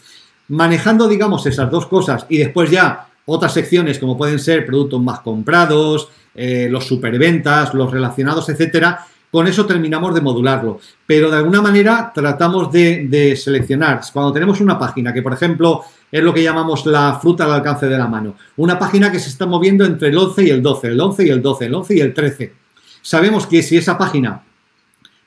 Manejando, 0.50 1.08
digamos, 1.08 1.46
esas 1.46 1.70
dos 1.70 1.88
cosas 1.88 2.26
y 2.30 2.38
después 2.38 2.72
ya 2.72 3.08
otras 3.26 3.54
secciones 3.54 4.00
como 4.00 4.18
pueden 4.18 4.40
ser 4.40 4.66
productos 4.66 5.02
más 5.02 5.20
comprados, 5.20 6.10
eh, 6.34 6.68
los 6.70 6.86
superventas, 6.86 7.74
los 7.74 7.92
relacionados, 7.92 8.48
etcétera, 8.48 9.06
con 9.30 9.48
eso 9.48 9.66
terminamos 9.66 10.16
de 10.16 10.22
modularlo. 10.22 10.80
Pero 11.06 11.30
de 11.30 11.38
alguna 11.38 11.62
manera 11.62 12.12
tratamos 12.14 12.72
de, 12.72 13.08
de, 13.08 13.36
seleccionar. 13.36 14.02
Cuando 14.14 14.32
tenemos 14.32 14.62
una 14.62 14.80
página 14.80 15.14
que, 15.14 15.22
por 15.22 15.34
ejemplo, 15.34 15.84
es 16.12 16.24
lo 16.24 16.34
que 16.34 16.44
llamamos 16.44 16.86
la 16.86 17.20
fruta 17.22 17.44
al 17.44 17.54
alcance 17.54 17.88
de 17.88 17.98
la 17.98 18.08
mano. 18.08 18.36
Una 18.56 18.80
página 18.80 19.12
que 19.12 19.20
se 19.20 19.30
está 19.30 19.46
moviendo 19.46 19.84
entre 19.84 20.08
el 20.08 20.18
11 20.18 20.44
y 20.44 20.50
el 20.50 20.62
12, 20.64 20.88
el 20.88 21.00
11 21.00 21.26
y 21.26 21.30
el 21.30 21.42
12, 21.42 21.66
el 21.66 21.74
11 21.74 21.96
y 21.96 22.00
el 22.00 22.14
13. 22.14 22.54
Sabemos 23.02 23.48
que 23.48 23.62
si 23.62 23.78
esa 23.78 23.98
página 23.98 24.44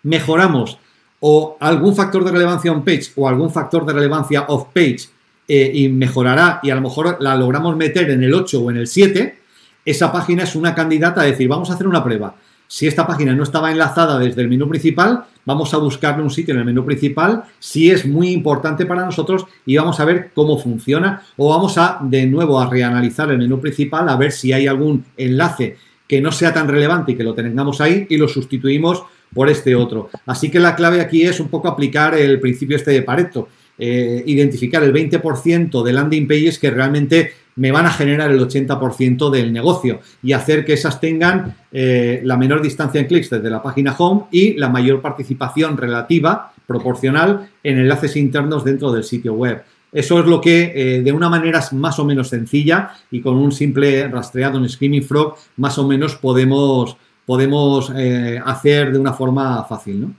mejoramos 0.03 0.79
o 1.21 1.57
algún 1.61 1.95
factor 1.95 2.25
de 2.25 2.33
relevancia 2.33 2.73
on 2.73 2.85
page 2.85 3.13
o 3.17 3.29
algún 3.29 3.51
factor 3.51 3.85
de 3.85 3.93
relevancia 3.93 4.47
off 4.49 4.69
page 4.73 5.09
eh, 5.47 5.71
y 5.75 5.89
mejorará 5.89 6.61
y 6.63 6.71
a 6.71 6.75
lo 6.75 6.81
mejor 6.81 7.17
la 7.21 7.37
logramos 7.37 7.77
meter 7.77 8.11
en 8.11 8.23
el 8.23 8.33
8 8.35 8.61
o 8.61 8.71
en 8.71 8.79
el 8.79 8.87
7, 8.87 9.39
esa 9.85 10.13
página 10.13 10.45
es 10.45 10.55
una 10.55 10.75
candidata 10.75 11.23
a 11.23 11.25
decir, 11.25 11.49
vamos 11.49 11.71
a 11.71 11.75
hacer 11.75 11.87
una 11.87 12.05
prueba. 12.05 12.35
Si 12.69 12.87
esta 12.87 13.05
página 13.05 13.35
no 13.35 13.43
estaba 13.43 13.73
enlazada 13.73 14.17
desde 14.21 14.43
el 14.43 14.49
menú 14.49 14.69
principal, 14.69 15.25
vamos 15.45 15.75
a 15.75 15.79
buscarle 15.79 16.23
un 16.23 16.31
sitio 16.31 16.55
en 16.55 16.61
el 16.61 16.67
menú 16.67 16.85
principal 16.85 17.43
si 17.59 17.91
es 17.91 18.07
muy 18.07 18.29
importante 18.29 18.87
para 18.87 19.05
nosotros 19.05 19.45
y 19.67 19.77
vamos 19.77 19.99
a 19.99 20.05
ver 20.05 20.31
cómo 20.35 20.57
funciona 20.57 21.23
o 21.37 21.51
vamos 21.51 21.77
a 21.79 21.99
de 22.01 22.27
nuevo 22.27 22.61
a 22.61 22.71
reanalizar 22.71 23.29
el 23.33 23.39
menú 23.39 23.61
principal 23.61 24.09
a 24.09 24.17
ver 24.17 24.31
si 24.31 24.53
hay 24.53 24.69
algún 24.69 25.05
enlace 25.17 25.79
que 26.07 26.21
no 26.21 26.31
sea 26.31 26.55
tan 26.55 26.69
relevante 26.69 27.11
y 27.11 27.17
que 27.17 27.25
lo 27.25 27.35
tengamos 27.35 27.81
ahí 27.81 28.07
y 28.09 28.17
lo 28.17 28.29
sustituimos 28.29 29.03
por 29.35 29.49
este 29.49 29.75
otro. 29.75 30.11
Así 30.27 30.51
que 30.51 30.61
la 30.61 30.75
clave 30.75 31.01
aquí 31.01 31.23
es 31.23 31.41
un 31.41 31.49
poco 31.49 31.69
aplicar 31.69 32.15
el 32.15 32.41
principio 32.41 32.77
este 32.77 32.91
de 32.91 33.03
Pareto, 33.03 33.49
eh, 33.79 34.23
identificar 34.27 34.83
el 34.83 34.93
20% 34.93 35.83
de 35.83 35.93
landing 35.93 36.29
pages 36.29 36.59
que 36.59 36.71
realmente 36.71 37.33
me 37.57 37.73
van 37.73 37.87
a 37.87 37.93
generar 37.93 38.31
el 38.31 38.41
80% 38.41 39.31
del 39.31 39.53
negocio 39.53 40.01
y 40.23 40.33
hacer 40.33 40.65
que 40.65 40.75
esas 40.75 41.01
tengan 41.01 41.57
eh, 41.73 42.21
la 42.25 42.37
menor 42.37 42.63
distancia 42.63 43.01
en 43.01 43.07
clics 43.07 43.31
desde 43.31 43.51
la 43.51 43.63
página 43.63 43.95
home 43.97 44.25
y 44.31 44.55
la 44.55 44.69
mayor 44.69 45.01
participación 45.01 45.77
relativa, 45.77 46.53
proporcional, 46.67 47.51
en 47.63 47.79
enlaces 47.79 48.17
internos 48.17 48.65
dentro 48.65 48.93
del 48.93 49.05
sitio 49.05 49.35
web. 49.35 49.63
Eso 49.93 50.21
es 50.21 50.27
lo 50.27 50.41
que 50.41 50.73
eh, 50.75 51.03
de 51.03 51.13
una 51.13 51.29
manera 51.29 51.63
más 51.73 51.99
o 51.99 52.05
menos 52.05 52.29
sencilla 52.29 52.93
y 53.11 53.21
con 53.21 53.37
un 53.37 53.51
simple 53.51 54.07
rastreado 54.09 54.59
en 54.59 54.69
Screaming 54.69 55.03
Frog 55.03 55.37
más 55.57 55.79
o 55.79 55.87
menos 55.87 56.15
podemos, 56.15 56.97
podemos 57.31 57.93
eh, 57.95 58.43
hacer 58.45 58.91
de 58.91 58.99
una 58.99 59.13
forma 59.13 59.63
fácil, 59.63 60.01
¿no? 60.01 60.15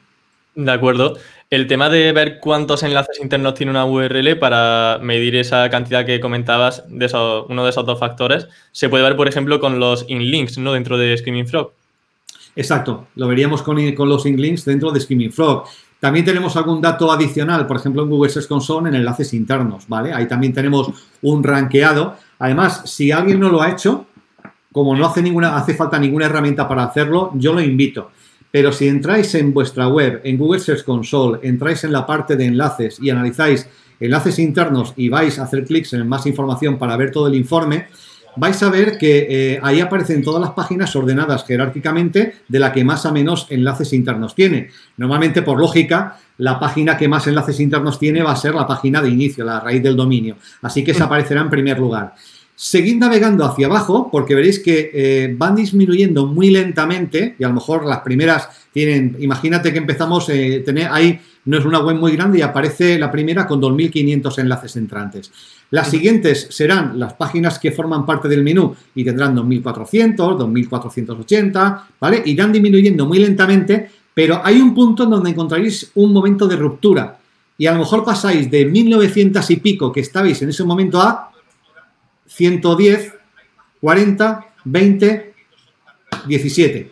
De 0.55 0.71
acuerdo. 0.71 1.17
El 1.49 1.67
tema 1.67 1.89
de 1.89 2.13
ver 2.13 2.39
cuántos 2.39 2.83
enlaces 2.83 3.19
internos 3.21 3.53
tiene 3.55 3.69
una 3.69 3.83
URL 3.83 4.37
para 4.39 4.97
medir 5.01 5.35
esa 5.35 5.69
cantidad 5.69 6.05
que 6.05 6.21
comentabas, 6.21 6.85
de 6.87 7.11
uno 7.49 7.65
de 7.65 7.69
esos 7.69 7.85
dos 7.85 7.99
factores, 7.99 8.47
se 8.71 8.87
puede 8.87 9.03
ver, 9.03 9.17
por 9.17 9.27
ejemplo, 9.27 9.59
con 9.59 9.77
los 9.77 10.05
inlinks 10.07 10.57
¿no? 10.57 10.71
dentro 10.71 10.97
de 10.97 11.17
Screaming 11.17 11.49
Frog. 11.49 11.73
Exacto, 12.55 13.07
lo 13.15 13.27
veríamos 13.27 13.61
con, 13.61 13.75
los 13.75 14.25
inlinks 14.25 14.63
dentro 14.63 14.89
de 14.91 15.01
Screaming 15.01 15.33
Frog. 15.33 15.65
También 15.99 16.23
tenemos 16.23 16.55
algún 16.55 16.79
dato 16.79 17.11
adicional, 17.11 17.67
por 17.67 17.75
ejemplo, 17.75 18.03
en 18.03 18.09
Google 18.09 18.31
Search 18.31 18.47
Console 18.47 18.87
en 18.87 18.95
enlaces 18.95 19.33
internos, 19.33 19.83
¿vale? 19.89 20.13
Ahí 20.13 20.29
también 20.29 20.53
tenemos 20.53 20.89
un 21.23 21.43
rankeado. 21.43 22.15
Además, 22.39 22.83
si 22.85 23.11
alguien 23.11 23.37
no 23.37 23.49
lo 23.49 23.61
ha 23.61 23.69
hecho, 23.69 24.05
como 24.71 24.95
no 24.95 25.05
hace 25.05 25.21
ninguna, 25.21 25.55
hace 25.57 25.73
falta 25.73 25.99
ninguna 25.99 26.25
herramienta 26.25 26.67
para 26.67 26.83
hacerlo, 26.83 27.31
yo 27.35 27.53
lo 27.53 27.61
invito. 27.61 28.11
Pero 28.51 28.71
si 28.71 28.87
entráis 28.87 29.33
en 29.35 29.53
vuestra 29.53 29.87
web, 29.87 30.21
en 30.23 30.37
Google 30.37 30.59
Search 30.59 30.83
Console, 30.83 31.39
entráis 31.43 31.83
en 31.83 31.93
la 31.93 32.05
parte 32.05 32.35
de 32.35 32.45
enlaces 32.45 32.99
y 33.01 33.09
analizáis 33.09 33.67
enlaces 33.99 34.39
internos 34.39 34.93
y 34.97 35.09
vais 35.09 35.39
a 35.39 35.43
hacer 35.43 35.63
clics 35.63 35.93
en 35.93 36.07
más 36.07 36.25
información 36.25 36.77
para 36.77 36.97
ver 36.97 37.11
todo 37.11 37.27
el 37.27 37.35
informe, 37.35 37.87
vais 38.35 38.61
a 38.63 38.69
ver 38.69 38.97
que 38.97 39.27
eh, 39.29 39.59
ahí 39.61 39.79
aparecen 39.79 40.23
todas 40.23 40.41
las 40.41 40.51
páginas 40.51 40.95
ordenadas 40.95 41.45
jerárquicamente 41.45 42.35
de 42.47 42.59
la 42.59 42.73
que 42.73 42.83
más 42.83 43.05
a 43.05 43.11
menos 43.11 43.47
enlaces 43.49 43.93
internos 43.93 44.35
tiene. 44.35 44.69
Normalmente, 44.97 45.41
por 45.41 45.59
lógica, 45.59 46.17
la 46.37 46.59
página 46.59 46.97
que 46.97 47.07
más 47.07 47.27
enlaces 47.27 47.59
internos 47.59 47.99
tiene 47.99 48.23
va 48.23 48.31
a 48.31 48.35
ser 48.35 48.55
la 48.55 48.67
página 48.67 49.01
de 49.01 49.09
inicio, 49.09 49.45
la 49.45 49.59
raíz 49.59 49.83
del 49.83 49.95
dominio. 49.95 50.37
Así 50.61 50.83
que 50.83 50.93
se 50.93 51.03
aparecerá 51.03 51.41
en 51.41 51.49
primer 51.49 51.77
lugar. 51.79 52.15
Seguid 52.63 52.97
navegando 52.97 53.43
hacia 53.43 53.65
abajo 53.65 54.09
porque 54.11 54.35
veréis 54.35 54.59
que 54.59 54.91
eh, 54.93 55.33
van 55.35 55.55
disminuyendo 55.55 56.27
muy 56.27 56.51
lentamente 56.51 57.35
y 57.39 57.43
a 57.43 57.47
lo 57.47 57.55
mejor 57.55 57.87
las 57.87 58.01
primeras 58.01 58.49
tienen, 58.71 59.17
imagínate 59.19 59.73
que 59.73 59.79
empezamos, 59.79 60.29
eh, 60.29 60.61
tener, 60.63 60.87
ahí 60.91 61.19
no 61.45 61.57
es 61.57 61.65
una 61.65 61.79
web 61.79 61.95
muy 61.95 62.15
grande 62.15 62.37
y 62.37 62.43
aparece 62.43 62.99
la 62.99 63.11
primera 63.11 63.47
con 63.47 63.59
2.500 63.59 64.37
enlaces 64.37 64.75
entrantes. 64.75 65.31
Las 65.71 65.89
siguientes 65.89 66.49
serán 66.51 66.99
las 66.99 67.13
páginas 67.13 67.57
que 67.57 67.71
forman 67.71 68.05
parte 68.05 68.27
del 68.27 68.43
menú 68.43 68.75
y 68.93 69.03
tendrán 69.03 69.35
2.400, 69.35 70.15
2.480, 70.15 71.81
¿vale? 71.99 72.21
Irán 72.27 72.51
disminuyendo 72.51 73.07
muy 73.07 73.17
lentamente, 73.17 73.89
pero 74.13 74.39
hay 74.43 74.61
un 74.61 74.75
punto 74.75 75.05
en 75.05 75.09
donde 75.09 75.31
encontraréis 75.31 75.89
un 75.95 76.13
momento 76.13 76.47
de 76.47 76.57
ruptura 76.57 77.17
y 77.57 77.65
a 77.65 77.71
lo 77.71 77.79
mejor 77.79 78.05
pasáis 78.05 78.51
de 78.51 78.71
1.900 78.71 79.49
y 79.49 79.55
pico 79.55 79.91
que 79.91 80.01
estabais 80.01 80.39
en 80.43 80.49
ese 80.49 80.63
momento 80.63 81.01
a 81.01 81.31
110, 82.33 83.13
40, 83.81 84.47
20, 84.63 85.33
17. 86.27 86.91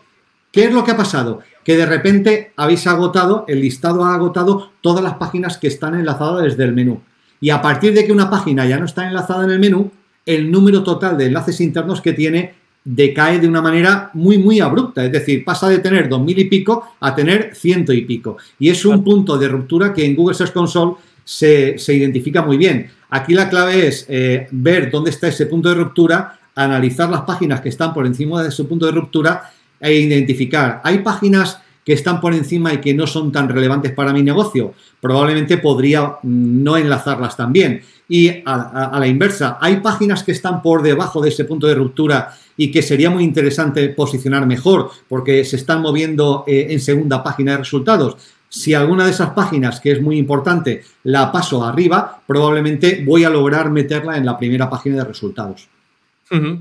¿Qué 0.51 0.63
es 0.65 0.73
lo 0.73 0.83
que 0.83 0.91
ha 0.91 0.97
pasado? 0.97 1.39
Que 1.63 1.77
de 1.77 1.85
repente 1.85 2.51
habéis 2.55 2.87
agotado, 2.87 3.45
el 3.47 3.61
listado 3.61 4.03
ha 4.03 4.15
agotado 4.15 4.71
todas 4.81 5.03
las 5.03 5.15
páginas 5.15 5.57
que 5.57 5.67
están 5.67 5.95
enlazadas 5.95 6.43
desde 6.43 6.63
el 6.63 6.73
menú. 6.73 7.01
Y 7.39 7.51
a 7.51 7.61
partir 7.61 7.93
de 7.93 8.05
que 8.05 8.11
una 8.11 8.29
página 8.29 8.65
ya 8.65 8.77
no 8.77 8.85
está 8.85 9.07
enlazada 9.07 9.45
en 9.45 9.51
el 9.51 9.59
menú, 9.59 9.91
el 10.25 10.51
número 10.51 10.83
total 10.83 11.17
de 11.17 11.27
enlaces 11.27 11.61
internos 11.61 12.01
que 12.01 12.13
tiene 12.13 12.55
decae 12.83 13.39
de 13.39 13.47
una 13.47 13.61
manera 13.61 14.09
muy, 14.13 14.37
muy 14.37 14.59
abrupta. 14.59 15.05
Es 15.05 15.11
decir, 15.11 15.45
pasa 15.45 15.69
de 15.69 15.79
tener 15.79 16.09
2000 16.09 16.39
y 16.39 16.45
pico 16.45 16.95
a 16.99 17.15
tener 17.15 17.55
ciento 17.55 17.93
y 17.93 18.01
pico. 18.01 18.37
Y 18.57 18.69
es 18.69 18.83
un 18.83 19.03
punto 19.03 19.37
de 19.37 19.47
ruptura 19.47 19.93
que 19.93 20.05
en 20.05 20.15
Google 20.15 20.35
Search 20.35 20.53
Console 20.53 20.95
se, 21.23 21.77
se 21.77 21.93
identifica 21.93 22.41
muy 22.41 22.57
bien. 22.57 22.89
Aquí 23.09 23.33
la 23.33 23.49
clave 23.49 23.87
es 23.87 24.05
eh, 24.07 24.47
ver 24.51 24.91
dónde 24.91 25.09
está 25.09 25.27
ese 25.27 25.45
punto 25.45 25.69
de 25.69 25.75
ruptura, 25.75 26.39
analizar 26.55 27.09
las 27.09 27.21
páginas 27.21 27.61
que 27.61 27.69
están 27.69 27.93
por 27.93 28.05
encima 28.05 28.43
de 28.43 28.49
ese 28.49 28.63
punto 28.65 28.85
de 28.85 28.91
ruptura 28.91 29.51
e 29.79 29.93
identificar. 29.93 30.81
Hay 30.83 30.99
páginas 30.99 31.59
que 31.89 31.93
están 31.93 32.21
por 32.21 32.35
encima 32.35 32.71
y 32.71 32.77
que 32.77 32.93
no 32.93 33.07
son 33.07 33.31
tan 33.31 33.49
relevantes 33.49 33.93
para 33.93 34.13
mi 34.13 34.21
negocio. 34.21 34.75
Probablemente 35.01 35.57
podría 35.57 36.03
mm, 36.21 36.63
no 36.63 36.77
enlazarlas 36.77 37.35
también. 37.35 37.81
Y 38.07 38.29
a, 38.45 38.95
la 38.99 39.07
inversa, 39.07 39.57
hay 39.59 39.77
páginas 39.77 40.23
que 40.23 40.31
están 40.31 40.61
por 40.61 40.83
debajo 40.83 41.21
de 41.21 41.29
ese 41.29 41.45
punto 41.45 41.65
de 41.65 41.75
ruptura 41.75 42.35
y 42.57 42.71
que 42.71 42.81
sería 42.81 43.09
muy 43.09 43.23
interesante 43.23 43.89
posicionar 43.89 44.45
mejor 44.45 44.91
porque 45.07 45.43
se 45.45 45.55
están 45.55 45.81
moviendo 45.81 46.43
eh, 46.45 46.67
en 46.69 46.79
segunda 46.79 47.23
página 47.23 47.53
de 47.53 47.57
resultados. 47.59 48.17
Si 48.49 48.73
alguna 48.73 49.05
de 49.05 49.11
esas 49.11 49.29
páginas, 49.29 49.79
que 49.79 49.91
es 49.91 50.01
muy 50.01 50.17
importante, 50.17 50.83
la 51.03 51.31
paso 51.31 51.63
arriba, 51.63 52.21
probablemente 52.25 53.03
voy 53.05 53.23
a 53.23 53.29
lograr 53.29 53.69
meterla 53.69 54.17
en 54.17 54.25
la 54.25 54.37
primera 54.37 54.67
página 54.69 54.97
de 54.97 55.05
resultados. 55.05 55.69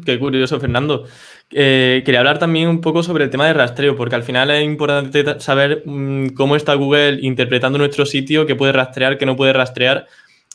qué 0.05 0.19
curioso, 0.19 0.61
Fernando. 0.61 1.07
Eh, 1.51 2.03
quería 2.05 2.21
hablar 2.21 2.39
también 2.39 2.69
un 2.69 2.83
poco 2.83 3.03
sobre 3.03 3.25
el 3.25 3.31
tema 3.31 3.47
de 3.47 3.55
rastreo, 3.55 3.97
porque 3.97 4.17
al 4.17 4.23
final 4.23 4.51
es 4.51 4.63
importante 4.65 5.41
saber 5.41 5.83
mm, 5.87 6.29
cómo 6.29 6.57
está 6.57 6.75
Google 6.75 7.21
interpretando 7.23 7.79
nuestro 7.79 8.05
sitio, 8.05 8.45
qué 8.45 8.55
puede 8.55 8.73
rastrear, 8.73 9.17
qué 9.17 9.25
no 9.25 9.37
puede 9.37 9.55
rastrear. 9.55 10.07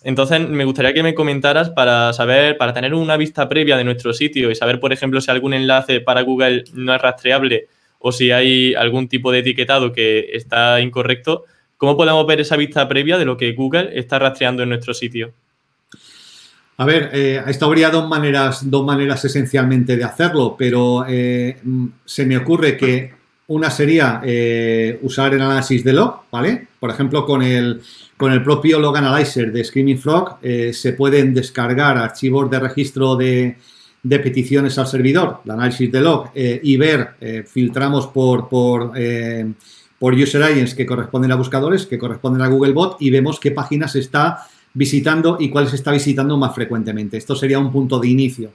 Entonces, 0.04 0.48
me 0.48 0.66
gustaría 0.66 0.94
que 0.94 1.02
me 1.02 1.16
comentaras 1.16 1.72
para 1.72 2.14
saber, 2.14 2.58
para 2.58 2.74
tener 2.74 2.94
una 2.94 3.18
vista 3.18 3.50
previa 3.50 3.76
de 3.78 3.86
nuestro 3.86 4.14
sitio 4.14 4.52
y 4.52 4.56
saber, 4.56 4.80
por 4.80 4.94
ejemplo, 4.94 5.20
si 5.20 5.32
algún 5.32 5.54
enlace 5.54 6.00
para 6.02 6.22
Google 6.22 6.66
no 6.74 6.94
es 6.94 7.02
rastreable 7.02 7.70
o 8.06 8.12
si 8.12 8.32
hay 8.32 8.76
algún 8.76 9.08
tipo 9.08 9.32
de 9.32 9.40
etiquetado 9.40 9.94
que 9.94 10.30
está 10.34 10.82
incorrecto, 10.82 11.46
¿Cómo 11.84 11.98
podemos 11.98 12.26
ver 12.26 12.40
esa 12.40 12.56
vista 12.56 12.88
previa 12.88 13.18
de 13.18 13.26
lo 13.26 13.36
que 13.36 13.52
Google 13.52 13.90
está 14.00 14.18
rastreando 14.18 14.64
en 14.64 14.70
nuestro 14.70 14.94
sitio? 14.94 15.34
A 16.78 16.86
ver, 16.86 17.10
eh, 17.12 17.44
esto 17.46 17.66
habría 17.66 17.90
dos 17.90 18.08
maneras, 18.08 18.72
dos 18.72 18.86
maneras 18.86 19.26
esencialmente 19.26 19.98
de 19.98 20.06
hacerlo, 20.06 20.56
pero 20.58 21.04
eh, 21.10 21.58
se 22.06 22.26
me 22.26 22.38
ocurre 22.38 22.78
que 22.78 23.12
una 23.48 23.70
sería 23.70 24.22
eh, 24.24 24.98
usar 25.02 25.34
el 25.34 25.42
análisis 25.42 25.84
de 25.84 25.92
log, 25.92 26.22
¿vale? 26.32 26.70
Por 26.80 26.90
ejemplo, 26.90 27.26
con 27.26 27.42
el, 27.42 27.82
con 28.16 28.32
el 28.32 28.42
propio 28.42 28.80
Log 28.80 28.96
Analyzer 28.96 29.52
de 29.52 29.66
Screaming 29.66 30.00
Frog 30.00 30.38
se 30.42 30.94
pueden 30.94 31.34
descargar 31.34 31.98
archivos 31.98 32.50
de 32.50 32.60
registro 32.62 33.18
de, 33.18 33.58
peticiones 34.20 34.78
al 34.78 34.88
servidor, 34.88 35.42
el 35.46 35.52
análisis 35.52 35.92
de 35.92 36.02
log, 36.02 36.32
y 36.36 36.78
ver, 36.78 37.12
filtramos 37.48 38.08
por, 38.08 38.50
por, 38.50 38.92
por 40.00 40.14
user 40.14 40.44
agents 40.44 40.76
que 40.76 40.86
corresponden 40.86 41.32
a 41.32 41.36
buscadores, 41.36 41.86
que 41.86 41.98
corresponden 41.98 42.42
a 42.42 42.48
Googlebot, 42.48 42.98
y 43.00 43.10
vemos 43.10 43.40
qué 43.40 43.52
páginas 43.52 43.96
está 43.96 44.46
visitando 44.74 45.38
y 45.40 45.50
cuál 45.50 45.68
se 45.68 45.76
está 45.76 45.92
visitando 45.92 46.38
más 46.38 46.54
frecuentemente. 46.54 47.18
Esto 47.18 47.36
sería 47.36 47.60
un 47.60 47.72
punto 47.72 48.00
de 48.00 48.08
inicio. 48.10 48.52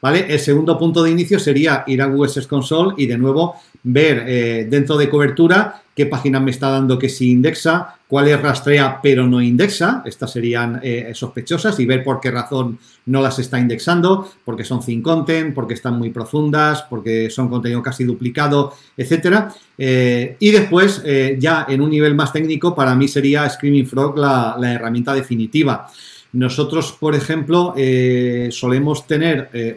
¿Vale? 0.00 0.26
El 0.28 0.40
segundo 0.40 0.76
punto 0.78 1.02
de 1.02 1.12
inicio 1.12 1.38
sería 1.38 1.84
ir 1.86 2.02
a 2.02 2.06
Google 2.06 2.28
Search 2.28 2.48
Console 2.48 2.94
y 2.96 3.06
de 3.06 3.16
nuevo 3.16 3.54
ver 3.84 4.24
eh, 4.26 4.66
dentro 4.68 4.96
de 4.96 5.08
cobertura 5.08 5.81
qué 5.94 6.06
página 6.06 6.40
me 6.40 6.50
está 6.50 6.70
dando 6.70 6.98
que 6.98 7.08
sí 7.08 7.30
indexa, 7.30 7.96
cuáles 8.08 8.40
rastrea 8.40 9.00
pero 9.02 9.26
no 9.26 9.40
indexa, 9.40 10.02
estas 10.04 10.32
serían 10.32 10.80
eh, 10.82 11.12
sospechosas 11.14 11.78
y 11.80 11.86
ver 11.86 12.02
por 12.02 12.20
qué 12.20 12.30
razón 12.30 12.78
no 13.06 13.20
las 13.20 13.38
está 13.38 13.58
indexando, 13.58 14.30
porque 14.44 14.64
son 14.64 14.80
thin 14.84 15.02
content, 15.02 15.54
porque 15.54 15.74
están 15.74 15.98
muy 15.98 16.10
profundas, 16.10 16.82
porque 16.88 17.30
son 17.30 17.48
contenido 17.48 17.82
casi 17.82 18.04
duplicado, 18.04 18.74
etcétera. 18.96 19.52
Eh, 19.76 20.36
y 20.38 20.50
después, 20.50 21.02
ya 21.38 21.66
en 21.68 21.80
un 21.80 21.90
nivel 21.90 22.14
más 22.14 22.32
técnico, 22.32 22.74
para 22.74 22.94
mí 22.94 23.08
sería 23.08 23.48
Screaming 23.48 23.86
Frog 23.86 24.16
la, 24.18 24.56
herramienta 24.72 25.14
definitiva. 25.14 25.88
Nosotros, 26.32 26.92
por 26.98 27.14
ejemplo, 27.14 27.74
eh, 27.76 28.48
solemos 28.50 29.06
tener, 29.06 29.50
eh, 29.52 29.76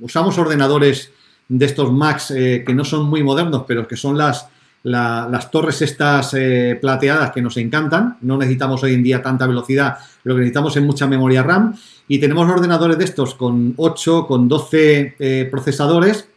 usamos 0.00 0.36
ordenadores 0.36 1.12
de 1.48 1.64
estos 1.64 1.90
Macs 1.92 2.30
eh, 2.30 2.62
que 2.66 2.74
no 2.74 2.84
son 2.84 3.08
muy 3.08 3.22
modernos, 3.22 3.64
pero 3.66 3.88
que 3.88 3.96
son 3.96 4.18
las, 4.18 4.48
las 4.90 5.50
torres 5.50 5.82
estas 5.82 6.34
plateadas 6.80 7.32
que 7.32 7.42
nos 7.42 7.56
encantan. 7.56 8.16
No 8.22 8.36
necesitamos 8.38 8.82
hoy 8.82 8.94
en 8.94 9.02
día 9.02 9.22
tanta 9.22 9.46
velocidad, 9.46 9.98
lo 10.24 10.34
que 10.34 10.40
necesitamos 10.40 10.76
es 10.76 10.82
mucha 10.82 11.06
memoria 11.06 11.42
RAM. 11.42 11.74
Y 12.08 12.18
tenemos 12.18 12.48
ordenadores 12.50 12.98
de 12.98 13.04
estos 13.04 13.34
con 13.34 13.74
8, 13.76 14.26
con 14.26 14.48
12 14.48 15.48
procesadores 15.50 16.28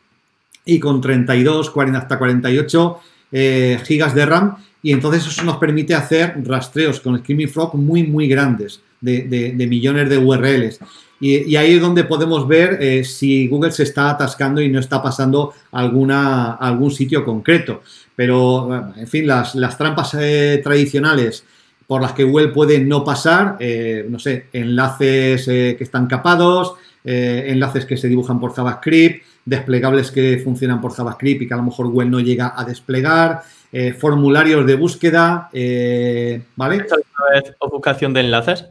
y 0.66 0.80
con 0.80 1.02
32, 1.02 1.70
40, 1.70 2.00
hasta 2.00 2.18
48 2.18 3.00
gigas 3.84 4.14
de 4.14 4.26
RAM. 4.26 4.58
Y 4.84 4.92
entonces 4.94 5.26
eso 5.28 5.44
nos 5.44 5.58
permite 5.58 5.96
hacer 5.96 6.36
rastreos 6.44 7.00
con 7.00 7.18
Screaming 7.20 7.50
Frog 7.50 7.76
muy, 7.76 8.04
muy 8.04 8.28
grandes 8.28 8.82
de, 9.02 9.68
millones 9.68 10.10
de 10.10 10.18
URLs. 10.18 10.80
Y, 11.20 11.56
ahí 11.56 11.74
es 11.74 11.82
donde 11.82 12.04
podemos 12.04 12.48
ver 12.48 12.80
eh, 12.82 13.04
si 13.04 13.48
Google 13.48 13.72
se 13.72 13.84
está 13.84 14.10
atascando 14.10 14.62
y 14.62 14.70
no 14.70 14.80
está 14.80 15.04
pasando 15.04 15.54
alguna, 15.72 16.54
algún 16.54 16.92
sitio 16.92 17.24
concreto. 17.24 17.82
Pero, 18.16 18.94
en 18.96 19.08
fin, 19.08 19.28
las, 19.28 19.78
trampas 19.78 20.16
eh, 20.20 20.62
tradicionales 20.64 21.44
por 21.86 22.02
las 22.02 22.14
que 22.14 22.24
Google 22.24 22.50
puede 22.50 22.80
no 22.80 23.04
pasar, 23.04 23.58
eh, 23.60 24.06
no 24.10 24.18
sé, 24.18 24.48
enlaces 24.54 25.46
que 25.46 25.78
están 25.80 26.08
capados, 26.08 26.76
enlaces 27.04 27.86
que 27.86 27.98
se 27.98 28.08
dibujan 28.08 28.40
por 28.40 28.54
JavaScript, 28.54 29.26
desplegables 29.44 30.10
que 30.12 30.40
funcionan 30.44 30.80
por 30.80 30.94
JavaScript 30.94 31.42
y 31.42 31.48
que 31.48 31.54
a 31.54 31.58
lo 31.58 31.64
mejor 31.64 31.90
Google 31.90 32.10
no 32.10 32.20
llega 32.22 32.54
a 32.56 32.64
desplegar, 32.64 33.42
formularios 34.00 34.66
de 34.66 34.76
búsqueda, 34.76 35.50
¿vale? 36.56 36.86
¿Es 37.36 37.54
ofuscación 37.60 38.14
de 38.14 38.22
enlaces? 38.22 38.66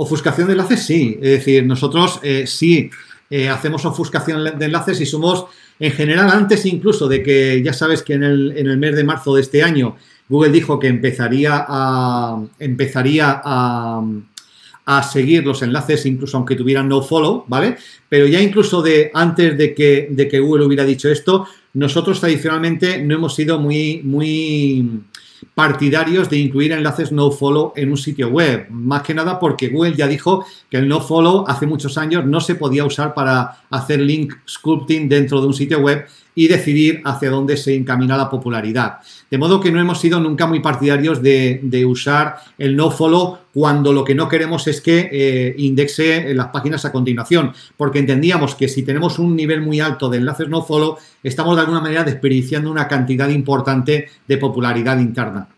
Ofuscación 0.00 0.46
de 0.46 0.52
enlaces, 0.52 0.86
sí. 0.86 1.18
Es 1.20 1.30
decir, 1.30 1.66
nosotros 1.66 2.20
eh, 2.22 2.44
sí 2.46 2.88
eh, 3.30 3.48
hacemos 3.48 3.84
ofuscación 3.84 4.56
de 4.56 4.64
enlaces 4.64 5.00
y 5.00 5.06
somos, 5.06 5.46
en 5.80 5.90
general, 5.90 6.30
antes 6.30 6.64
incluso 6.66 7.08
de 7.08 7.20
que 7.20 7.60
ya 7.64 7.72
sabes 7.72 8.04
que 8.04 8.14
en 8.14 8.22
el, 8.22 8.78
mes 8.78 8.94
de 8.94 9.02
marzo 9.02 9.34
de 9.34 9.40
este 9.40 9.60
año 9.60 9.96
Google 10.28 10.52
dijo 10.52 10.78
que 10.78 10.86
empezaría 10.86 11.66
a, 11.66 12.40
empezaría 12.60 13.42
a, 13.44 14.02
seguir 15.02 15.44
los 15.44 15.62
enlaces 15.62 16.06
incluso 16.06 16.36
aunque 16.36 16.54
tuvieran 16.54 16.88
no 16.88 17.02
follow, 17.02 17.44
¿vale? 17.48 17.76
Pero 18.08 18.28
ya 18.28 18.40
incluso 18.40 18.80
de 18.80 19.10
antes 19.12 19.58
de 19.58 19.74
que, 19.74 20.06
de 20.12 20.28
que 20.28 20.38
Google 20.38 20.64
hubiera 20.64 20.84
dicho 20.84 21.10
esto, 21.10 21.48
nosotros 21.74 22.20
tradicionalmente 22.20 23.02
no 23.02 23.16
hemos 23.16 23.34
sido 23.34 23.58
muy, 23.58 24.00
muy 24.04 25.02
partidarios 25.54 26.28
de 26.30 26.38
incluir 26.38 26.72
enlaces 26.72 27.12
no 27.12 27.30
follow 27.30 27.72
en 27.76 27.90
un 27.90 27.96
sitio 27.96 28.28
web. 28.28 28.66
Más 28.70 29.02
que 29.02 29.14
nada 29.14 29.38
porque 29.38 29.68
Google 29.68 29.94
ya 29.94 30.06
dijo 30.06 30.44
que 30.70 30.78
el 30.78 30.88
no 30.88 31.00
follow 31.00 31.44
hace 31.46 31.66
muchos 31.66 31.98
años 31.98 32.24
no 32.24 32.40
se 32.40 32.54
podía 32.54 32.84
usar 32.84 33.14
para 33.14 33.62
hacer 33.70 34.00
link 34.00 34.34
sculpting 34.48 35.08
dentro 35.08 35.40
de 35.40 35.46
un 35.46 35.54
sitio 35.54 35.80
web 35.80 36.06
y 36.38 36.46
decidir 36.46 37.02
hacia 37.04 37.30
dónde 37.30 37.56
se 37.56 37.74
encamina 37.74 38.16
la 38.16 38.30
popularidad. 38.30 38.98
De 39.28 39.38
modo 39.38 39.58
que 39.58 39.72
no 39.72 39.80
hemos 39.80 40.00
sido 40.00 40.20
nunca 40.20 40.46
muy 40.46 40.60
partidarios 40.60 41.20
de, 41.20 41.84
usar 41.84 42.36
el 42.56 42.76
no 42.76 42.92
follow 42.92 43.38
cuando 43.52 43.92
lo 43.92 44.04
que 44.04 44.14
no 44.14 44.28
queremos 44.28 44.68
es 44.68 44.80
que 44.80 45.08
eh, 45.10 45.54
indexe 45.58 46.32
las 46.34 46.46
páginas 46.50 46.84
a 46.84 46.92
continuación, 46.92 47.52
porque 47.76 47.98
entendíamos 47.98 48.54
que 48.54 48.68
si 48.68 48.84
tenemos 48.84 49.18
un 49.18 49.34
nivel 49.34 49.62
muy 49.62 49.80
alto 49.80 50.08
de 50.08 50.18
enlaces 50.18 50.48
no 50.48 50.62
follow, 50.62 50.96
estamos 51.24 51.56
de 51.56 51.62
alguna 51.62 51.80
manera 51.80 52.04
desperdiciando 52.04 52.70
una 52.70 52.86
cantidad 52.86 53.28
importante 53.28 54.08
de 54.28 54.36
popularidad 54.38 54.96
interna. 55.00 55.48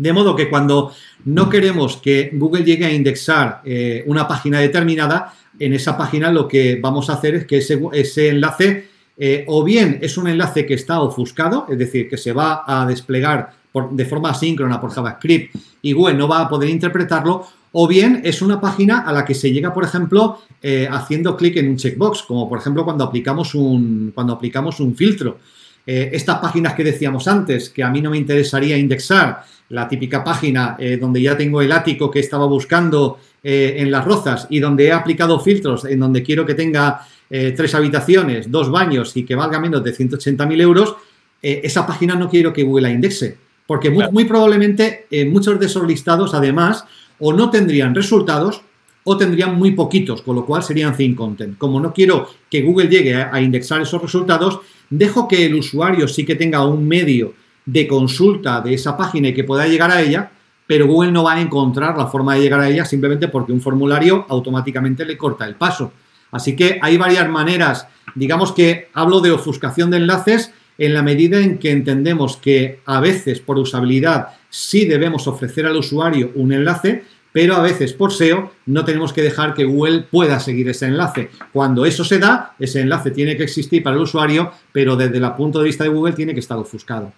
De 0.00 0.12
modo 0.12 0.34
que 0.34 0.50
cuando 0.50 0.92
no 1.26 1.48
queremos 1.48 1.98
que 1.98 2.30
Google 2.32 2.64
llegue 2.64 2.86
a 2.86 2.92
indexar 2.92 3.62
eh, 3.64 4.02
una 4.06 4.26
página 4.26 4.58
determinada, 4.58 5.32
en 5.60 5.74
esa 5.74 5.96
página 5.96 6.32
lo 6.32 6.48
que 6.48 6.80
vamos 6.82 7.08
a 7.08 7.12
hacer 7.12 7.36
es 7.36 7.46
que 7.46 7.58
ese, 7.58 7.80
ese 7.92 8.30
enlace 8.30 8.87
eh, 9.20 9.44
o 9.48 9.64
bien 9.64 9.98
es 10.00 10.16
un 10.16 10.28
enlace 10.28 10.64
que 10.64 10.74
está 10.74 11.00
ofuscado, 11.00 11.66
es 11.68 11.76
decir, 11.76 12.08
que 12.08 12.16
se 12.16 12.32
va 12.32 12.62
a 12.64 12.86
desplegar 12.86 13.52
de 13.90 14.04
forma 14.04 14.30
asíncrona 14.30 14.80
por 14.80 14.90
JavaScript 14.90 15.56
y 15.82 15.92
Google 15.92 16.14
no 16.14 16.28
va 16.28 16.42
a 16.42 16.48
poder 16.48 16.68
interpretarlo, 16.68 17.44
o 17.72 17.88
bien 17.88 18.20
es 18.24 18.40
una 18.42 18.60
página 18.60 19.00
a 19.00 19.12
la 19.12 19.24
que 19.24 19.34
se 19.34 19.50
llega, 19.52 19.74
por 19.74 19.84
ejemplo, 19.84 20.38
eh, 20.62 20.88
haciendo 20.90 21.36
clic 21.36 21.56
en 21.56 21.68
un 21.68 21.76
checkbox, 21.76 22.22
como 22.22 22.48
por 22.48 22.60
ejemplo 22.60 22.84
cuando 22.84 23.04
aplicamos 23.04 23.54
un, 23.56 24.12
cuando 24.14 24.34
aplicamos 24.34 24.78
un 24.78 24.94
filtro. 24.94 25.38
Eh, 25.84 26.10
estas 26.12 26.38
páginas 26.38 26.74
que 26.74 26.84
decíamos 26.84 27.26
antes, 27.26 27.70
que 27.70 27.82
a 27.82 27.90
mí 27.90 28.00
no 28.00 28.10
me 28.10 28.18
interesaría 28.18 28.78
indexar, 28.78 29.42
la 29.70 29.86
típica 29.86 30.24
página 30.24 30.78
donde 30.98 31.20
ya 31.20 31.36
tengo 31.36 31.60
el 31.60 31.70
ático 31.70 32.10
que 32.10 32.20
estaba 32.20 32.46
buscando 32.46 33.18
en 33.42 33.90
las 33.90 34.02
rozas 34.02 34.46
y 34.48 34.60
donde 34.60 34.86
he 34.86 34.92
aplicado 34.92 35.38
filtros, 35.40 35.84
en 35.84 36.00
donde 36.00 36.22
quiero 36.22 36.46
que 36.46 36.54
tenga 36.54 37.02
eh, 37.30 37.52
tres 37.56 37.74
habitaciones, 37.74 38.50
dos 38.50 38.70
baños 38.70 39.16
y 39.16 39.24
que 39.24 39.34
valga 39.34 39.60
menos 39.60 39.84
de 39.84 39.94
180.000 39.94 40.60
euros, 40.60 40.96
eh, 41.42 41.60
esa 41.64 41.86
página 41.86 42.14
no 42.14 42.28
quiero 42.28 42.52
que 42.52 42.62
Google 42.62 42.88
la 42.88 42.90
indexe. 42.90 43.36
Porque 43.66 43.90
muy, 43.90 44.24
probablemente 44.24 45.06
eh, 45.10 45.26
muchos 45.26 45.60
de 45.60 45.66
esos 45.66 45.86
listados, 45.86 46.32
además, 46.32 46.86
o 47.18 47.34
no 47.34 47.50
tendrían 47.50 47.94
resultados 47.94 48.62
o 49.04 49.16
tendrían 49.16 49.56
muy 49.56 49.72
poquitos, 49.72 50.22
con 50.22 50.36
lo 50.36 50.46
cual 50.46 50.62
serían 50.62 50.96
thin 50.96 51.14
content. 51.14 51.58
Como 51.58 51.78
no 51.78 51.92
quiero 51.92 52.28
que 52.50 52.62
Google 52.62 52.88
llegue 52.88 53.14
a, 53.14 53.40
indexar 53.40 53.80
esos 53.80 54.00
resultados, 54.00 54.60
dejo 54.88 55.28
que 55.28 55.46
el 55.46 55.54
usuario 55.54 56.08
sí 56.08 56.24
que 56.24 56.34
tenga 56.34 56.64
un 56.64 56.88
medio 56.88 57.34
de 57.66 57.86
consulta 57.86 58.62
de 58.62 58.74
esa 58.74 58.96
página 58.96 59.28
y 59.28 59.34
que 59.34 59.44
pueda 59.44 59.66
llegar 59.66 59.90
a 59.90 60.00
ella, 60.00 60.30
pero 60.66 60.86
Google 60.86 61.12
no 61.12 61.24
va 61.24 61.34
a 61.34 61.40
encontrar 61.40 61.96
la 61.96 62.06
forma 62.06 62.34
de 62.34 62.42
llegar 62.42 62.60
a 62.60 62.68
ella 62.68 62.84
simplemente 62.84 63.28
porque 63.28 63.52
un 63.52 63.60
formulario 63.60 64.24
automáticamente 64.28 65.04
le 65.04 65.16
corta 65.16 65.46
el 65.46 65.56
paso. 65.56 65.92
Así 66.30 66.56
que 66.56 66.78
hay 66.82 66.96
varias 66.96 67.28
maneras, 67.28 67.86
digamos 68.14 68.52
que 68.52 68.88
hablo 68.92 69.20
de 69.20 69.30
ofuscación 69.30 69.90
de 69.90 69.98
enlaces 69.98 70.52
en 70.78 70.94
la 70.94 71.02
medida 71.02 71.40
en 71.40 71.58
que 71.58 71.70
entendemos 71.70 72.36
que 72.36 72.80
a 72.86 73.00
veces 73.00 73.40
por 73.40 73.58
usabilidad 73.58 74.28
sí 74.48 74.84
debemos 74.84 75.26
ofrecer 75.26 75.66
al 75.66 75.76
usuario 75.76 76.30
un 76.34 76.52
enlace, 76.52 77.04
pero 77.32 77.56
a 77.56 77.62
veces 77.62 77.92
por 77.92 78.12
SEO 78.12 78.52
no 78.66 78.84
tenemos 78.84 79.12
que 79.12 79.22
dejar 79.22 79.54
que 79.54 79.64
Google 79.64 80.04
pueda 80.10 80.40
seguir 80.40 80.68
ese 80.68 80.86
enlace. 80.86 81.30
Cuando 81.52 81.84
eso 81.84 82.04
se 82.04 82.18
da, 82.18 82.54
ese 82.58 82.80
enlace 82.80 83.10
tiene 83.10 83.36
que 83.36 83.42
existir 83.42 83.82
para 83.82 83.96
el 83.96 84.02
usuario, 84.02 84.52
pero 84.72 84.96
desde 84.96 85.18
el 85.18 85.32
punto 85.32 85.58
de 85.58 85.66
vista 85.66 85.84
de 85.84 85.90
Google 85.90 86.14
tiene 86.14 86.32
que 86.32 86.40
estar 86.40 86.56
ofuscado. 86.56 87.12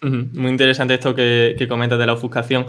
Muy 0.00 0.50
interesante 0.50 0.94
esto 0.94 1.14
que, 1.14 1.66
comentas 1.68 1.98
de 1.98 2.06
la 2.06 2.12
ofuscación. 2.12 2.66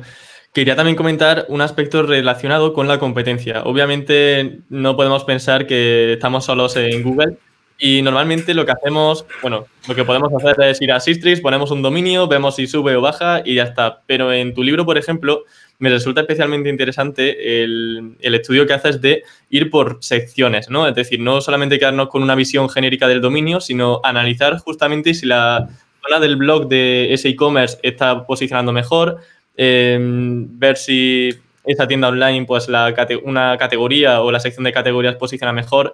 Quería 0.54 0.76
también 0.76 0.96
comentar 0.96 1.46
un 1.50 1.62
aspecto 1.62 2.04
relacionado 2.04 2.74
con 2.74 2.88
la 2.88 3.00
competencia. 3.00 3.62
Obviamente 3.64 4.60
no 4.70 4.96
podemos 4.96 5.24
pensar 5.24 5.68
que 5.68 6.14
estamos 6.14 6.46
solos 6.46 6.76
en 6.76 7.04
Google 7.04 7.38
y 7.82 8.02
normalmente 8.02 8.54
lo 8.54 8.66
que 8.66 8.74
hacemos, 8.74 9.26
bueno, 9.42 9.66
lo 9.88 9.96
que 9.96 10.04
podemos 10.04 10.34
hacer 10.34 10.62
es 10.66 10.82
ir 10.82 10.92
a 10.92 11.00
Sistrix, 11.00 11.40
ponemos 11.40 11.72
un 11.72 11.82
dominio, 11.82 12.28
vemos 12.28 12.58
si 12.58 12.68
sube 12.68 12.96
o 12.98 13.02
baja 13.02 13.42
y 13.46 13.56
ya 13.56 13.64
está. 13.64 14.02
Pero 14.06 14.34
en 14.34 14.54
tu 14.54 14.64
libro, 14.64 14.86
por 14.86 14.98
ejemplo, 14.98 15.46
me 15.78 15.90
resulta 15.90 16.22
especialmente 16.22 16.68
interesante 16.68 17.64
el, 17.64 18.18
el, 18.20 18.36
estudio 18.36 18.68
que 18.68 18.74
haces 18.74 19.00
de 19.00 19.24
ir 19.50 19.70
por 19.70 20.00
secciones, 20.02 20.70
¿no? 20.70 20.88
Es 20.88 20.96
decir, 20.96 21.22
no 21.22 21.40
solamente 21.40 21.80
quedarnos 21.80 22.10
con 22.10 22.22
una 22.22 22.36
visión 22.36 22.70
genérica 22.70 23.08
del 23.08 23.22
dominio, 23.22 23.62
sino 23.62 24.02
analizar 24.04 24.58
justamente 24.58 25.14
si 25.14 25.26
la 25.26 25.70
zona 26.06 26.20
del 26.20 26.36
blog 26.36 26.68
de 26.68 27.14
ese 27.14 27.30
e-commerce 27.30 27.78
está 27.82 28.26
posicionando 28.26 28.74
mejor, 28.74 29.22
ver 29.60 30.78
si 30.78 31.30
esa 31.66 31.88
tienda 31.88 32.08
online, 32.08 32.46
pues 32.46 32.68
la, 32.68 32.94
una 33.24 33.58
categoría 33.58 34.22
o 34.22 34.32
la 34.32 34.40
sección 34.40 34.64
de 34.64 34.72
categorías 34.72 35.16
posiciona 35.16 35.54
mejor. 35.54 35.94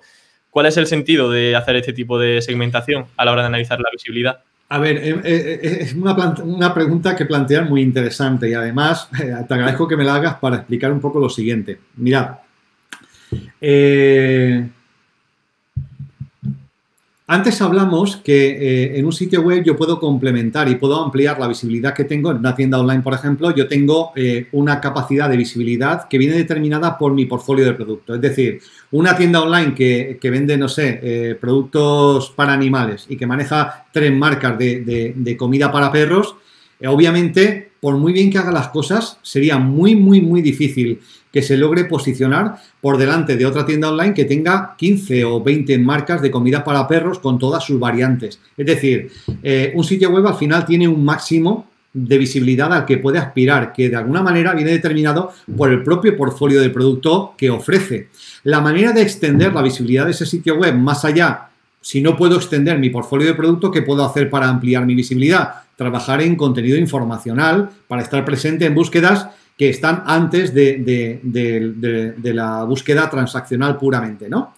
¿Cuál 0.49 0.67
es 0.67 0.77
el 0.77 0.87
sentido 0.87 1.29
de 1.29 1.55
hacer 1.55 1.75
este 1.75 1.91
tipo 1.91 2.17
de 2.17 2.41
segmentación 2.41 3.05
a 3.17 3.25
la 3.25 3.31
hora 3.33 3.41
de 3.41 3.47
analizar 3.47 3.79
la 3.79 3.89
visibilidad? 3.91 4.39
A 4.69 4.79
ver, 4.79 4.97
eh, 4.97 5.09
eh, 5.23 5.59
eh, 5.61 5.77
es 5.81 5.93
una, 5.93 6.15
una, 6.43 6.73
pregunta 6.73 7.15
que 7.15 7.25
planteas 7.25 7.69
muy 7.69 7.81
interesante 7.81 8.49
y 8.49 8.53
además 8.53 9.09
te 9.17 9.53
agradezco 9.53 9.87
que 9.87 9.97
me 9.97 10.03
la 10.03 10.15
hagas 10.15 10.35
para 10.35 10.55
explicar 10.55 10.91
un 10.91 11.01
poco 11.01 11.19
lo 11.19 11.29
siguiente. 11.29 11.77
Mirad, 11.97 12.37
eh, 13.61 14.67
antes 17.27 17.59
hablamos 17.61 18.17
que 18.17 18.49
eh, 18.49 18.99
en 18.99 19.05
un 19.05 19.11
sitio 19.11 19.41
web 19.41 19.63
yo 19.63 19.75
puedo 19.75 19.99
complementar 19.99 20.69
y 20.69 20.75
puedo 20.75 21.03
ampliar 21.03 21.39
la 21.39 21.47
visibilidad 21.47 21.93
que 21.93 22.03
tengo 22.03 22.29
en 22.29 22.37
una 22.37 22.55
tienda 22.55 22.79
online, 22.79 23.01
por 23.01 23.15
ejemplo. 23.15 23.53
Yo 23.55 23.67
tengo 23.67 24.11
eh, 24.15 24.47
una 24.51 24.79
capacidad 24.79 25.27
de 25.27 25.35
visibilidad 25.35 26.07
que 26.07 26.19
viene 26.19 26.35
determinada 26.35 26.97
por 26.99 27.13
mi 27.13 27.25
portfolio 27.25 27.65
de 27.65 27.73
productos. 27.73 28.17
Es 28.17 28.21
decir, 28.21 28.61
una 28.91 29.17
tienda 29.17 29.41
online 29.41 29.73
que, 29.73 30.29
vende, 30.29 30.55
no 30.55 30.69
sé, 30.69 30.99
eh, 31.01 31.35
productos 31.39 32.29
para 32.29 32.53
animales 32.53 33.07
y 33.09 33.17
que 33.17 33.25
maneja 33.25 33.87
tres 33.91 34.13
marcas 34.13 34.57
de 34.59 35.35
comida 35.37 35.71
para 35.71 35.91
perros, 35.91 36.35
obviamente, 36.85 37.71
por 37.79 37.97
muy 37.97 38.13
bien 38.13 38.31
que 38.31 38.37
haga 38.37 38.51
las 38.51 38.69
cosas, 38.69 39.19
sería 39.21 39.57
muy, 39.57 39.95
muy, 39.95 40.21
muy 40.21 40.41
difícil 40.41 40.99
que 41.35 41.41
se 41.41 41.57
logre 41.57 41.83
posicionar 41.83 42.55
por 42.79 42.97
delante 42.97 43.35
de 43.35 43.45
otra 43.45 43.65
tienda 43.65 43.89
online 43.89 44.13
que 44.13 44.23
tenga 44.23 44.73
15 44.77 45.25
o 45.25 45.43
20 45.43 45.77
marcas 45.79 46.21
de 46.21 46.31
comida 46.31 46.63
para 46.63 46.87
perros 46.87 47.19
con 47.19 47.37
todas 47.37 47.61
sus 47.61 47.77
variantes. 47.77 48.39
Es 48.55 48.65
decir, 48.65 49.11
eh, 49.43 49.73
un 49.75 49.83
sitio 49.83 50.11
web 50.11 50.25
al 50.25 50.35
final 50.35 50.65
tiene 50.65 50.87
un 50.87 51.03
máximo 51.03 51.67
de 51.91 52.17
visibilidad 52.17 52.71
al 52.71 52.85
que 52.85 52.99
puede 52.99 53.19
aspirar, 53.19 53.73
que 53.73 53.89
de 53.89 53.97
alguna 53.97 54.23
manera 54.23 54.53
viene 54.53 54.71
determinado 54.71 55.33
por 55.57 55.69
el 55.69 55.83
propio 55.83 56.15
portfolio 56.15 56.61
de 56.61 56.69
producto 56.69 57.33
que 57.37 57.49
ofrece. 57.49 58.07
La 58.45 58.61
manera 58.61 58.93
de 58.93 59.01
extender 59.01 59.53
la 59.53 59.61
visibilidad 59.61 60.05
de 60.05 60.11
ese 60.11 60.25
sitio 60.25 60.55
web 60.55 60.73
más 60.75 61.03
allá, 61.03 61.49
si 61.81 62.01
no 62.01 62.15
puedo 62.15 62.37
extender 62.37 62.79
mi 62.79 62.89
portfolio 62.91 63.27
de 63.27 63.33
producto, 63.33 63.71
¿qué 63.71 63.81
puedo 63.81 64.05
hacer 64.05 64.29
para 64.29 64.47
ampliar 64.47 64.85
mi 64.85 64.95
visibilidad? 64.95 65.49
Trabajar 65.75 66.21
en 66.21 66.37
contenido 66.37 66.77
informacional 66.77 67.71
para 67.89 68.03
estar 68.03 68.23
presente 68.23 68.65
en 68.65 68.73
búsquedas 68.73 69.27
que 69.57 69.69
están 69.69 70.03
antes 70.05 70.53
de, 70.53 71.21
la 72.33 72.63
búsqueda 72.63 73.09
transaccional 73.09 73.77
puramente, 73.77 74.29
¿no? 74.29 74.53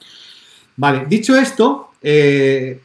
Vale, 0.76 1.06
dicho 1.08 1.36
esto, 1.36 1.92
eh, 2.02 2.80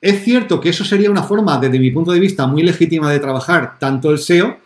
es 0.00 0.24
cierto 0.24 0.60
que 0.60 0.70
eso 0.70 0.84
sería 0.84 1.10
una 1.10 1.22
forma, 1.22 1.58
desde 1.58 1.78
mi 1.78 1.90
punto 1.90 2.12
de 2.12 2.20
vista, 2.20 2.46
muy 2.46 2.62
legítima 2.62 3.10
de 3.10 3.20
trabajar 3.20 3.78
tanto 3.78 4.10
el 4.10 4.18
SEO 4.18 4.58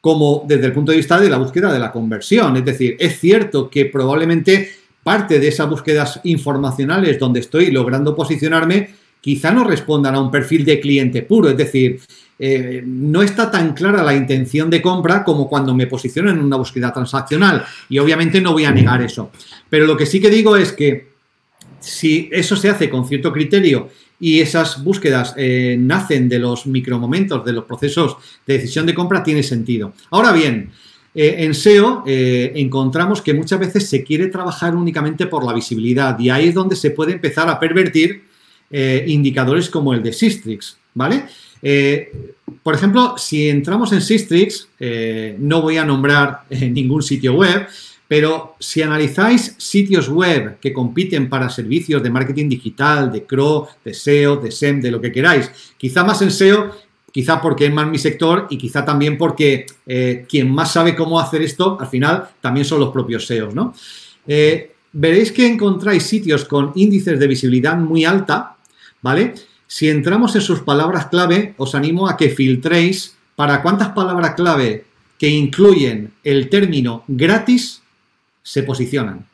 como 0.00 0.44
desde 0.46 0.66
el 0.66 0.72
punto 0.72 0.92
de 0.92 0.98
vista 0.98 1.18
de 1.18 1.30
la 1.30 1.38
búsqueda 1.38 1.72
de 1.72 1.78
la 1.78 1.90
conversión. 1.90 2.56
Es 2.56 2.64
decir, 2.64 2.96
es 2.98 3.18
cierto 3.18 3.70
que 3.70 3.86
probablemente 3.86 4.70
parte 5.02 5.38
de 5.38 5.48
esas 5.48 5.68
búsquedas 5.68 6.20
informacionales 6.24 7.18
donde 7.18 7.40
estoy 7.40 7.70
logrando 7.70 8.14
posicionarme 8.14 8.90
quizá 9.20 9.52
no 9.52 9.64
respondan 9.64 10.14
a 10.14 10.20
un 10.20 10.30
perfil 10.30 10.64
de 10.64 10.80
cliente 10.80 11.22
puro. 11.22 11.48
Es 11.48 11.56
decir, 11.56 12.00
eh, 12.36 12.82
no 12.84 13.22
está 13.22 13.50
tan 13.50 13.74
clara 13.74 14.02
la 14.02 14.14
intención 14.14 14.68
de 14.68 14.82
compra 14.82 15.22
como 15.22 15.48
cuando 15.48 15.74
me 15.74 15.86
posiciono 15.86 16.30
en 16.30 16.40
una 16.40 16.56
búsqueda 16.56 16.92
transaccional. 16.92 17.64
Y 17.88 17.98
obviamente 17.98 18.40
no 18.40 18.52
voy 18.52 18.64
a 18.64 18.72
negar 18.72 19.02
eso. 19.02 19.30
Pero 19.68 19.86
lo 19.86 19.96
que 19.96 20.06
sí 20.06 20.20
que 20.20 20.30
digo 20.30 20.56
es 20.56 20.72
que 20.72 21.14
si 21.80 22.28
eso 22.32 22.56
se 22.56 22.70
hace 22.70 22.90
con 22.90 23.06
cierto 23.06 23.32
criterio 23.32 23.90
y 24.18 24.40
esas 24.40 24.82
búsquedas 24.82 25.34
eh, 25.36 25.76
nacen 25.78 26.28
de 26.28 26.38
los 26.38 26.66
micromomentos, 26.66 27.44
de 27.44 27.52
los 27.52 27.64
procesos 27.64 28.16
de 28.46 28.54
decisión 28.54 28.86
de 28.86 28.94
compra, 28.94 29.22
tiene 29.22 29.42
sentido. 29.42 29.92
Ahora 30.10 30.32
bien, 30.32 30.70
eh, 31.14 31.36
en 31.38 31.54
SEO 31.54 32.02
encontramos 32.06 33.22
que 33.22 33.34
muchas 33.34 33.60
veces 33.60 33.88
se 33.88 34.02
quiere 34.02 34.26
trabajar 34.28 34.74
únicamente 34.74 35.26
por 35.26 35.44
la 35.44 35.52
visibilidad 35.52 36.18
y 36.18 36.30
ahí 36.30 36.48
es 36.48 36.54
donde 36.54 36.74
se 36.74 36.90
puede 36.90 37.12
empezar 37.12 37.48
a 37.48 37.60
pervertir 37.60 38.24
indicadores 39.06 39.70
como 39.70 39.94
el 39.94 40.02
de 40.02 40.12
Sistrix, 40.12 40.76
¿vale? 40.94 41.26
Eh, 41.66 42.34
por 42.62 42.74
ejemplo, 42.74 43.14
si 43.16 43.48
entramos 43.48 43.90
en 43.92 44.02
Sistrix, 44.02 44.68
eh, 44.78 45.34
no 45.38 45.62
voy 45.62 45.78
a 45.78 45.84
nombrar 45.84 46.42
eh, 46.50 46.68
ningún 46.68 47.02
sitio 47.02 47.32
web, 47.32 47.66
pero 48.06 48.54
si 48.60 48.82
analizáis 48.82 49.54
sitios 49.56 50.10
web 50.10 50.58
que 50.60 50.74
compiten 50.74 51.30
para 51.30 51.48
servicios 51.48 52.02
de 52.02 52.10
marketing 52.10 52.50
digital, 52.50 53.10
de 53.10 53.24
CRO, 53.24 53.68
de 53.82 53.94
SEO, 53.94 54.36
de 54.36 54.50
SEM, 54.50 54.82
de 54.82 54.90
lo 54.90 55.00
que 55.00 55.10
queráis, 55.10 55.50
quizá 55.78 56.04
más 56.04 56.20
en 56.20 56.30
SEO, 56.30 56.70
quizá 57.10 57.40
porque 57.40 57.66
es 57.66 57.72
más 57.72 57.88
mi 57.88 57.96
sector 57.98 58.46
y 58.50 58.58
quizá 58.58 58.84
también 58.84 59.16
porque 59.16 59.64
quien 60.28 60.50
más 60.50 60.72
sabe 60.72 60.94
cómo 60.94 61.18
hacer 61.18 61.42
esto, 61.42 61.78
al 61.80 61.86
final, 61.86 62.28
también 62.40 62.66
son 62.66 62.80
los 62.80 62.90
propios 62.92 63.26
SEOs, 63.26 63.54
¿no? 63.54 63.72
veréis 64.92 65.32
que 65.32 65.46
encontráis 65.46 66.02
sitios 66.04 66.44
con 66.44 66.72
índices 66.74 67.18
de 67.18 67.26
visibilidad 67.26 67.76
muy 67.76 68.04
alta, 68.04 68.56
¿vale? 69.00 69.34
Si 69.74 69.90
entramos 69.90 70.36
en 70.36 70.40
sus 70.40 70.60
palabras 70.60 71.06
clave, 71.06 71.54
os 71.56 71.74
animo 71.74 72.06
a 72.06 72.16
que 72.16 72.30
filtréis 72.30 73.16
para 73.34 73.60
cuántas 73.60 73.88
palabras 73.88 74.34
clave 74.36 74.84
que 75.18 75.28
incluyen 75.28 76.12
el 76.22 76.48
término 76.48 77.02
gratis 77.08 77.82
se 78.40 78.62
posicionan. 78.62 79.26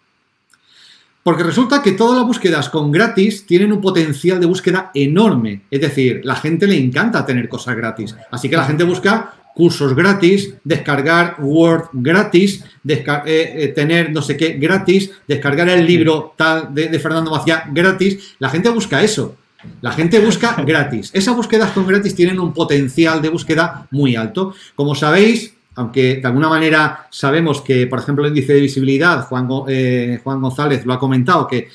Porque 1.22 1.42
resulta 1.42 1.83
que 1.83 1.92
todas 1.92 2.16
las 2.16 2.26
búsquedas 2.26 2.70
con 2.70 2.90
gratis 2.90 3.44
tienen 3.44 3.70
un 3.70 3.83
potencial 3.83 4.40
de 4.40 4.46
búsqueda 4.46 4.90
enorme. 4.94 5.61
Es 5.70 5.83
decir, 5.83 6.22
la 6.24 6.37
gente 6.37 6.66
le 6.66 6.79
encanta 6.79 7.26
tener 7.26 7.46
cosas 7.46 7.76
gratis. 7.76 8.16
Así 8.31 8.48
que 8.48 8.57
la 8.57 8.64
gente 8.64 8.85
busca 8.85 9.35
cursos 9.55 9.94
gratis, 9.94 10.55
descargar 10.64 11.37
Word 11.38 11.90
gratis, 11.92 12.64
eh, 12.88 13.05
eh, 13.26 13.72
tener 13.74 14.11
no 14.11 14.22
sé 14.22 14.38
qué 14.38 14.55
gratis, 14.55 15.11
descargar 15.29 15.68
el 15.68 15.87
libro 15.87 16.33
tal 16.35 16.74
de, 16.74 16.88
de 16.88 16.98
Fernando 16.98 17.31
Macía 17.31 17.64
gratis. 17.70 18.37
La 18.38 18.48
gente 18.48 18.70
busca 18.70 19.03
eso. 19.03 19.37
La 19.81 19.92
gente 19.92 20.18
busca 20.20 20.55
gratis. 20.64 21.11
Esas 21.12 21.37
búsquedas 21.37 21.73
con 21.73 21.87
gratis 21.87 22.14
tienen 22.14 22.40
un 22.40 22.53
potencial 22.53 23.20
de 23.20 23.29
búsqueda 23.29 23.87
muy 23.90 24.16
alto. 24.16 24.55
Como 24.75 24.94
sabéis, 24.94 25.55
aunque 25.77 26.16
de 26.16 26.27
alguna 26.27 26.49
manera 26.49 27.07
sabemos 27.11 27.61
que, 27.61 27.87
por 27.87 27.99
ejemplo, 27.99 28.25
el 28.25 28.31
índice 28.31 28.55
de 28.55 28.61
visibilidad, 28.61 29.27
Juan, 29.27 29.49
eh, 29.68 30.20
González 30.25 30.85
lo 30.85 30.92
ha 30.92 30.99
comentado, 30.99 31.46
que 31.46 31.68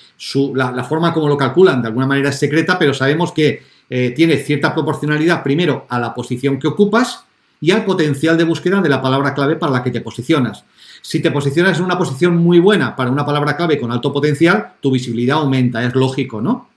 la, 0.53 0.83
forma 0.83 1.13
como 1.13 1.27
lo 1.27 1.37
calculan 1.37 1.81
de 1.81 1.87
alguna 1.87 2.07
manera 2.07 2.29
es 2.29 2.39
secreta, 2.39 2.77
pero 2.77 2.93
sabemos 2.93 3.31
que 3.31 3.63
eh, 3.89 4.13
tiene 4.15 4.37
cierta 4.37 4.73
proporcionalidad 4.73 5.43
primero 5.43 5.85
a 5.89 5.99
la 5.99 6.13
posición 6.13 6.59
que 6.59 6.67
ocupas 6.67 7.23
y 7.61 7.71
al 7.71 7.85
potencial 7.85 8.37
de 8.37 8.43
búsqueda 8.43 8.81
de 8.81 8.89
la 8.89 9.01
palabra 9.01 9.33
clave 9.33 9.55
para 9.55 9.71
la 9.71 9.83
que 9.83 9.91
te 9.91 10.01
posicionas. 10.01 10.65
Si 11.01 11.21
te 11.21 11.31
posicionas 11.31 11.77
en 11.77 11.85
una 11.85 11.97
posición 11.97 12.35
muy 12.35 12.59
buena 12.59 12.95
para 12.95 13.11
una 13.11 13.25
palabra 13.25 13.55
clave 13.55 13.79
con 13.79 13.91
alto 13.91 14.11
potencial, 14.11 14.73
tu 14.81 14.91
visibilidad 14.91 15.37
aumenta, 15.37 15.83
es 15.83 15.93
lógico, 15.95 16.41
¿no? 16.41 16.74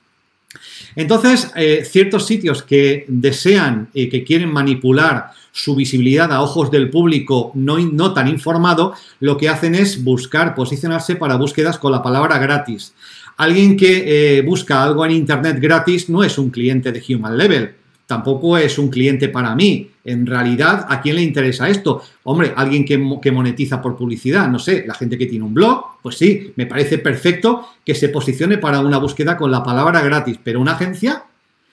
Entonces, 0.98 1.52
eh, 1.54 1.84
ciertos 1.88 2.26
sitios 2.26 2.64
que 2.64 3.04
desean 3.06 3.88
y 3.94 4.08
que 4.08 4.24
quieren 4.24 4.52
manipular 4.52 5.30
su 5.52 5.76
visibilidad 5.76 6.32
a 6.32 6.42
ojos 6.42 6.72
del 6.72 6.90
público 6.90 7.52
no, 7.54 7.78
no 7.78 8.12
tan 8.12 8.26
informado, 8.26 8.94
lo 9.20 9.36
que 9.36 9.48
hacen 9.48 9.76
es 9.76 10.02
buscar, 10.02 10.56
posicionarse 10.56 11.14
para 11.14 11.36
búsquedas 11.36 11.78
con 11.78 11.92
la 11.92 12.02
palabra 12.02 12.38
gratis. 12.38 12.94
Alguien 13.36 13.76
que 13.76 14.38
eh, 14.38 14.42
busca 14.42 14.82
algo 14.82 15.06
en 15.06 15.12
Internet 15.12 15.58
gratis 15.60 16.10
no 16.10 16.24
es 16.24 16.36
un 16.36 16.50
cliente 16.50 16.90
de 16.90 17.14
Human 17.14 17.38
Level 17.38 17.74
tampoco 18.08 18.56
es 18.56 18.78
un 18.78 18.88
cliente 18.88 19.28
para 19.28 19.54
mí. 19.54 19.90
En 20.02 20.24
realidad, 20.24 20.86
¿a 20.88 21.02
quién 21.02 21.16
le 21.16 21.22
interesa 21.22 21.68
esto? 21.68 22.02
Hombre, 22.24 22.54
alguien 22.56 22.86
que, 22.86 22.98
que, 23.20 23.30
monetiza 23.30 23.82
por 23.82 23.98
publicidad, 23.98 24.48
no 24.48 24.58
sé, 24.58 24.84
la 24.86 24.94
gente 24.94 25.18
que 25.18 25.26
tiene 25.26 25.44
un 25.44 25.52
blog, 25.52 26.00
pues 26.02 26.16
sí, 26.16 26.54
me 26.56 26.64
parece 26.64 26.96
perfecto 26.96 27.68
que 27.84 27.94
se 27.94 28.08
posicione 28.08 28.56
para 28.56 28.80
una 28.80 28.96
búsqueda 28.96 29.36
con 29.36 29.50
la 29.50 29.62
palabra 29.62 30.00
gratis, 30.00 30.38
pero 30.42 30.58
una 30.58 30.72
agencia 30.72 31.24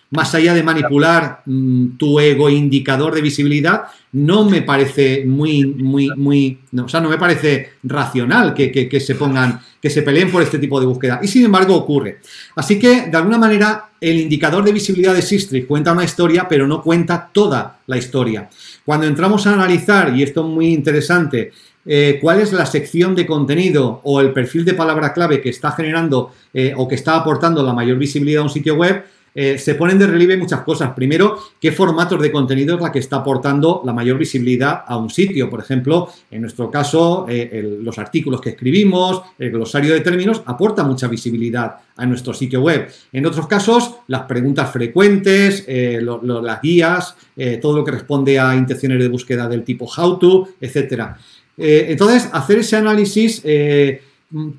más 0.10 0.36
allá 0.36 0.54
de 0.54 0.64
manipular 0.64 1.42
mm, 1.46 1.98
tu 1.98 2.20
ego 2.20 2.50
indicador 2.50 3.16
de 3.16 3.22
visibilidad, 3.22 3.86
no 4.16 4.46
me 4.46 4.62
parece 4.62 5.26
muy, 5.26 5.66
muy, 5.66 6.10
muy, 6.16 6.58
no, 6.72 6.86
o 6.86 6.88
sea, 6.88 7.02
no 7.02 7.10
me 7.10 7.18
parece 7.18 7.72
racional 7.84 8.54
que, 8.54 9.00
se 9.02 9.16
pongan, 9.16 9.60
que 9.82 9.90
se 9.90 10.04
peleen 10.04 10.32
por 10.32 10.42
este 10.42 10.58
tipo 10.58 10.80
de 10.80 10.86
búsqueda. 10.86 11.20
Y 11.22 11.28
sin 11.28 11.44
embargo 11.44 11.76
ocurre. 11.76 12.20
Así 12.56 12.80
que, 12.80 13.08
de 13.08 13.18
alguna 13.18 13.38
manera, 13.38 13.90
el 14.00 14.22
indicador 14.22 14.64
de 14.64 14.72
visibilidad 14.72 15.14
de 15.14 15.22
Sistrix 15.22 15.68
cuenta 15.68 15.92
una 15.92 16.06
historia, 16.06 16.48
pero 16.48 16.66
no 16.66 16.82
cuenta 16.82 17.30
toda 17.30 17.80
la 17.88 17.98
historia. 17.98 18.50
Cuando 18.86 19.06
entramos 19.06 19.46
a 19.48 19.54
analizar, 19.54 20.16
y 20.16 20.24
esto 20.24 20.48
es 20.48 20.48
muy 20.48 20.68
interesante, 20.68 21.52
eh, 21.86 22.18
cuál 22.22 22.40
es 22.40 22.54
la 22.54 22.66
sección 22.66 23.16
de 23.16 23.26
contenido 23.26 24.00
o 24.06 24.22
el 24.22 24.32
perfil 24.32 24.64
de 24.64 24.76
palabra 24.76 25.12
clave 25.12 25.42
que 25.42 25.50
está 25.50 25.72
generando 25.72 26.32
eh, 26.54 26.74
o 26.78 26.88
que 26.88 26.96
está 26.96 27.18
aportando 27.18 27.62
la 27.64 27.74
mayor 27.74 27.98
visibilidad 27.98 28.44
a 28.44 28.46
un 28.46 28.50
sitio 28.50 28.76
web, 28.76 29.04
eh, 29.38 29.58
se 29.58 29.76
ponen 29.76 30.00
de 30.00 30.08
relieve 30.08 30.38
muchas 30.38 30.62
cosas. 30.62 30.94
Primero, 30.96 31.38
qué 31.60 31.74
formatos 31.74 32.22
de 32.22 32.32
contenido 32.32 32.76
es 32.76 32.82
la 32.82 32.90
que 32.90 33.00
está 33.00 33.18
aportando 33.18 33.82
la 33.84 33.92
mayor 33.92 34.18
visibilidad 34.18 34.84
a 34.88 34.96
un 34.96 35.10
sitio. 35.10 35.50
Por 35.50 35.60
ejemplo, 35.60 36.10
en 36.32 36.40
nuestro 36.40 36.72
caso, 36.72 37.26
eh, 37.28 37.80
los 37.82 38.00
artículos 38.00 38.40
que 38.40 38.52
escribimos, 38.52 39.22
el 39.38 39.52
glosario 39.52 39.94
de 39.94 40.00
términos, 40.00 40.42
aporta 40.46 40.86
mucha 40.86 41.10
visibilidad 41.10 41.76
a 41.98 42.06
nuestro 42.06 42.34
sitio 42.34 42.62
web. 42.62 42.88
En 43.12 43.26
otros 43.26 43.46
casos, 43.48 43.96
las 44.08 44.22
preguntas 44.22 44.72
frecuentes, 44.72 45.66
eh, 45.68 46.00
las 46.02 46.62
guías, 46.62 47.16
todo 47.62 47.76
lo 47.76 47.84
que 47.84 47.92
responde 47.92 48.40
a 48.40 48.56
intenciones 48.56 49.00
de 49.00 49.10
búsqueda 49.10 49.50
del 49.50 49.64
tipo 49.64 49.86
how 49.86 50.18
to, 50.18 50.48
etcétera. 50.62 51.18
entonces, 51.58 52.30
hacer 52.32 52.60
ese 52.60 52.78
análisis 52.78 53.44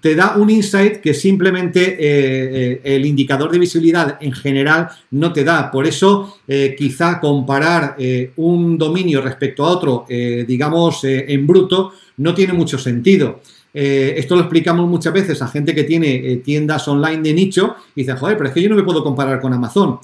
te 0.00 0.14
da 0.14 0.36
un 0.36 0.48
insight 0.48 1.00
que 1.00 1.12
simplemente 1.12 1.80
eh, 1.84 1.96
eh, 1.98 2.80
el 2.82 3.04
indicador 3.04 3.50
de 3.50 3.58
visibilidad 3.58 4.16
en 4.20 4.32
general 4.32 4.88
no 5.10 5.32
te 5.32 5.44
da. 5.44 5.70
Por 5.70 5.86
eso, 5.86 6.38
eh, 6.48 6.74
quizá 6.78 7.20
comparar 7.20 7.96
un 8.36 8.78
dominio 8.78 9.20
respecto 9.20 9.64
a 9.64 9.70
otro, 9.70 10.06
digamos, 10.08 11.00
en 11.04 11.46
bruto, 11.46 11.92
no 12.18 12.34
tiene 12.34 12.52
mucho 12.52 12.78
sentido. 12.78 13.40
esto 13.72 14.34
lo 14.34 14.42
explicamos 14.42 14.88
muchas 14.88 15.12
veces 15.12 15.42
a 15.42 15.48
gente 15.48 15.74
que 15.74 15.84
tiene 15.84 16.36
tiendas 16.36 16.88
online 16.88 17.22
de 17.22 17.34
nicho 17.34 17.76
y 17.94 18.02
dice, 18.02 18.14
joder, 18.14 18.36
pero 18.38 18.48
es 18.48 18.54
que 18.54 18.62
yo 18.62 18.70
no 18.70 18.76
me 18.76 18.82
puedo 18.82 19.04
comparar 19.04 19.40
con 19.40 19.52
Amazon. 19.52 19.98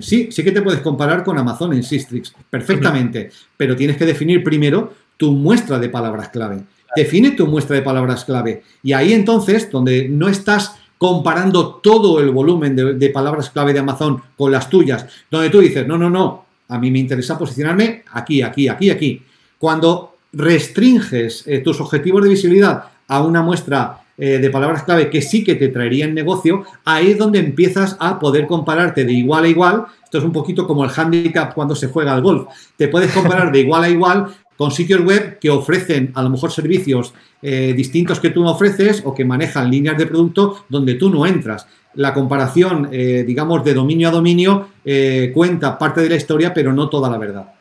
Sí, 0.00 0.28
sí 0.30 0.42
que 0.42 0.52
te 0.52 0.62
puedes 0.62 0.80
comparar 0.80 1.22
con 1.22 1.36
Amazon 1.36 1.74
en 1.74 1.82
Sistrix, 1.82 2.32
perfectamente, 2.48 3.30
pero 3.56 3.76
tienes 3.76 3.96
que 3.96 4.06
definir 4.06 4.42
primero 4.42 4.94
tu 5.16 5.32
muestra 5.32 5.78
de 5.78 5.88
palabras 5.90 6.30
clave. 6.30 6.62
Define 6.96 7.32
tu 7.32 7.46
muestra 7.46 7.76
de 7.76 7.82
palabras 7.82 8.24
clave. 8.24 8.62
Y 8.82 8.92
ahí 8.92 9.12
entonces, 9.12 9.70
donde 9.70 10.08
no 10.08 10.28
estás 10.28 10.76
comparando 10.98 11.76
todo 11.76 12.20
el 12.20 12.30
volumen 12.30 12.74
de, 12.74 13.10
palabras 13.10 13.50
clave 13.50 13.72
de 13.72 13.78
Amazon 13.78 14.20
con 14.36 14.50
las 14.50 14.68
tuyas, 14.68 15.06
donde 15.30 15.48
tú 15.48 15.60
dices, 15.60 15.86
no, 15.86 15.96
no, 15.96 16.10
no, 16.10 16.44
a 16.66 16.78
mí 16.78 16.90
me 16.90 16.98
interesa 16.98 17.38
posicionarme 17.38 18.02
aquí, 18.12 18.42
aquí, 18.42 18.68
aquí, 18.68 18.90
aquí. 18.90 19.22
Cuando 19.58 20.16
restringes 20.32 21.44
eh, 21.46 21.60
tus 21.60 21.80
objetivos 21.80 22.22
de 22.22 22.30
visibilidad 22.30 22.84
a 23.06 23.22
una 23.22 23.42
muestra 23.42 24.00
eh, 24.18 24.38
de 24.38 24.50
palabras 24.50 24.82
clave 24.82 25.08
que 25.08 25.22
sí 25.22 25.44
que 25.44 25.54
te 25.54 25.68
traería 25.68 26.04
en 26.04 26.14
negocio, 26.14 26.64
ahí 26.84 27.12
es 27.12 27.18
donde 27.18 27.38
empiezas 27.38 27.96
a 28.00 28.18
poder 28.18 28.48
compararte 28.48 29.04
de 29.04 29.12
igual 29.12 29.44
a 29.44 29.48
igual. 29.48 29.86
Esto 30.02 30.18
es 30.18 30.24
un 30.24 30.32
poquito 30.32 30.66
como 30.66 30.84
el 30.84 30.90
handicap 30.94 31.54
cuando 31.54 31.76
se 31.76 31.86
juega 31.86 32.12
al 32.12 32.22
golf. 32.22 32.48
Te 32.76 32.88
puedes 32.88 33.12
comparar 33.12 33.52
de 33.52 33.60
igual 33.60 33.84
a 33.84 33.88
igual 33.88 34.34
con 34.58 34.72
sitios 34.72 35.00
web 35.02 35.38
que 35.38 35.50
ofrecen 35.50 36.10
a 36.16 36.22
lo 36.22 36.30
mejor 36.30 36.50
servicios 36.50 37.14
eh, 37.40 37.72
distintos 37.76 38.18
que 38.18 38.30
tú 38.30 38.42
no 38.42 38.50
ofreces 38.50 39.02
o 39.04 39.14
que 39.14 39.24
manejan 39.24 39.70
líneas 39.70 39.96
de 39.96 40.06
producto 40.06 40.64
donde 40.68 40.94
tú 40.94 41.08
no 41.08 41.24
entras. 41.24 41.68
La 41.94 42.12
comparación, 42.12 42.88
eh, 42.90 43.22
digamos, 43.24 43.64
de 43.64 43.72
dominio 43.72 44.08
a 44.08 44.10
dominio 44.10 44.70
eh, 44.84 45.30
cuenta 45.32 45.78
parte 45.78 46.00
de 46.00 46.08
la 46.08 46.16
historia, 46.16 46.52
pero 46.52 46.72
no 46.72 46.88
toda 46.88 47.08
la 47.08 47.18
verdad. 47.18 47.52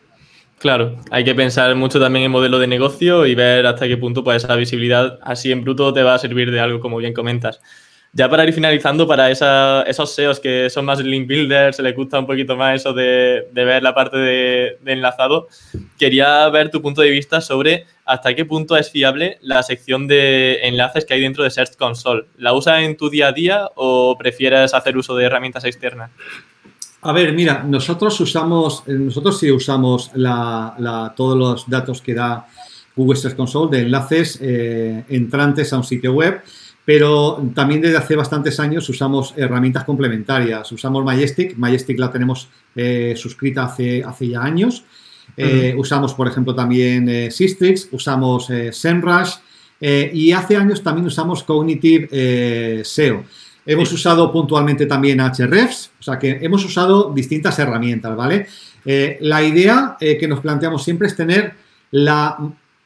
Claro, 0.58 0.98
hay 1.12 1.24
que 1.24 1.36
pensar 1.36 1.76
mucho 1.76 2.00
también 2.00 2.26
en 2.26 2.32
modelo 2.32 2.58
de 2.58 2.66
negocio 2.66 3.28
y 3.28 3.36
ver 3.36 3.68
hasta 3.68 3.88
qué 3.88 3.98
punto 3.98 4.24
pues, 4.24 4.44
esa 4.44 4.56
visibilidad 4.56 5.20
así 5.22 5.52
en 5.52 5.64
bruto 5.64 5.94
te 5.94 6.02
va 6.02 6.16
a 6.16 6.20
servir 6.20 6.50
de 6.50 6.60
algo, 6.60 6.80
como 6.80 6.98
bien 6.98 7.14
comentas. 7.14 7.62
Ya 8.14 8.30
para 8.30 8.46
ir 8.46 8.54
finalizando, 8.54 9.06
para 9.06 9.30
esos 9.30 10.16
SEOs 10.16 10.40
que 10.40 10.70
son 10.70 10.86
más 10.86 11.00
link 11.00 11.28
builders, 11.28 11.76
se 11.76 11.84
les 11.84 11.96
gusta 11.96 12.20
un 12.20 12.26
poquito 12.26 12.56
más 12.56 12.82
eso 12.82 12.94
de, 12.94 13.48
ver 13.54 13.84
la 13.84 13.94
parte 13.94 14.18
de, 14.18 14.78
enlazado, 14.86 15.48
quería 16.00 16.48
ver 16.50 16.72
tu 16.72 16.82
punto 16.82 17.02
de 17.02 17.12
vista 17.12 17.42
sobre 17.42 17.86
hasta 18.06 18.34
qué 18.34 18.46
punto 18.46 18.78
es 18.78 18.90
fiable 18.90 19.38
la 19.42 19.62
sección 19.62 20.08
de 20.08 20.60
enlaces 20.64 21.06
que 21.06 21.14
hay 21.14 21.22
dentro 21.22 21.44
de 21.44 21.52
Search 21.52 21.76
Console. 21.76 22.26
¿La 22.38 22.54
usas 22.54 22.82
en 22.82 22.96
tu 22.96 23.10
día 23.10 23.28
a 23.28 23.32
día 23.34 23.70
o 23.76 24.18
prefieres 24.18 24.74
hacer 24.74 24.98
uso 24.98 25.16
de 25.16 25.26
herramientas 25.26 25.66
externas? 25.66 26.10
A 27.02 27.12
ver, 27.12 27.34
mira, 27.34 27.64
nosotros 27.64 28.20
usamos, 28.20 28.84
eh, 28.88 28.94
nosotros 28.94 29.38
sí 29.38 29.52
usamos 29.52 30.12
todos 31.16 31.38
los 31.38 31.70
datos 31.70 32.02
que 32.02 32.14
da 32.14 32.48
Google 32.96 33.16
Search 33.16 33.36
Console 33.36 33.78
de 33.78 33.84
enlaces 33.84 34.40
eh, 34.42 35.06
entrantes 35.08 35.72
a 35.72 35.78
un 35.78 35.84
sitio 35.84 36.14
web 36.14 36.42
pero 36.88 37.44
también 37.54 37.82
desde 37.82 37.98
hace 37.98 38.16
bastantes 38.16 38.62
años 38.62 38.88
usamos 38.88 39.34
herramientas 39.36 39.84
complementarias. 39.84 40.72
Usamos 40.72 41.04
Majestic, 41.04 41.58
Majestic 41.58 42.00
la 42.00 42.10
tenemos 42.10 42.48
eh, 42.78 43.14
suscrita 43.18 43.66
hace, 43.66 44.02
hace 44.06 44.30
ya 44.30 44.42
años. 44.42 44.86
Eh, 45.36 45.76
usamos, 45.78 46.14
por 46.14 46.30
ejemplo, 46.30 46.56
también 46.56 47.10
eh, 47.10 47.30
Sistrix, 47.30 47.90
usamos 47.92 48.50
SEMrush 48.72 49.32
y 49.82 50.32
hace 50.32 50.56
años 50.56 50.82
también 50.82 51.08
usamos 51.08 51.44
Cognitive 51.44 52.86
SEO. 52.86 53.26
Hemos 53.66 53.92
usado 53.92 54.32
puntualmente 54.32 54.86
también 54.86 55.20
Hrefs, 55.20 55.92
o 56.00 56.04
sea 56.04 56.18
que 56.18 56.40
hemos 56.42 56.64
usado 56.64 57.12
distintas 57.14 57.60
herramientas, 57.60 58.16
¿vale? 58.16 58.48
la 59.20 59.44
idea 59.44 59.98
que 60.00 60.26
nos 60.26 60.40
planteamos 60.40 60.86
siempre 60.86 61.10
es 61.10 61.18
tener 61.18 61.54
la 61.92 62.38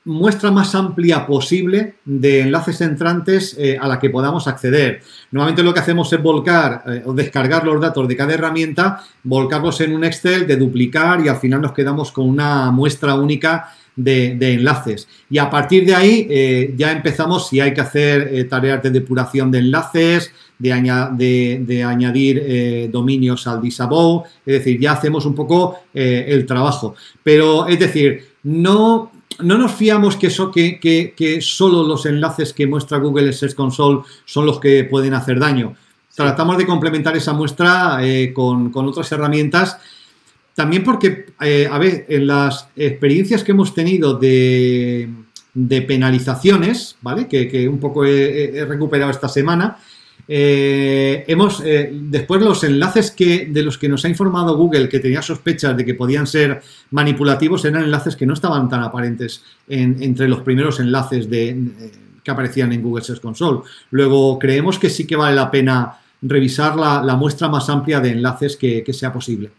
muestra 0.04 0.50
más 0.50 0.74
amplia 0.74 1.28
posible 1.28 1.96
de 2.06 2.42
enlaces 2.42 2.82
entrantes 2.82 3.56
eh, 3.60 3.78
a 3.80 3.88
la 3.88 4.00
que 4.00 4.10
podamos 4.10 4.48
acceder. 4.48 5.02
Normalmente 5.32 5.64
lo 5.64 5.74
que 5.74 5.80
hacemos 5.80 6.12
es 6.12 6.22
volcar 6.22 6.84
eh, 6.88 7.04
o 7.06 7.14
descargar 7.14 7.66
los 7.66 7.80
datos 7.80 8.08
de 8.08 8.16
cada 8.16 8.34
herramienta, 8.34 9.04
volcarlos 9.24 9.80
en 9.82 9.94
un 9.94 10.04
Excel, 10.04 10.48
de 10.48 10.56
duplicar 10.56 11.24
y 11.24 11.28
al 11.28 11.38
final 11.38 11.62
nos 11.62 11.74
quedamos 11.74 12.12
con 12.12 12.28
una 12.28 12.72
muestra 12.72 13.14
única 13.14 13.74
de, 13.96 14.54
enlaces. 14.54 15.08
Y 15.30 15.38
a 15.38 15.50
partir 15.50 15.86
de 15.86 15.94
ahí 15.94 16.28
eh, 16.30 16.74
ya 16.76 16.92
empezamos 16.92 17.48
si 17.48 17.60
hay 17.60 17.74
que 17.74 17.82
hacer 17.82 18.48
tareas 18.50 18.82
de 18.82 18.90
depuración 18.90 19.52
de 19.52 19.60
enlaces, 19.60 20.34
de, 20.58 21.64
de 21.66 21.84
añadir 21.84 22.90
dominios 22.92 23.48
al 23.48 23.62
disavow, 23.62 24.24
es 24.46 24.60
decir, 24.60 24.80
ya 24.80 24.94
hacemos 24.94 25.26
un 25.26 25.36
poco 25.36 25.80
el 25.94 26.46
trabajo. 26.46 26.96
Pero 27.24 27.68
es 27.68 27.80
decir, 27.80 28.26
no 28.44 29.12
no 29.40 29.58
nos 29.58 29.74
fiamos 29.74 30.16
que, 30.16 31.14
que, 31.16 31.42
solo 31.42 31.84
los 31.84 32.06
enlaces 32.06 32.54
que 32.54 32.68
muestra 32.68 32.98
Google 32.98 33.34
Search 33.34 33.56
Console 33.56 34.02
son 34.26 34.46
los 34.46 34.60
que 34.60 34.84
pueden 34.84 35.14
hacer 35.14 35.40
daño. 35.40 35.76
Tratamos 36.16 36.58
de 36.58 36.66
complementar 36.66 37.16
esa 37.16 37.34
muestra 37.34 38.00
eh, 38.02 38.34
con, 38.34 38.72
otras 38.74 39.12
herramientas. 39.12 39.78
También 40.54 40.84
porque, 40.84 41.28
eh, 41.40 41.68
a 41.72 41.78
ver, 41.78 42.06
en 42.10 42.28
las 42.28 42.68
experiencias 42.76 43.44
que 43.44 43.54
hemos 43.54 43.74
tenido 43.74 44.16
de, 44.16 45.10
penalizaciones, 45.88 46.98
¿vale? 47.02 47.28
Que, 47.28 47.68
un 47.68 47.80
poco 47.80 48.06
he 48.06 48.66
recuperado 48.68 49.12
esta 49.12 49.30
semana, 49.30 49.78
eh, 50.34 51.26
hemos, 51.28 51.62
eh, 51.66 51.90
después 51.92 52.42
los 52.42 52.64
enlaces 52.64 53.12
que, 53.12 53.48
de 53.48 53.64
los 53.64 53.78
que 53.78 53.90
nos 53.90 54.06
ha 54.06 54.08
informado 54.08 54.56
Google 54.56 54.88
que 54.88 55.02
tenía 55.02 55.22
sospechas 55.22 55.76
de 55.76 55.84
que 55.84 55.94
podían 55.94 56.26
ser 56.26 56.62
manipulativos 56.92 57.66
eran 57.66 57.84
enlaces 57.84 58.16
que 58.16 58.26
no 58.26 58.34
estaban 58.34 58.70
tan 58.70 58.82
aparentes 58.82 59.44
entre 59.68 60.30
los 60.30 60.40
primeros 60.40 60.80
enlaces 60.80 61.30
de, 61.30 61.58
que 62.24 62.32
aparecían 62.32 62.72
en 62.72 62.82
Google 62.82 63.04
Search 63.04 63.20
Console. 63.20 63.64
Luego, 63.90 64.40
creemos 64.40 64.80
que 64.80 64.90
sí 64.90 65.06
que 65.06 65.18
vale 65.18 65.36
la 65.36 65.52
pena 65.52 66.00
revisar 66.22 66.78
la, 66.78 67.16
muestra 67.18 67.50
más 67.50 67.68
amplia 67.70 68.00
de 68.00 68.12
enlaces 68.12 68.56
que 68.56 68.94
sea 68.94 69.12
posible. 69.12 69.52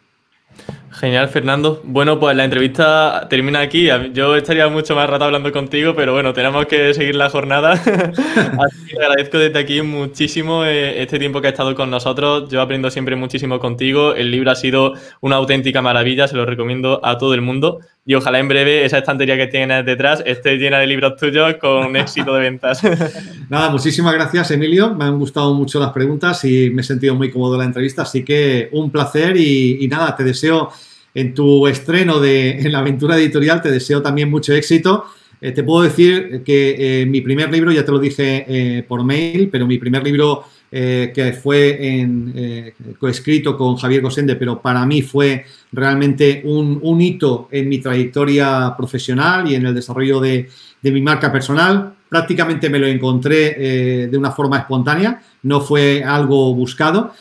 Genial, 0.93 1.28
Fernando. 1.28 1.80
Bueno, 1.84 2.20
pues 2.20 2.36
la 2.36 2.45
entrevista 2.45 3.26
termina 3.30 3.61
aquí. 3.61 3.88
Yo 4.12 4.36
estaría 4.36 4.68
mucho 4.68 4.95
más 4.95 5.09
rato 5.09 5.24
hablando 5.24 5.51
contigo, 5.51 5.95
pero 5.97 6.12
bueno, 6.12 6.34
tenemos 6.34 6.66
que 6.66 6.93
seguir 6.93 7.14
la 7.14 7.30
jornada. 7.30 7.72
Así 7.72 8.86
que 8.86 8.99
agradezco 8.99 9.38
desde 9.38 9.59
aquí 9.59 9.80
muchísimo 9.80 10.64
eh, 10.64 11.01
este 11.03 11.18
tiempo 11.18 11.40
que 11.40 11.49
has 11.49 11.55
estado 11.55 11.74
con 11.74 11.90
nosotros. 11.90 12.51
Yo 12.51 12.61
aprendo 12.61 12.90
siempre 12.90 13.16
muchísimo 13.16 13.59
contigo. 13.59 14.14
El 14.14 14.30
libro 14.30 14.51
ha 14.51 14.55
sido 14.55 14.93
una 15.20 15.36
auténtica 15.36 15.80
maravilla, 15.80 16.28
se 16.28 16.36
lo 16.36 16.45
recomiendo 16.45 17.01
a 17.03 17.16
todo 17.16 17.32
el 17.32 17.40
mundo. 17.40 17.80
Y 18.05 18.14
ojalá 18.14 18.40
en 18.40 18.49
breve 18.49 18.84
esa 18.84 18.99
estantería 18.99 19.36
que 19.36 19.47
tienes 19.47 19.86
detrás 19.86 20.24
esté 20.26 20.57
llena 20.57 20.80
de 20.80 20.88
libros 20.88 21.16
tuyos 21.16 21.55
con 21.61 21.95
éxito 21.97 22.34
de 22.34 22.40
ventas. 22.40 22.82
Nada, 23.49 23.70
muchísimas 23.70 24.12
gracias, 24.14 24.51
Emilio. 24.51 24.93
Me 24.95 25.05
han 25.05 25.18
gustado 25.18 25.55
mucho 25.55 25.78
las 25.78 25.93
preguntas 25.93 26.45
y 26.45 26.70
me 26.70 26.82
he 26.82 26.84
sentido 26.84 27.14
muy 27.14 27.30
cómodo 27.30 27.55
en 27.55 27.61
la 27.61 27.66
entrevista. 27.66 28.03
Así 28.03 28.24
que 28.24 28.68
un 28.72 28.90
placer 28.90 29.36
y, 29.36 29.86
nada, 29.88 30.16
te 30.16 30.24
deseo 30.24 30.70
en 31.15 31.35
tu 31.35 31.67
estreno 31.67 32.21
de, 32.21 32.61
en 32.61 32.73
la 32.73 32.79
aventura 32.79 33.17
editorial, 33.17 33.63
te 33.63 33.71
deseo 33.71 34.03
también 34.03 34.31
mucho 34.31 34.53
éxito. 34.53 35.07
Eh, 35.41 35.53
te 35.53 35.63
puedo 35.63 35.83
decir 35.83 36.43
que 36.45 37.03
eh, 37.03 37.07
mi 37.07 37.21
primer 37.21 37.51
libro, 37.53 37.73
ya 37.73 37.85
te 37.85 37.93
lo 37.93 37.99
dije 37.99 38.45
eh, 38.47 38.83
por 38.87 39.05
mail, 39.05 39.49
pero 39.51 39.67
mi 39.67 39.79
primer 39.79 40.05
libro 40.05 40.45
eh, 40.75 41.13
que 41.15 41.35
fue 41.35 42.01
en, 42.01 42.33
eh, 42.35 42.73
coescrito 42.99 43.59
con 43.59 43.77
Javier 43.77 44.01
Gosende, 44.01 44.37
pero 44.37 44.63
para 44.63 44.87
mí 44.87 45.03
fue 45.03 45.45
realmente 45.71 46.41
un, 46.47 46.99
hito 46.99 47.47
en 47.51 47.69
mi 47.69 47.77
trayectoria 47.77 48.73
profesional 48.75 49.51
y 49.51 49.55
en 49.55 49.67
el 49.67 49.75
desarrollo 49.75 50.19
de, 50.19 50.49
mi 50.81 51.03
marca 51.03 51.31
personal. 51.31 51.93
Prácticamente 52.09 52.71
me 52.71 52.79
lo 52.79 52.87
encontré 52.87 53.55
eh, 53.59 54.07
de 54.07 54.17
una 54.17 54.31
forma 54.31 54.61
espontánea, 54.61 55.23
no 55.43 55.61
fue 55.61 56.03
algo 56.03 56.55
buscado, 56.55 57.13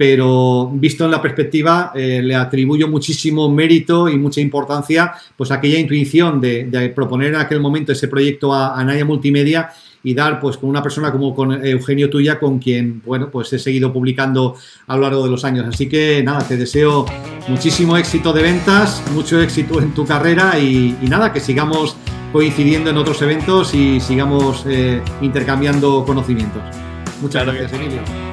pero 0.00 0.70
visto 0.72 1.04
en 1.04 1.10
la 1.10 1.20
perspectiva 1.20 1.92
le 1.94 2.34
atribuyo 2.34 2.88
muchísimo 2.88 3.50
mérito 3.50 4.08
y 4.08 4.16
mucha 4.16 4.40
importancia 4.40 5.12
pues 5.36 5.50
aquella 5.50 5.78
intuición 5.78 6.40
de, 6.40 6.90
proponer 6.96 7.34
en 7.34 7.40
aquel 7.40 7.60
momento 7.60 7.92
ese 7.92 8.08
proyecto 8.08 8.54
a, 8.54 8.80
a 8.80 8.82
Naya 8.82 9.04
Multimedia 9.04 9.68
y 10.02 10.14
dar 10.14 10.40
pues 10.40 10.56
con 10.56 10.70
una 10.70 10.82
persona 10.82 11.12
como 11.12 11.34
con 11.34 11.52
Eugenio 11.62 12.08
Tuya, 12.08 12.38
con 12.38 12.58
quien, 12.58 13.02
bueno, 13.04 13.30
pues 13.30 13.52
he 13.52 13.58
seguido 13.58 13.92
publicando 13.92 14.56
a 14.86 14.96
lo 14.96 15.02
largo 15.02 15.24
de 15.24 15.30
los 15.30 15.44
años. 15.44 15.66
Así 15.68 15.86
que 15.86 16.22
nada, 16.22 16.48
te 16.48 16.56
deseo 16.56 17.04
muchísimo 17.48 17.98
éxito 17.98 18.32
de 18.32 18.40
ventas, 18.40 19.02
mucho 19.12 19.38
éxito 19.38 19.82
en 19.82 19.92
tu 19.92 20.06
carrera 20.06 20.58
y, 20.58 20.96
nada, 21.02 21.30
que 21.30 21.40
sigamos 21.40 21.94
coincidiendo 22.32 22.88
en 22.88 22.96
otros 22.96 23.20
eventos 23.20 23.74
y 23.74 24.00
sigamos 24.00 24.64
eh, 24.66 25.02
intercambiando 25.20 26.06
conocimientos. 26.06 26.62
Muchas 27.20 27.44
gracias, 27.44 27.70
Emilio. 27.74 28.29